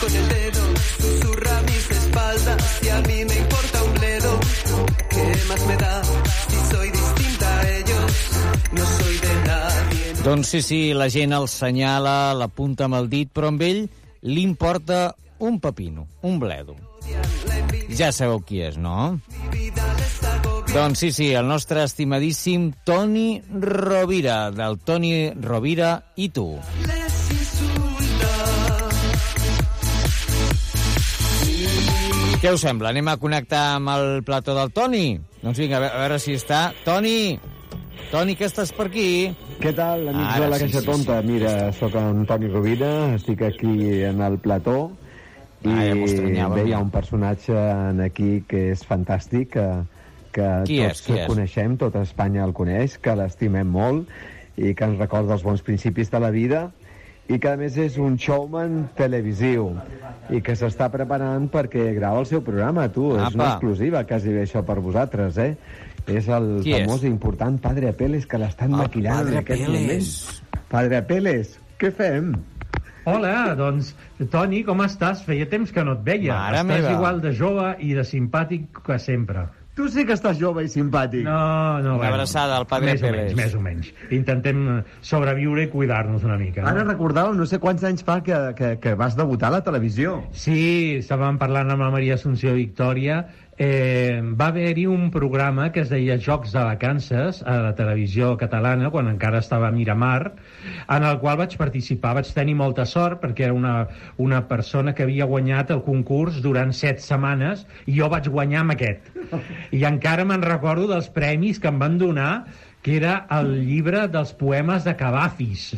Con 0.00 0.14
el 0.14 0.28
dedo, 0.28 0.60
susurra 1.00 1.62
mis 1.62 1.90
espaldas 1.90 2.82
y 2.82 2.88
a 2.90 3.00
mí 3.02 3.24
me 3.24 3.36
importa 3.36 3.82
un 3.82 3.94
bledo. 3.94 4.40
¿Qué 5.08 5.36
más 5.48 5.66
me 5.66 5.76
da 5.76 6.02
Doncs 10.24 10.48
sí, 10.48 10.62
sí, 10.62 10.78
la 10.96 11.10
gent 11.12 11.34
el 11.36 11.44
senyala, 11.52 12.32
l'apunta 12.32 12.86
amb 12.86 12.96
el 12.96 13.10
dit, 13.12 13.28
però 13.28 13.50
amb 13.52 13.60
ell 13.60 13.82
li 14.24 14.40
importa 14.40 15.10
un 15.44 15.58
pepino, 15.60 16.06
un 16.24 16.38
bledo. 16.40 16.78
Ja 17.92 18.08
sabeu 18.08 18.40
qui 18.40 18.62
és, 18.64 18.78
no? 18.80 19.18
Doncs 20.72 21.04
sí, 21.04 21.10
sí, 21.12 21.28
el 21.36 21.44
nostre 21.44 21.84
estimadíssim 21.84 22.70
Toni 22.88 23.42
Rovira, 23.52 24.48
del 24.48 24.80
Toni 24.80 25.12
Rovira 25.44 25.92
i 26.16 26.30
tu. 26.32 26.48
Què 32.40 32.48
us 32.48 32.64
sembla? 32.64 32.96
Anem 32.96 33.12
a 33.12 33.20
connectar 33.20 33.66
amb 33.76 33.92
el 33.92 34.22
plató 34.24 34.56
del 34.56 34.72
Toni? 34.72 35.18
Doncs 35.44 35.60
vinga, 35.60 35.84
a 35.84 36.00
veure 36.00 36.16
si 36.16 36.40
està. 36.40 36.70
Toni! 36.88 37.36
Toni, 38.08 38.36
que 38.40 38.48
estàs 38.48 38.72
per 38.72 38.88
aquí? 38.88 39.08
Què 39.60 39.72
tal, 39.76 40.08
amics 40.10 40.34
Ara 40.34 40.44
de 40.44 40.50
la 40.50 40.58
sí, 40.58 40.64
Caixa 40.66 40.80
sí, 40.82 40.86
Tonta? 40.88 41.16
Mira, 41.24 41.52
sóc 41.78 41.94
en 42.00 42.24
Toni 42.28 42.50
Rovira, 42.50 42.90
estic 43.16 43.42
aquí 43.46 44.02
en 44.04 44.20
el 44.24 44.38
plató 44.42 44.76
i 45.64 45.72
Ah, 45.72 45.84
ja 46.36 46.48
bé, 46.52 46.66
hi 46.68 46.74
ha 46.76 46.80
un 46.84 46.90
personatge 46.92 47.54
en 47.56 48.02
aquí 48.04 48.42
que 48.48 48.66
és 48.74 48.82
fantàstic, 48.84 49.54
que, 49.54 49.66
que 50.34 50.48
Qui 50.68 50.80
tots 50.82 50.98
és, 50.98 51.02
qui 51.06 51.16
és? 51.22 51.26
coneixem, 51.30 51.78
tota 51.80 52.02
Espanya 52.04 52.44
el 52.44 52.52
coneix, 52.52 52.98
que 53.00 53.14
l'estimem 53.16 53.70
molt 53.72 54.10
i 54.60 54.74
que 54.76 54.84
ens 54.90 55.00
recorda 55.00 55.38
els 55.38 55.42
bons 55.46 55.62
principis 55.64 56.12
de 56.12 56.20
la 56.20 56.28
vida 56.34 56.66
i 57.32 57.38
que 57.40 57.54
a 57.54 57.56
més 57.56 57.78
és 57.80 57.96
un 57.96 58.18
showman 58.20 58.90
televisiu 58.98 59.70
i 60.28 60.42
que 60.44 60.52
s'està 60.58 60.90
preparant 60.92 61.48
perquè 61.48 61.94
grava 61.96 62.20
el 62.20 62.28
seu 62.28 62.42
programa, 62.44 62.90
tu. 62.92 63.14
És 63.16 63.32
una 63.32 63.46
Apa. 63.46 63.54
exclusiva, 63.54 64.04
quasi 64.04 64.28
bé 64.34 64.42
això 64.44 64.60
per 64.68 64.76
vosaltres, 64.84 65.38
eh? 65.40 65.54
És 66.06 66.28
el 66.28 66.60
Qui 66.62 66.74
és? 66.76 66.84
famós 66.84 67.02
i 67.04 67.08
important 67.08 67.56
Padre 67.64 67.92
Peles 67.96 68.26
que 68.26 68.38
l'estan 68.38 68.72
El 68.74 68.82
maquillant 68.84 69.22
Padre 69.22 69.32
en 69.32 69.38
aquest 69.44 69.64
Peles. 69.64 69.80
moment. 69.80 70.64
Padre 70.68 71.02
Peles, 71.08 71.58
què 71.80 71.90
fem? 71.94 72.34
Hola, 73.06 73.54
doncs, 73.56 73.94
Toni, 74.32 74.62
com 74.64 74.80
estàs? 74.80 75.24
Feia 75.26 75.44
temps 75.48 75.72
que 75.72 75.82
no 75.84 75.92
et 75.98 76.04
veia. 76.06 76.32
Mare 76.38 76.62
estàs 76.62 76.66
meva. 76.70 76.92
igual 76.96 77.20
de 77.20 77.32
jove 77.36 77.74
i 77.84 77.92
de 77.94 78.04
simpàtic 78.04 78.80
que 78.86 78.98
sempre. 78.98 79.44
Tu 79.74 79.88
sí 79.90 80.04
que 80.06 80.14
estàs 80.14 80.38
jove 80.38 80.62
i 80.64 80.68
simpàtic. 80.70 81.24
No, 81.26 81.82
no, 81.82 81.96
Una 81.98 82.08
abraçada 82.12 82.56
al 82.56 82.64
Padre 82.70 82.92
més 82.92 83.02
o 83.02 83.06
Pérez. 83.08 83.34
menys, 83.34 83.36
més 83.36 83.54
o 83.56 83.60
menys. 83.60 83.88
Intentem 84.14 84.84
sobreviure 85.02 85.64
i 85.64 85.68
cuidar-nos 85.68 86.22
una 86.24 86.36
mica. 86.38 86.62
Ara 86.62 86.84
recordàveu, 86.86 87.34
no 87.34 87.44
sé 87.44 87.58
quants 87.58 87.82
anys 87.84 88.04
fa 88.06 88.20
que, 88.22 88.38
que, 88.56 88.78
que 88.78 88.94
vas 88.94 89.16
debutar 89.18 89.48
a 89.50 89.56
la 89.58 89.62
televisió. 89.66 90.22
Sí, 90.32 91.00
estàvem 91.02 91.36
parlant 91.42 91.74
amb 91.74 91.82
la 91.82 91.90
Maria 91.90 92.14
Assumpció 92.14 92.54
Victòria. 92.54 93.24
Eh, 93.56 94.20
va 94.34 94.48
haver-hi 94.48 94.86
un 94.90 95.10
programa 95.14 95.68
que 95.70 95.84
es 95.84 95.90
deia 95.92 96.16
Jocs 96.18 96.50
de 96.52 96.62
Vacances 96.66 97.40
a 97.46 97.60
la 97.62 97.74
televisió 97.78 98.32
catalana, 98.40 98.90
quan 98.90 99.06
encara 99.12 99.38
estava 99.38 99.68
a 99.68 99.74
Miramar, 99.74 100.32
en 100.90 101.06
el 101.06 101.20
qual 101.22 101.38
vaig 101.38 101.54
participar. 101.60 102.16
Vaig 102.18 102.32
tenir 102.34 102.56
molta 102.58 102.86
sort 102.88 103.22
perquè 103.22 103.46
era 103.48 103.54
una, 103.54 103.76
una 104.18 104.42
persona 104.50 104.94
que 104.94 105.06
havia 105.06 105.30
guanyat 105.30 105.70
el 105.70 105.84
concurs 105.86 106.42
durant 106.42 106.74
set 106.74 107.02
setmanes 107.04 107.66
i 107.86 107.94
jo 108.00 108.10
vaig 108.10 108.28
guanyar 108.28 108.64
amb 108.64 108.74
aquest. 108.74 109.10
I 109.70 109.86
encara 109.86 110.26
me'n 110.26 110.42
recordo 110.42 110.90
dels 110.90 111.10
premis 111.14 111.62
que 111.62 111.70
em 111.70 111.78
van 111.78 111.98
donar, 111.98 112.44
que 112.82 112.98
era 112.98 113.24
el 113.38 113.54
llibre 113.64 114.08
dels 114.12 114.34
poemes 114.34 114.84
de 114.84 114.98
Cavafis. 114.98 115.74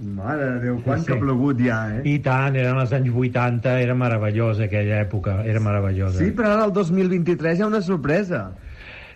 Mare 0.00 0.44
de 0.54 0.60
Déu, 0.62 0.78
quant 0.82 1.00
Sí. 1.02 1.06
que 1.06 1.12
ha 1.12 1.20
plogut 1.20 1.58
ja, 1.60 1.80
eh? 1.98 2.00
I 2.08 2.18
tant, 2.24 2.56
eren 2.56 2.78
els 2.80 2.92
anys 2.96 3.10
80, 3.12 3.74
era 3.82 3.94
meravellosa 3.94 4.64
aquella 4.64 5.02
època, 5.04 5.42
era 5.44 5.60
meravellosa. 5.60 6.18
Sí, 6.18 6.30
però 6.32 6.54
ara 6.54 6.64
el 6.64 6.72
2023 6.72 7.58
hi 7.58 7.62
ha 7.62 7.66
una 7.68 7.82
sorpresa. 7.84 8.52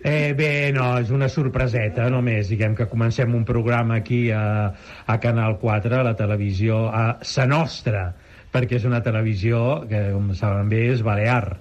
Eh, 0.05 0.35
bé, 0.37 0.71
no, 0.71 0.99
és 1.01 1.09
una 1.09 1.25
sorpreseta 1.27 2.05
només, 2.13 2.49
diguem 2.51 2.75
que 2.77 2.85
comencem 2.85 3.33
un 3.33 3.43
programa 3.43 3.95
aquí 4.03 4.29
a, 4.29 4.71
a 5.07 5.19
Canal 5.19 5.57
4, 5.57 5.95
a 5.97 6.03
la 6.05 6.13
televisió, 6.15 6.83
a 6.93 7.17
Sa 7.25 7.47
Nostra, 7.49 8.11
perquè 8.53 8.77
és 8.77 8.85
una 8.85 9.01
televisió 9.01 9.87
que, 9.89 10.11
com 10.13 10.29
saben 10.37 10.69
bé, 10.69 10.91
és 10.93 11.01
balear, 11.01 11.57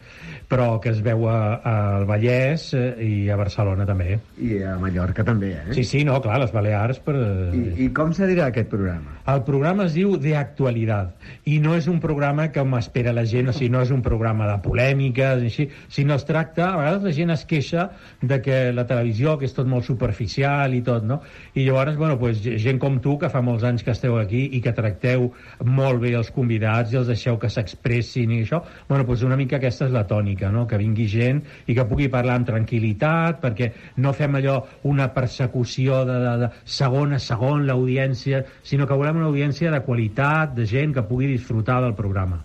però 0.54 0.78
que 0.80 0.92
es 0.94 1.02
veu 1.02 1.26
a- 1.28 1.58
al 1.66 2.06
Vallès 2.06 2.68
eh, 2.78 2.84
i 3.02 3.28
a 3.30 3.36
Barcelona 3.36 3.82
també. 3.88 4.20
I 4.38 4.60
a 4.62 4.76
Mallorca 4.78 5.24
també, 5.26 5.50
eh? 5.58 5.74
Sí, 5.74 5.82
sí, 5.84 6.04
no, 6.06 6.20
clar, 6.22 6.38
les 6.44 6.52
Balears... 6.54 7.00
Per... 7.02 7.16
I, 7.58 7.64
I 7.84 7.88
com 7.96 8.14
se 8.14 8.28
dirà 8.30 8.46
aquest 8.52 8.70
programa? 8.70 9.18
El 9.26 9.40
programa 9.42 9.86
es 9.88 9.94
diu 9.96 10.14
De 10.20 10.34
Actualitat 10.36 11.14
i 11.48 11.58
no 11.64 11.74
és 11.74 11.86
un 11.90 11.98
programa 12.00 12.50
que 12.52 12.62
m'espera 12.68 13.12
la 13.16 13.24
gent, 13.26 13.48
o 13.50 13.54
sigui, 13.56 13.70
no 13.72 13.80
és 13.82 13.90
un 13.90 14.02
programa 14.04 14.46
de 14.52 14.58
polèmiques, 14.62 15.42
així, 15.48 15.66
sinó 15.88 16.14
es 16.20 16.26
tracta, 16.28 16.70
a 16.74 16.76
vegades 16.76 17.02
la 17.08 17.12
gent 17.16 17.32
es 17.34 17.44
queixa 17.48 17.86
de 18.22 18.38
que 18.44 18.58
la 18.76 18.84
televisió, 18.86 19.38
que 19.40 19.48
és 19.48 19.54
tot 19.56 19.66
molt 19.66 19.88
superficial 19.88 20.74
i 20.76 20.82
tot, 20.86 21.02
no? 21.08 21.22
I 21.56 21.64
llavors, 21.66 21.96
bueno, 21.96 22.18
pues, 22.20 22.42
gent 22.44 22.78
com 22.82 23.00
tu, 23.00 23.16
que 23.18 23.30
fa 23.32 23.40
molts 23.42 23.64
anys 23.64 23.82
que 23.82 23.94
esteu 23.96 24.18
aquí 24.20 24.44
i 24.52 24.60
que 24.64 24.74
tracteu 24.76 25.30
molt 25.64 26.02
bé 26.04 26.12
els 26.20 26.30
convidats 26.30 26.92
i 26.92 27.00
els 27.00 27.08
deixeu 27.10 27.38
que 27.40 27.48
s'expressin 27.50 28.30
i 28.36 28.42
això, 28.44 28.60
bueno, 28.88 29.06
pues 29.08 29.24
una 29.24 29.36
mica 29.40 29.56
aquesta 29.56 29.88
és 29.88 29.94
la 29.96 30.04
tònica, 30.06 30.43
no? 30.52 30.66
Que 30.70 30.80
vingui 30.80 31.06
gent 31.10 31.42
i 31.66 31.76
que 31.76 31.86
pugui 31.88 32.08
parlar 32.12 32.38
amb 32.40 32.48
tranquil·litat, 32.48 33.40
perquè 33.42 33.70
no 33.96 34.14
fem 34.16 34.40
allò 34.40 34.60
una 34.90 35.10
persecució 35.14 36.04
de, 36.08 36.18
de, 36.24 36.34
de 36.44 36.50
segon 36.64 37.14
a 37.16 37.20
segon 37.22 37.66
l'audiència, 37.68 38.44
sinó 38.62 38.88
que 38.88 38.98
volem 38.98 39.22
una 39.22 39.30
audiència 39.32 39.72
de 39.74 39.84
qualitat, 39.86 40.54
de 40.56 40.66
gent 40.66 40.96
que 40.96 41.06
pugui 41.08 41.30
disfrutar 41.30 41.80
del 41.84 41.96
programa. 41.98 42.42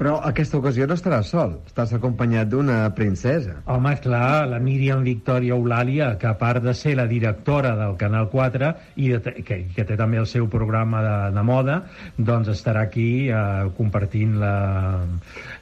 Però 0.00 0.14
aquesta 0.24 0.56
ocasió 0.56 0.86
no 0.88 0.94
estaràs 0.96 1.28
sol, 1.28 1.58
estàs 1.68 1.90
acompanyat 1.92 2.48
d'una 2.48 2.78
princesa. 2.96 3.58
Home, 3.68 3.90
clar, 4.00 4.46
la 4.48 4.60
Míriam 4.64 5.02
Victòria 5.04 5.58
Eulàlia, 5.58 6.14
que 6.22 6.30
a 6.30 6.38
part 6.40 6.64
de 6.64 6.72
ser 6.72 6.94
la 6.96 7.04
directora 7.10 7.74
del 7.76 7.98
Canal 8.00 8.30
4 8.32 8.72
i 8.96 9.10
de, 9.12 9.34
que, 9.44 9.60
que 9.76 9.84
té 9.84 10.00
també 10.00 10.22
el 10.22 10.30
seu 10.30 10.48
programa 10.48 11.04
de, 11.04 11.14
de 11.36 11.44
moda, 11.44 11.82
doncs 12.16 12.48
estarà 12.56 12.88
aquí 12.88 13.28
eh, 13.28 13.44
compartint 13.76 14.38
la, 14.40 14.56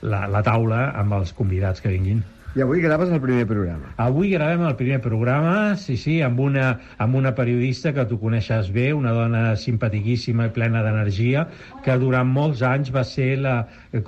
la, 0.07 0.27
la 0.31 0.47
taula 0.47 0.85
amb 1.03 1.19
els 1.19 1.35
convidats 1.35 1.83
que 1.83 1.99
vinguin. 1.99 2.23
I 2.59 2.63
avui 2.65 2.81
graves 2.83 3.13
el 3.15 3.21
primer 3.23 3.45
programa. 3.47 3.93
Avui 4.03 4.33
gravem 4.33 4.65
el 4.67 4.75
primer 4.75 4.97
programa, 4.99 5.77
sí, 5.79 5.95
sí, 5.95 6.17
amb 6.27 6.41
una, 6.43 6.73
amb 6.99 7.15
una 7.15 7.31
periodista 7.37 7.93
que 7.95 8.03
tu 8.11 8.19
coneixes 8.19 8.73
bé, 8.75 8.89
una 8.97 9.13
dona 9.15 9.43
simpatiquíssima 9.55 10.49
i 10.49 10.53
plena 10.57 10.83
d'energia, 10.83 11.45
que 11.85 11.95
durant 12.03 12.27
molts 12.27 12.65
anys 12.67 12.91
va 12.91 13.07
ser 13.07 13.29
la 13.45 13.55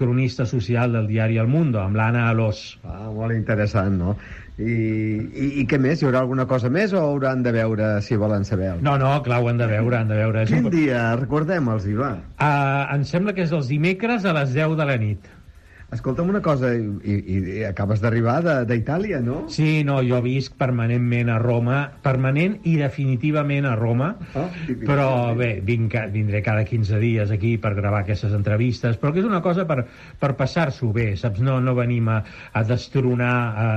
cronista 0.03 0.49
social 0.51 0.99
del 0.99 1.07
diari 1.07 1.39
El 1.39 1.47
Mundo, 1.47 1.79
amb 1.79 1.95
l'Anna 2.01 2.27
Alós. 2.33 2.65
Ah, 2.83 3.07
molt 3.15 3.39
interessant, 3.39 3.95
no? 4.03 4.19
I, 4.59 4.75
i, 4.75 5.47
I 5.63 5.69
què 5.71 5.79
més? 5.79 6.03
Hi 6.03 6.11
haurà 6.11 6.27
alguna 6.27 6.51
cosa 6.51 6.75
més 6.75 6.91
o 6.91 7.07
hauran 7.07 7.47
de 7.47 7.55
veure 7.55 7.95
si 8.03 8.19
volen 8.19 8.43
saber? 8.49 8.75
No, 8.83 8.99
no, 8.99 9.15
clar, 9.23 9.45
ho 9.45 9.53
han 9.53 9.63
de 9.63 9.71
veure, 9.71 10.03
han 10.03 10.11
de 10.11 10.19
veure. 10.19 10.49
Quin 10.51 10.67
dia? 10.75 11.13
Recordem-els, 11.23 11.87
Ivan. 11.95 12.25
Uh, 12.35 12.97
em 12.99 13.07
sembla 13.07 13.37
que 13.37 13.47
és 13.47 13.55
els 13.55 13.71
dimecres 13.71 14.27
a 14.27 14.35
les 14.43 14.59
10 14.59 14.75
de 14.81 14.91
la 14.91 14.99
nit. 14.99 15.37
Escolta'm 15.91 16.29
una 16.31 16.39
cosa, 16.41 16.69
i, 16.71 16.85
i, 17.03 17.39
i 17.59 17.63
acabes 17.67 17.99
d'arribar 17.99 18.37
de- 18.45 18.59
d'Itàlia, 18.69 19.19
no? 19.27 19.41
Sí, 19.51 19.83
no, 19.83 19.97
jo 20.07 20.21
visc 20.23 20.55
permanentment 20.61 21.29
a 21.35 21.39
Roma, 21.43 21.81
permanent 22.05 22.61
i 22.71 22.77
definitivament 22.79 23.67
a 23.67 23.73
Roma, 23.75 24.13
Ah, 24.39 24.45
però 24.87 25.35
bé, 25.35 25.49
vinc, 25.67 25.97
vindré 26.13 26.43
cada 26.47 26.63
15 26.65 27.01
dies 27.03 27.33
aquí 27.35 27.57
per 27.59 27.73
gravar 27.75 28.05
aquestes 28.05 28.33
entrevistes, 28.37 28.97
però 29.03 29.11
que 29.13 29.19
és 29.25 29.27
una 29.27 29.41
cosa 29.43 29.65
per, 29.67 29.81
per 30.21 30.31
passar-s'ho 30.39 30.93
bé, 30.95 31.17
saps? 31.19 31.41
No, 31.43 31.59
no 31.61 31.75
venim 31.75 32.07
a, 32.09 32.21
a 32.53 32.63
destronar 32.63 33.35
a, 33.65 33.69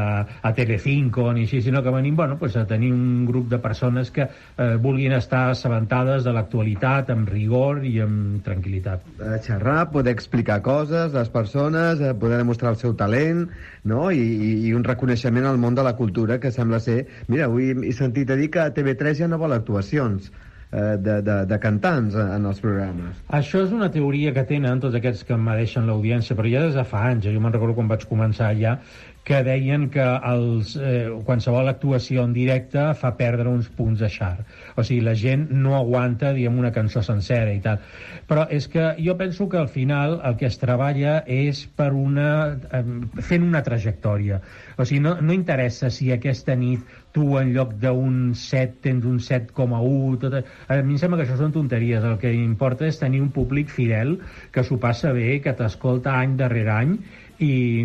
a 0.45 0.53
Telecinco 0.53 1.31
ni 1.33 1.47
així, 1.47 1.63
sinó 1.65 1.81
que 1.81 1.89
venim 1.97 2.15
bueno, 2.15 2.37
pues, 2.37 2.55
a 2.61 2.67
tenir 2.69 2.91
un 2.93 3.25
grup 3.25 3.49
de 3.49 3.57
persones 3.57 4.11
que 4.13 4.27
eh, 4.29 4.75
vulguin 4.77 5.13
estar 5.17 5.47
assabentades 5.55 6.23
de 6.29 6.33
l'actualitat 6.37 7.09
amb 7.09 7.33
rigor 7.33 7.81
i 7.89 7.95
amb 8.05 8.43
tranquil·litat. 8.45 9.09
A 9.33 9.41
xerrar, 9.41 9.89
poder 9.89 10.13
explicar 10.13 10.61
coses, 10.61 11.09
les 11.17 11.29
persones, 11.33 12.02
eh, 12.03 12.13
poder 12.19 12.39
demostrar 12.41 12.73
el 12.73 12.79
seu 12.81 12.95
talent, 12.99 13.47
no? 13.89 14.05
I, 14.11 14.21
i, 14.21 14.53
i 14.69 14.73
un 14.77 14.85
reconeixement 14.87 15.49
al 15.49 15.59
món 15.61 15.75
de 15.75 15.85
la 15.85 15.95
cultura 15.99 16.39
que 16.43 16.51
sembla 16.51 16.81
ser... 16.83 17.03
Mira, 17.27 17.49
avui 17.49 17.71
he 17.73 17.93
sentit 17.97 18.31
a 18.31 18.39
dir 18.39 18.49
que 18.53 18.71
TV3 18.75 19.23
ja 19.23 19.29
no 19.31 19.39
vol 19.41 19.55
actuacions 19.55 20.29
eh, 20.73 20.97
de, 20.99 21.21
de, 21.21 21.37
de 21.49 21.59
cantants 21.63 22.17
en 22.19 22.49
els 22.49 22.61
programes. 22.63 23.23
Això 23.39 23.63
és 23.63 23.73
una 23.75 23.91
teoria 23.93 24.33
que 24.35 24.45
tenen 24.49 24.81
tots 24.83 24.97
aquests 24.99 25.25
que 25.27 25.37
m'adeixen 25.37 25.87
l'audiència, 25.89 26.37
però 26.39 26.51
ja 26.51 26.65
des 26.67 26.77
de 26.77 26.85
fa 26.89 27.05
anys, 27.11 27.27
eh? 27.27 27.35
jo 27.35 27.43
me'n 27.43 27.55
recordo 27.55 27.77
quan 27.77 27.91
vaig 27.91 28.07
començar 28.09 28.51
ja, 28.59 28.77
que 29.23 29.39
deien 29.43 29.87
que 29.89 30.03
els, 30.03 30.75
eh, 30.75 31.07
qualsevol 31.25 31.69
actuació 31.71 32.25
en 32.27 32.33
directe 32.35 32.89
fa 32.99 33.13
perdre 33.19 33.47
uns 33.49 33.69
punts 33.71 34.01
de 34.03 34.09
xar. 34.11 34.43
O 34.75 34.83
sigui, 34.83 34.99
la 35.05 35.15
gent 35.15 35.47
no 35.51 35.77
aguanta, 35.77 36.33
diguem, 36.35 36.57
una 36.59 36.73
cançó 36.75 37.03
sencera 37.05 37.53
i 37.55 37.61
tal. 37.63 37.79
Però 38.27 38.45
és 38.51 38.67
que 38.67 38.89
jo 38.99 39.15
penso 39.17 39.47
que 39.49 39.61
al 39.61 39.69
final 39.71 40.19
el 40.23 40.35
que 40.39 40.49
es 40.51 40.59
treballa 40.59 41.21
és 41.27 41.63
per 41.77 41.93
una... 41.93 42.59
Eh, 42.71 42.83
fent 43.23 43.47
una 43.47 43.63
trajectòria. 43.63 44.41
O 44.77 44.83
sigui, 44.83 44.99
no, 45.05 45.15
no 45.21 45.33
interessa 45.35 45.89
si 45.93 46.11
aquesta 46.11 46.55
nit 46.59 46.83
tu 47.13 47.37
en 47.37 47.53
lloc 47.53 47.75
d'un 47.79 48.33
7 48.35 48.81
tens 48.83 49.05
un 49.05 49.19
7,1 49.21 50.19
tot... 50.23 50.39
a 50.41 50.77
mi 50.81 50.95
em 50.95 50.99
sembla 50.99 51.19
que 51.19 51.27
això 51.27 51.37
són 51.39 51.53
tonteries 51.55 52.03
el 52.09 52.17
que 52.19 52.31
importa 52.33 52.87
és 52.89 52.97
tenir 52.99 53.21
un 53.21 53.29
públic 53.35 53.69
fidel 53.69 54.17
que 54.51 54.63
s'ho 54.65 54.79
passa 54.81 55.13
bé, 55.13 55.37
que 55.45 55.53
t'escolta 55.53 56.17
any 56.17 56.33
darrere 56.39 56.73
any 56.73 56.97
i, 57.39 57.83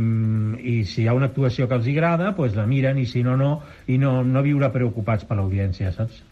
i 0.61 0.78
si 0.84 1.03
hi 1.03 1.09
ha 1.09 1.14
una 1.16 1.30
actuació 1.30 1.68
que 1.68 1.78
els 1.78 1.88
agrada, 1.92 2.32
doncs 2.36 2.57
la 2.59 2.66
miren 2.66 2.99
i 2.99 3.07
si 3.07 3.22
no, 3.22 3.36
no, 3.36 3.61
i 3.86 3.99
no, 3.99 4.22
no 4.24 4.44
viure 4.46 4.72
preocupats 4.74 5.24
per 5.28 5.38
l'audiència, 5.38 5.92
saps? 5.94 6.24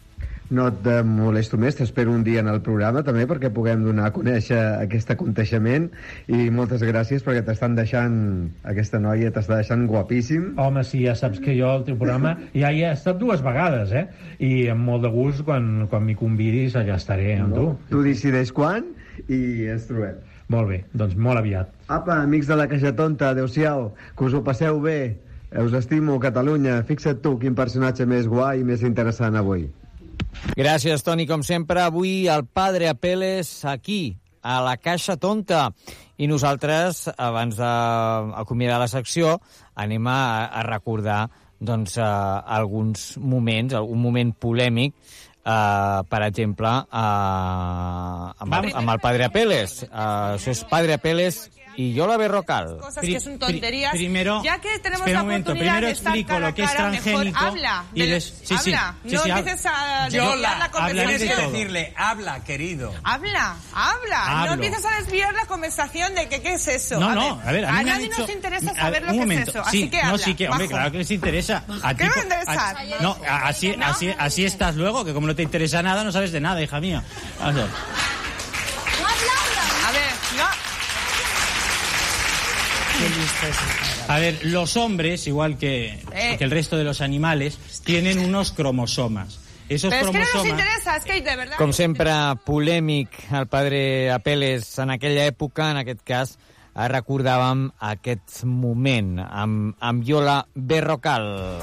No 0.47 0.69
et 0.71 0.85
molesto 1.03 1.57
més, 1.59 1.75
t'espero 1.75 2.13
un 2.15 2.21
dia 2.23 2.39
en 2.39 2.47
el 2.47 2.61
programa 2.63 3.01
també 3.03 3.25
perquè 3.27 3.49
puguem 3.51 3.81
donar 3.83 4.05
a 4.07 4.13
conèixer 4.15 4.59
aquest 4.85 5.11
aconteixement 5.11 5.89
i 6.31 6.47
moltes 6.55 6.85
gràcies 6.87 7.25
perquè 7.25 7.41
t'estan 7.43 7.75
deixant, 7.75 8.15
aquesta 8.63 9.01
noia 9.03 9.33
t'està 9.35 9.57
deixant 9.59 9.83
guapíssim. 9.91 10.53
Home, 10.63 10.85
sí, 10.87 11.01
ja 11.03 11.17
saps 11.19 11.41
que 11.43 11.57
jo 11.57 11.67
al 11.73 11.83
teu 11.87 11.99
programa 11.99 12.37
ja 12.61 12.71
hi 12.71 12.85
he 12.85 12.93
estat 12.93 13.19
dues 13.19 13.43
vegades, 13.43 13.91
eh? 13.91 14.05
I 14.39 14.69
amb 14.71 14.87
molt 14.87 15.03
de 15.03 15.11
gust, 15.11 15.43
quan, 15.47 15.89
quan 15.91 16.07
m'hi 16.07 16.15
convidis, 16.15 16.79
allà 16.79 16.95
estaré 16.95 17.35
amb 17.41 17.51
No? 17.51 17.59
tu. 17.59 17.91
Tu 17.91 18.07
decideix 18.07 18.55
quan 18.55 18.87
i 19.27 19.67
ens 19.73 19.87
trobem. 19.91 20.23
Molt 20.53 20.69
bé, 20.71 20.81
doncs 20.95 21.17
molt 21.19 21.41
aviat. 21.41 21.73
Apa, 21.91 22.21
amics 22.23 22.47
de 22.47 22.55
la 22.55 22.67
Caixa 22.71 22.93
Tonta, 22.95 23.33
adeu-siau, 23.33 23.89
que 24.15 24.27
us 24.27 24.35
ho 24.37 24.43
passeu 24.45 24.79
bé. 24.83 25.17
Us 25.51 25.73
estimo, 25.75 26.19
Catalunya. 26.19 26.81
Fixa't 26.87 27.19
tu 27.23 27.35
quin 27.39 27.55
personatge 27.55 28.07
més 28.07 28.27
guai 28.27 28.61
i 28.61 28.67
més 28.67 28.83
interessant 28.87 29.35
avui. 29.39 29.67
Gràcies, 30.55 31.03
Toni, 31.03 31.27
com 31.27 31.43
sempre. 31.43 31.81
Avui 31.83 32.27
el 32.31 32.45
Padre 32.45 32.87
Apeles 32.91 33.51
aquí, 33.65 34.17
a 34.41 34.59
la 34.63 34.77
Caixa 34.79 35.17
Tonta. 35.19 35.67
I 36.17 36.27
nosaltres, 36.31 37.07
abans 37.17 37.59
d'acomiadar 37.59 38.79
la 38.81 38.91
secció, 38.91 39.37
anem 39.75 40.07
a, 40.07 40.47
a 40.47 40.63
recordar 40.67 41.25
doncs, 41.59 41.97
uh, 41.97 42.41
alguns 42.45 43.15
moments, 43.17 43.73
algun 43.73 44.01
moment 44.01 44.33
polèmic, 44.37 44.93
uh, 45.47 46.03
per 46.11 46.21
exemple, 46.27 46.67
uh, 46.91 48.27
amb, 48.43 48.57
amb 48.67 48.93
el 48.93 48.99
Padre 49.03 49.29
Apeles. 49.31 49.79
Uh, 49.87 50.35
això 50.35 50.51
és 50.53 50.65
Padre 50.67 50.99
Apeles 50.99 51.45
y 51.77 51.93
yo 51.93 52.07
la 52.07 52.17
Berrocal. 52.17 52.77
cosas 52.79 53.05
que 53.05 53.19
son 53.21 53.39
tonterías. 53.39 53.91
primero, 53.93 54.41
ya 54.43 54.59
que 54.59 54.77
tenemos 54.79 55.07
la 55.07 55.19
momento, 55.19 55.51
oportunidad 55.51 55.75
primero 55.75 55.87
de 55.87 55.93
estar 55.93 56.13
explico 56.13 56.27
cara 56.29 56.47
lo 56.49 56.55
que 56.55 56.63
es 56.63 56.69
a 56.69 56.73
cara, 56.75 56.89
mejor 56.89 57.27
habla. 57.35 57.83
y 57.93 58.01
des- 58.05 58.23
sí, 58.43 58.57
sí, 58.57 58.73
habla. 58.73 58.95
sí, 59.05 59.15
no 59.15 59.23
sí, 59.23 59.29
empieces 59.29 59.65
a 59.67 60.03
desviar 60.09 60.57
la 60.57 60.71
conversación. 60.71 61.19
de 61.19 61.27
todo. 61.35 61.51
decirle, 61.51 61.93
habla, 61.95 62.43
querido. 62.43 62.93
Habla, 63.03 63.55
habla. 63.73 64.25
No 64.29 64.37
Hablo. 64.39 64.53
empieces 64.53 64.85
a 64.85 64.97
desviar 64.99 65.33
la 65.33 65.45
conversación 65.45 66.15
de 66.15 66.27
que 66.27 66.41
qué 66.41 66.53
es 66.55 66.67
eso. 66.67 66.99
No, 66.99 67.13
no, 67.13 67.39
a 67.45 67.51
ver, 67.51 67.65
a 67.65 67.69
mí 67.71 67.73
me 67.75 67.79
han 67.79 67.85
nadie 67.85 68.09
dicho- 68.09 68.21
nos 68.21 68.29
interesa 68.31 68.71
a 68.71 68.75
saber 68.75 68.91
ver, 68.93 69.01
lo 69.03 69.11
que 69.13 69.19
momento. 69.19 69.49
es 69.51 69.55
eso. 69.55 69.63
Sí, 69.69 69.83
así 69.83 69.89
que 69.89 70.01
no, 70.01 70.09
habla. 70.09 70.25
sí 70.25 70.35
que, 70.35 70.49
hombre, 70.49 70.65
Majo. 70.65 70.75
claro 70.77 70.91
que 70.91 70.97
les 70.97 71.11
interesa. 71.11 71.63
A 71.83 71.93
¿Qué 71.95 72.03
ti- 72.03 72.09
me 72.09 72.09
va 72.09 72.15
a 72.15 72.23
interesar? 72.23 72.75
a- 72.77 73.01
no, 73.03 73.17
a- 73.29 73.47
así, 73.47 73.75
así, 73.81 74.13
así 74.17 74.45
estás 74.45 74.75
luego, 74.75 75.05
que 75.05 75.13
como 75.13 75.27
no 75.27 75.35
te 75.35 75.43
interesa 75.43 75.83
nada, 75.83 76.03
no 76.03 76.11
sabes 76.11 76.31
de 76.31 76.41
nada, 76.41 76.59
hija 76.61 76.79
mía. 76.79 77.03
Vamos 77.39 77.55
a 77.55 77.57
ver. 77.65 77.67
A 84.07 84.19
ver, 84.19 84.39
los 84.45 84.77
hombres, 84.77 85.27
igual 85.27 85.57
que, 85.57 85.99
Eh. 86.13 86.35
que 86.37 86.43
el 86.43 86.51
resto 86.51 86.77
de 86.77 86.83
los 86.83 87.01
animales, 87.01 87.57
tienen 87.83 88.19
unos 88.19 88.51
cromosomas. 88.51 89.39
Esos 89.69 89.89
Pero 89.89 90.05
es 90.05 90.11
que 90.11 90.17
no 90.17 90.19
nos 90.19 90.29
cromosomas... 90.31 90.59
interesa, 90.65 90.95
es 90.95 91.03
que 91.03 91.21
de 91.21 91.35
verdad. 91.35 91.57
Com 91.57 91.73
sempre, 91.73 92.11
polèmic 92.45 93.09
el 93.33 93.47
padre 93.47 94.11
Apeles 94.11 94.77
en 94.79 94.91
aquella 94.91 95.25
època, 95.27 95.71
en 95.71 95.77
aquest 95.83 96.01
cas, 96.07 96.37
recordàvem 96.73 97.71
aquest 97.79 98.45
moment 98.45 99.17
amb, 99.27 99.75
amb 99.81 100.03
Yola 100.07 100.45
Berrocal. 100.55 101.59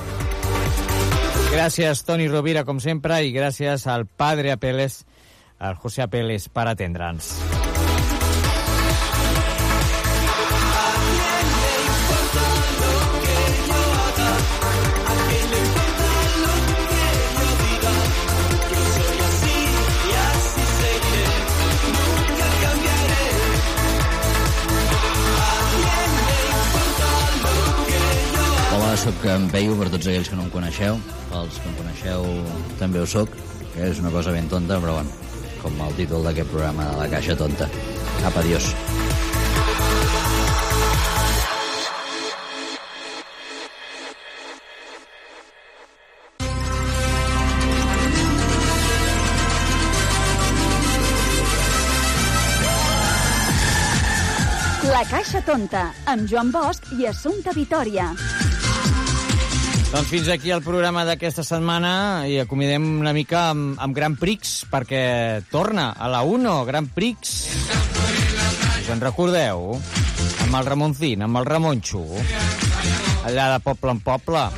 Gràcies, 1.54 2.04
Toni 2.04 2.28
Rovira, 2.28 2.64
com 2.66 2.80
sempre, 2.82 3.22
i 3.24 3.32
gràcies 3.32 3.86
al 3.86 4.04
padre 4.06 4.52
Apeles, 4.52 5.04
al 5.58 5.76
José 5.76 6.02
Apeles, 6.02 6.48
per 6.50 6.66
atendre'ns. 6.68 7.30
Sóc 29.04 29.24
en 29.28 29.50
Peyu 29.52 29.74
per 29.76 29.90
tots 29.92 30.06
aquells 30.08 30.30
que 30.32 30.36
no 30.38 30.46
em 30.46 30.52
coneixeu. 30.52 30.96
Pels 31.28 31.58
que 31.60 31.68
em 31.68 31.74
coneixeu 31.76 32.22
també 32.80 33.02
ho 33.02 33.04
sóc, 33.04 33.28
que 33.74 33.90
és 33.90 33.98
una 34.00 34.12
cosa 34.14 34.32
ben 34.32 34.48
tonta, 34.48 34.78
però 34.80 34.94
bueno, 34.96 35.12
com 35.60 35.76
el 35.84 35.92
títol 35.98 36.24
d'aquest 36.24 36.48
programa 36.48 36.86
de 36.88 37.02
la 37.02 37.08
caixa 37.12 37.36
tonta. 37.36 37.68
Cap, 38.22 38.38
adiós. 38.40 38.70
La 54.88 55.04
Caixa 55.10 55.44
Tonta, 55.44 55.90
amb 56.08 56.24
Joan 56.30 56.54
Bosch 56.54 56.96
i 56.96 57.10
Assumpta 57.10 57.52
Vitoria. 57.52 58.08
Doncs 59.94 60.08
fins 60.10 60.28
aquí 60.32 60.50
el 60.50 60.58
programa 60.66 61.04
d'aquesta 61.06 61.44
setmana 61.46 62.26
i 62.26 62.40
acomidem 62.42 62.82
una 62.98 63.12
mica 63.14 63.44
amb, 63.52 63.76
amb 63.78 63.94
Gran 63.94 64.16
Prix, 64.18 64.64
perquè 64.66 65.04
torna 65.52 65.92
a 65.94 66.08
la 66.10 66.24
1, 66.26 66.56
Gran 66.66 66.88
Prix. 66.90 67.36
Us 68.74 68.90
en 68.90 69.04
recordeu? 69.06 69.78
Amb 70.48 70.58
el 70.58 70.66
Ramoncín, 70.66 71.22
amb 71.22 71.38
el 71.38 71.46
Ramonxo. 71.46 72.02
Allà 73.22 73.52
de 73.54 73.62
poble 73.62 73.94
en 73.94 74.02
poble. 74.02 74.48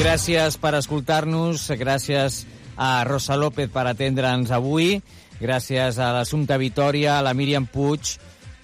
Gràcies 0.00 0.54
per 0.56 0.70
escoltar-nos, 0.78 1.66
gràcies 1.76 2.46
a 2.80 3.04
Rosa 3.04 3.36
López 3.36 3.68
per 3.68 3.82
atendre'ns 3.90 4.48
avui, 4.56 4.94
gràcies 5.36 5.98
a 6.00 6.06
l'Assumpta 6.16 6.56
Vitòria, 6.56 7.18
a 7.18 7.24
la 7.26 7.34
Míriam 7.36 7.66
Puig 7.68 8.14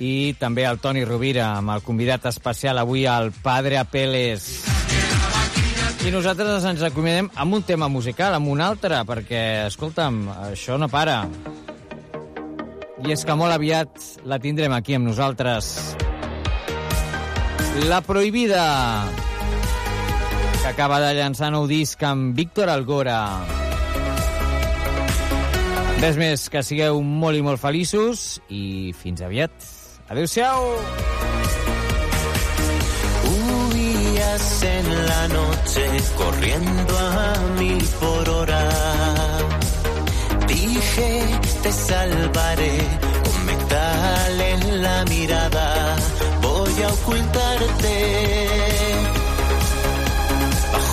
i 0.01 0.33
també 0.41 0.65
al 0.65 0.81
Toni 0.81 1.05
Rovira, 1.05 1.51
amb 1.59 1.75
el 1.75 1.85
convidat 1.85 2.25
especial 2.33 2.81
avui, 2.81 3.05
el 3.05 3.35
Padre 3.45 3.77
Apeles. 3.77 4.49
I 6.09 6.15
nosaltres 6.15 6.65
ens 6.73 6.87
acomiadem 6.89 7.29
amb 7.37 7.61
un 7.61 7.69
tema 7.69 7.91
musical, 7.93 8.33
amb 8.39 8.49
un 8.49 8.65
altre, 8.65 9.03
perquè, 9.05 9.45
escolta'm, 9.69 10.25
això 10.49 10.81
no 10.81 10.89
para. 10.89 11.21
I 13.05 13.13
és 13.13 13.29
que 13.29 13.37
molt 13.37 13.53
aviat 13.53 13.93
la 14.25 14.41
tindrem 14.41 14.73
aquí 14.73 14.97
amb 14.97 15.13
nosaltres. 15.13 15.75
La 17.93 18.01
Prohibida, 18.01 18.65
que 20.67 20.73
acaba 20.73 20.99
de 20.99 21.13
llançar 21.15 21.53
nou 21.55 21.69
disc 21.71 22.01
amb 22.03 22.35
Víctor 22.35 22.67
Algora. 22.73 23.21
Res 26.01 26.17
més, 26.19 26.49
que 26.51 26.63
sigueu 26.67 26.99
molt 27.07 27.39
i 27.39 27.45
molt 27.47 27.63
feliços 27.63 28.41
i 28.51 28.91
fins 28.99 29.23
aviat. 29.23 29.55
Adéu-siau! 30.11 30.67
En 34.67 34.89
la 35.07 35.29
noche 35.29 35.85
corriendo 36.17 36.99
a 36.99 37.35
mil 37.59 37.85
por 38.01 38.29
hora. 38.29 38.63
Dije, 40.49 41.11
te 41.63 41.73
salvaré 41.73 42.79
con 43.25 43.47
metal 43.47 44.41
en 44.41 44.83
la 44.83 45.05
mirada. 45.05 45.97
Voy 46.43 46.83
a 46.83 46.89
ocultarte. 46.93 48.76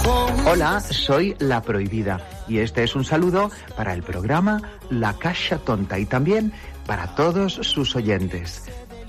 Hola, 0.06 0.82
soy 0.82 1.36
La 1.40 1.62
Prohibida 1.62 2.20
y 2.48 2.60
este 2.60 2.84
es 2.84 2.96
un 2.96 3.06
saludo 3.06 3.50
para 3.78 3.94
el 3.94 4.04
programa 4.04 4.62
La 4.90 5.14
Caixa 5.14 5.58
Tonta 5.58 5.98
y 5.98 6.06
también 6.06 6.52
para 6.86 7.16
todos 7.16 7.54
sus 7.54 7.96
oyentes. 7.96 8.64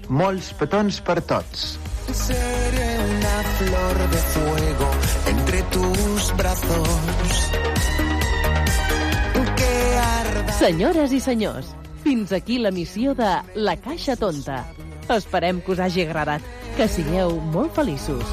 Molts 0.08 0.52
petons 0.54 1.00
per 1.00 1.22
tots. 1.24 1.78
Seré 2.12 2.98
la 3.22 3.38
flor 3.56 4.10
de 4.10 4.18
fuego 4.34 4.90
entre 5.26 5.62
tus 5.72 6.36
brazos. 6.36 6.88
Que 9.56 9.98
arda. 9.98 10.52
Senyores 10.60 11.12
i 11.12 11.20
senyors, 11.20 11.72
fins 12.04 12.32
aquí 12.32 12.58
la 12.58 12.70
missió 12.70 13.14
de 13.14 13.32
La 13.54 13.76
Caixa 13.76 14.14
Tonta. 14.16 14.66
Esperem 15.08 15.60
que 15.64 15.72
us 15.72 15.80
hagi 15.80 16.04
agradat. 16.04 16.44
Que 16.76 16.86
sigueu 16.88 17.40
molt 17.50 17.72
feliços. 17.72 18.24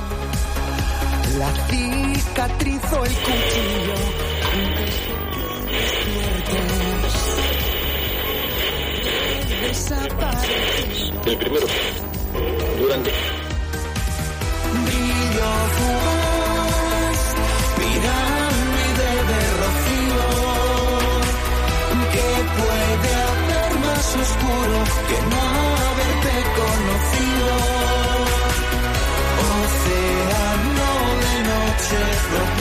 La 1.40 1.48
cicatriz 1.56 2.01
o 2.94 3.06
el 3.06 3.14
cuchillo. 3.14 3.96
Desaparece. 9.62 11.12
El 11.26 11.38
primero. 11.38 11.68
Durante. 12.80 13.12
Brillo 14.86 15.52
fugaz, 15.76 17.20
pirámide 17.78 19.10
de 19.30 19.42
rocío. 19.62 20.28
Que 22.14 22.28
puede 22.58 23.10
haber 23.30 23.72
más 23.86 24.08
oscuro 24.24 24.78
que 25.08 25.18
no 25.32 25.42
haberte 25.88 26.34
conocido. 26.58 27.11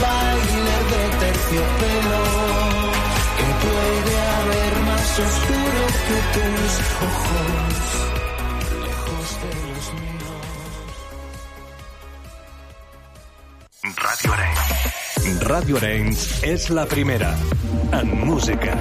Los 0.01 0.09
bailes 0.09 0.81
de 0.91 1.03
terciopelo. 1.19 2.23
Que 3.37 3.49
puede 3.65 4.15
haber 4.39 4.73
más 4.85 5.19
oscuro 5.19 5.81
que 6.07 6.17
tus 6.35 6.71
ojos, 7.07 7.75
lejos 8.85 9.27
de 9.41 9.51
los 9.71 9.85
míos. 10.01 10.41
Ràdio 13.95 14.29
Arenys. 14.33 15.41
Ràdio 15.41 15.77
Arenys 15.77 16.43
és 16.43 16.69
la 16.69 16.85
primera. 16.85 17.35
En 17.91 18.07
música. 18.25 18.77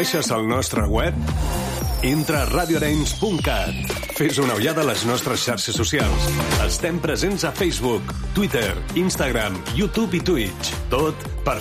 Coneixes 0.00 0.30
el 0.32 0.46
nostre 0.48 0.86
web? 0.88 1.12
Entra 2.08 2.38
a 2.40 2.46
radioarenys.cat. 2.48 3.90
Fes 4.16 4.38
una 4.40 4.54
ullada 4.56 4.80
a 4.80 4.88
les 4.88 5.02
nostres 5.04 5.44
xarxes 5.44 5.76
socials. 5.76 6.30
Estem 6.64 7.02
presents 7.04 7.44
a 7.44 7.50
Facebook, 7.52 8.14
Twitter, 8.32 8.72
Instagram, 8.96 9.60
YouTube 9.76 10.16
i 10.16 10.22
Twitch. 10.24 10.72
Tot 10.88 11.29